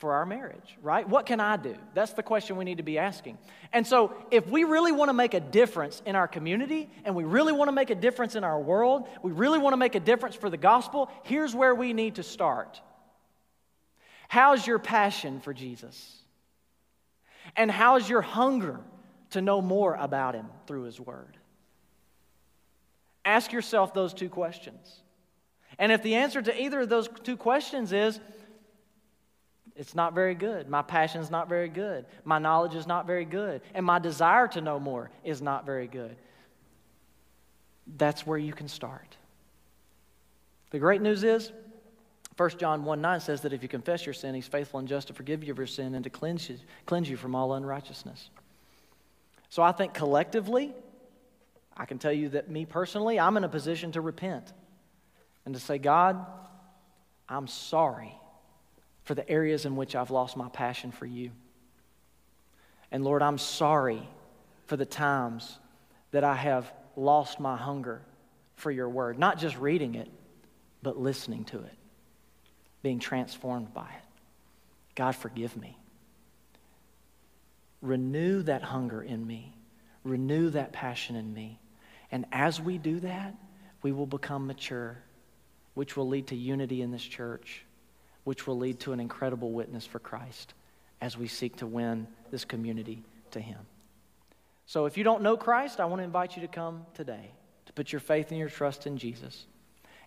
for 0.00 0.14
our 0.14 0.24
marriage, 0.24 0.78
right? 0.82 1.06
What 1.06 1.26
can 1.26 1.40
I 1.40 1.58
do? 1.58 1.76
That's 1.92 2.14
the 2.14 2.22
question 2.22 2.56
we 2.56 2.64
need 2.64 2.78
to 2.78 2.82
be 2.82 2.98
asking. 2.98 3.36
And 3.70 3.86
so, 3.86 4.14
if 4.30 4.48
we 4.48 4.64
really 4.64 4.92
want 4.92 5.10
to 5.10 5.12
make 5.12 5.34
a 5.34 5.40
difference 5.40 6.02
in 6.06 6.16
our 6.16 6.26
community 6.26 6.88
and 7.04 7.14
we 7.14 7.24
really 7.24 7.52
want 7.52 7.68
to 7.68 7.72
make 7.72 7.90
a 7.90 7.94
difference 7.94 8.34
in 8.34 8.42
our 8.42 8.58
world, 8.58 9.06
we 9.22 9.30
really 9.30 9.58
want 9.58 9.74
to 9.74 9.76
make 9.76 9.94
a 9.94 10.00
difference 10.00 10.34
for 10.34 10.48
the 10.48 10.56
gospel, 10.56 11.10
here's 11.24 11.54
where 11.54 11.74
we 11.74 11.92
need 11.92 12.14
to 12.14 12.22
start. 12.22 12.80
How's 14.28 14.66
your 14.66 14.78
passion 14.78 15.40
for 15.40 15.52
Jesus? 15.52 16.16
And 17.54 17.70
how's 17.70 18.08
your 18.08 18.22
hunger 18.22 18.80
to 19.30 19.42
know 19.42 19.60
more 19.60 19.94
about 19.94 20.34
him 20.34 20.46
through 20.66 20.84
his 20.84 20.98
word? 20.98 21.36
Ask 23.26 23.52
yourself 23.52 23.92
those 23.92 24.14
two 24.14 24.30
questions. 24.30 25.02
And 25.78 25.92
if 25.92 26.02
the 26.02 26.14
answer 26.14 26.40
to 26.40 26.62
either 26.62 26.80
of 26.80 26.88
those 26.88 27.08
two 27.22 27.36
questions 27.36 27.92
is, 27.92 28.18
it's 29.80 29.94
not 29.94 30.14
very 30.14 30.34
good. 30.34 30.68
My 30.68 30.82
passion 30.82 31.22
is 31.22 31.30
not 31.30 31.48
very 31.48 31.70
good. 31.70 32.04
My 32.22 32.38
knowledge 32.38 32.74
is 32.74 32.86
not 32.86 33.06
very 33.06 33.24
good. 33.24 33.62
And 33.72 33.86
my 33.86 33.98
desire 33.98 34.46
to 34.48 34.60
know 34.60 34.78
more 34.78 35.10
is 35.24 35.40
not 35.40 35.64
very 35.64 35.86
good. 35.86 36.14
That's 37.96 38.26
where 38.26 38.36
you 38.36 38.52
can 38.52 38.68
start. 38.68 39.16
The 40.68 40.78
great 40.78 41.00
news 41.00 41.24
is 41.24 41.50
1 42.36 42.50
John 42.58 42.84
1 42.84 43.00
9 43.00 43.20
says 43.20 43.40
that 43.40 43.54
if 43.54 43.62
you 43.62 43.70
confess 43.70 44.04
your 44.04 44.12
sin, 44.12 44.34
he's 44.34 44.46
faithful 44.46 44.80
and 44.80 44.86
just 44.86 45.08
to 45.08 45.14
forgive 45.14 45.42
you 45.42 45.50
of 45.50 45.56
your 45.56 45.66
sin 45.66 45.94
and 45.94 46.04
to 46.04 46.10
cleanse 46.10 46.50
you, 46.50 46.58
cleanse 46.84 47.08
you 47.08 47.16
from 47.16 47.34
all 47.34 47.54
unrighteousness. 47.54 48.28
So 49.48 49.62
I 49.62 49.72
think 49.72 49.94
collectively, 49.94 50.74
I 51.74 51.86
can 51.86 51.98
tell 51.98 52.12
you 52.12 52.28
that 52.30 52.50
me 52.50 52.66
personally, 52.66 53.18
I'm 53.18 53.38
in 53.38 53.44
a 53.44 53.48
position 53.48 53.92
to 53.92 54.02
repent 54.02 54.52
and 55.46 55.54
to 55.54 55.60
say, 55.60 55.78
God, 55.78 56.22
I'm 57.30 57.46
sorry 57.46 58.19
for 59.10 59.16
the 59.16 59.28
areas 59.28 59.66
in 59.66 59.74
which 59.74 59.96
I've 59.96 60.12
lost 60.12 60.36
my 60.36 60.48
passion 60.48 60.92
for 60.92 61.04
you. 61.04 61.32
And 62.92 63.02
Lord, 63.02 63.22
I'm 63.22 63.38
sorry 63.38 64.08
for 64.66 64.76
the 64.76 64.86
times 64.86 65.58
that 66.12 66.22
I 66.22 66.36
have 66.36 66.72
lost 66.94 67.40
my 67.40 67.56
hunger 67.56 68.02
for 68.54 68.70
your 68.70 68.88
word, 68.88 69.18
not 69.18 69.36
just 69.36 69.58
reading 69.58 69.96
it, 69.96 70.08
but 70.80 70.96
listening 70.96 71.42
to 71.46 71.58
it 71.58 71.74
being 72.84 73.00
transformed 73.00 73.74
by 73.74 73.88
it. 73.88 74.04
God, 74.94 75.16
forgive 75.16 75.56
me. 75.56 75.76
Renew 77.82 78.42
that 78.44 78.62
hunger 78.62 79.02
in 79.02 79.26
me, 79.26 79.56
renew 80.04 80.50
that 80.50 80.72
passion 80.72 81.16
in 81.16 81.34
me. 81.34 81.58
And 82.12 82.26
as 82.30 82.60
we 82.60 82.78
do 82.78 83.00
that, 83.00 83.34
we 83.82 83.90
will 83.90 84.06
become 84.06 84.46
mature, 84.46 84.98
which 85.74 85.96
will 85.96 86.06
lead 86.06 86.28
to 86.28 86.36
unity 86.36 86.80
in 86.80 86.92
this 86.92 87.02
church, 87.02 87.64
which 88.30 88.46
will 88.46 88.58
lead 88.58 88.78
to 88.78 88.92
an 88.92 89.00
incredible 89.00 89.50
witness 89.50 89.84
for 89.84 89.98
Christ 89.98 90.54
as 91.00 91.18
we 91.18 91.26
seek 91.26 91.56
to 91.56 91.66
win 91.66 92.06
this 92.30 92.44
community 92.44 93.02
to 93.32 93.40
Him. 93.40 93.58
So 94.66 94.86
if 94.86 94.96
you 94.96 95.02
don't 95.02 95.22
know 95.22 95.36
Christ, 95.36 95.80
I 95.80 95.86
want 95.86 95.98
to 95.98 96.04
invite 96.04 96.36
you 96.36 96.42
to 96.42 96.46
come 96.46 96.86
today 96.94 97.32
to 97.66 97.72
put 97.72 97.90
your 97.90 97.98
faith 97.98 98.30
and 98.30 98.38
your 98.38 98.48
trust 98.48 98.86
in 98.86 98.98
Jesus. 98.98 99.46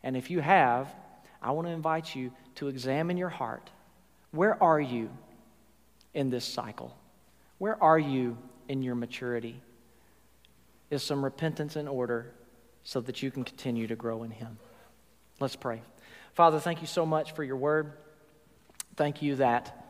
And 0.03 0.15
if 0.15 0.29
you 0.31 0.39
have, 0.39 0.95
I 1.41 1.51
want 1.51 1.67
to 1.67 1.73
invite 1.73 2.15
you 2.15 2.31
to 2.55 2.69
examine 2.69 3.17
your 3.17 3.27
heart. 3.27 3.69
Where 4.31 4.55
are 4.63 4.79
you 4.79 5.09
in 6.13 6.29
this 6.29 6.45
cycle? 6.45 6.95
Where 7.57 7.75
are 7.83 7.99
you 7.99 8.37
in 8.69 8.83
your 8.83 8.95
maturity? 8.95 9.59
Is 10.89 11.03
some 11.03 11.25
repentance 11.25 11.75
in 11.75 11.89
order 11.89 12.31
so 12.85 13.01
that 13.01 13.21
you 13.21 13.31
can 13.31 13.43
continue 13.43 13.87
to 13.87 13.97
grow 13.97 14.23
in 14.23 14.31
Him? 14.31 14.59
Let's 15.41 15.57
pray. 15.57 15.81
Father, 16.35 16.61
thank 16.61 16.79
you 16.79 16.87
so 16.87 17.05
much 17.05 17.33
for 17.33 17.43
your 17.43 17.57
word. 17.57 17.91
Thank 18.95 19.21
you 19.21 19.37
that, 19.37 19.87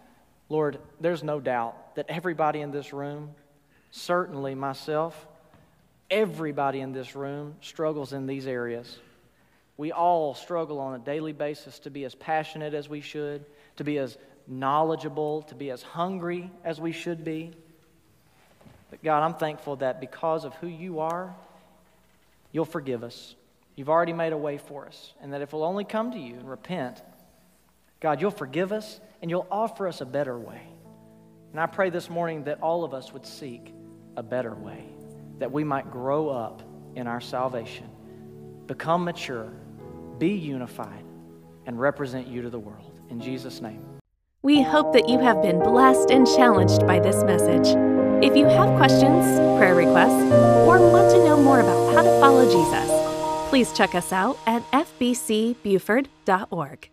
Lord, 0.49 0.79
there's 0.99 1.23
no 1.23 1.39
doubt 1.39 1.95
that 1.95 2.05
everybody 2.09 2.61
in 2.61 2.71
this 2.71 2.93
room, 2.93 3.31
certainly 3.91 4.55
myself, 4.55 5.27
everybody 6.09 6.79
in 6.79 6.93
this 6.93 7.15
room 7.15 7.55
struggles 7.61 8.13
in 8.13 8.27
these 8.27 8.47
areas. 8.47 8.99
We 9.75 9.91
all 9.91 10.35
struggle 10.35 10.79
on 10.79 10.95
a 10.95 10.99
daily 10.99 11.33
basis 11.33 11.79
to 11.79 11.89
be 11.89 12.05
as 12.05 12.15
passionate 12.15 12.73
as 12.73 12.87
we 12.87 13.01
should, 13.01 13.43
to 13.77 13.83
be 13.83 13.97
as 13.97 14.17
knowledgeable, 14.47 15.41
to 15.43 15.55
be 15.55 15.71
as 15.71 15.81
hungry 15.81 16.51
as 16.63 16.79
we 16.79 16.91
should 16.91 17.23
be. 17.23 17.51
But 18.89 19.03
God, 19.03 19.23
I'm 19.23 19.33
thankful 19.33 19.77
that 19.77 19.99
because 19.99 20.45
of 20.45 20.53
who 20.55 20.67
you 20.67 20.99
are, 20.99 21.35
you'll 22.51 22.65
forgive 22.65 23.03
us. 23.03 23.35
You've 23.75 23.89
already 23.89 24.13
made 24.13 24.33
a 24.33 24.37
way 24.37 24.59
for 24.59 24.85
us. 24.85 25.13
And 25.21 25.33
that 25.33 25.41
if 25.41 25.51
we'll 25.51 25.63
only 25.63 25.83
come 25.83 26.11
to 26.11 26.19
you 26.19 26.35
and 26.35 26.47
repent, 26.47 27.01
God, 28.03 28.21
you'll 28.21 28.29
forgive 28.29 28.71
us 28.71 28.99
and 29.23 29.31
you'll 29.31 29.47
offer 29.49 29.87
us 29.87 30.01
a 30.01 30.05
better 30.05 30.37
way. 30.37 30.61
And 31.51 31.59
I 31.59 31.65
pray 31.65 31.89
this 31.89 32.09
morning 32.09 32.43
that 32.43 32.61
all 32.61 32.83
of 32.83 32.93
us 32.93 33.11
would 33.13 33.25
seek 33.25 33.73
a 34.15 34.21
better 34.21 34.53
way, 34.53 34.85
that 35.39 35.51
we 35.51 35.63
might 35.63 35.89
grow 35.89 36.29
up 36.29 36.61
in 36.95 37.07
our 37.07 37.21
salvation, 37.21 37.89
become 38.67 39.03
mature 39.03 39.51
be 40.19 40.29
unified, 40.29 41.03
and 41.65 41.79
represent 41.79 42.27
you 42.27 42.41
to 42.41 42.49
the 42.49 42.59
world. 42.59 42.99
In 43.09 43.19
Jesus' 43.19 43.61
name. 43.61 43.85
We 44.41 44.61
hope 44.61 44.93
that 44.93 45.09
you 45.09 45.19
have 45.19 45.41
been 45.41 45.59
blessed 45.59 46.11
and 46.11 46.25
challenged 46.27 46.85
by 46.85 46.99
this 46.99 47.23
message. 47.23 47.67
If 48.23 48.37
you 48.37 48.45
have 48.45 48.77
questions, 48.77 49.25
prayer 49.57 49.75
requests, 49.75 50.31
or 50.67 50.79
want 50.91 51.11
to 51.11 51.17
know 51.25 51.41
more 51.41 51.59
about 51.59 51.93
how 51.93 52.03
to 52.03 52.19
follow 52.19 52.45
Jesus, 52.45 52.89
please 53.49 53.73
check 53.73 53.95
us 53.95 54.11
out 54.11 54.37
at 54.45 54.61
fbcbuford.org. 54.71 56.89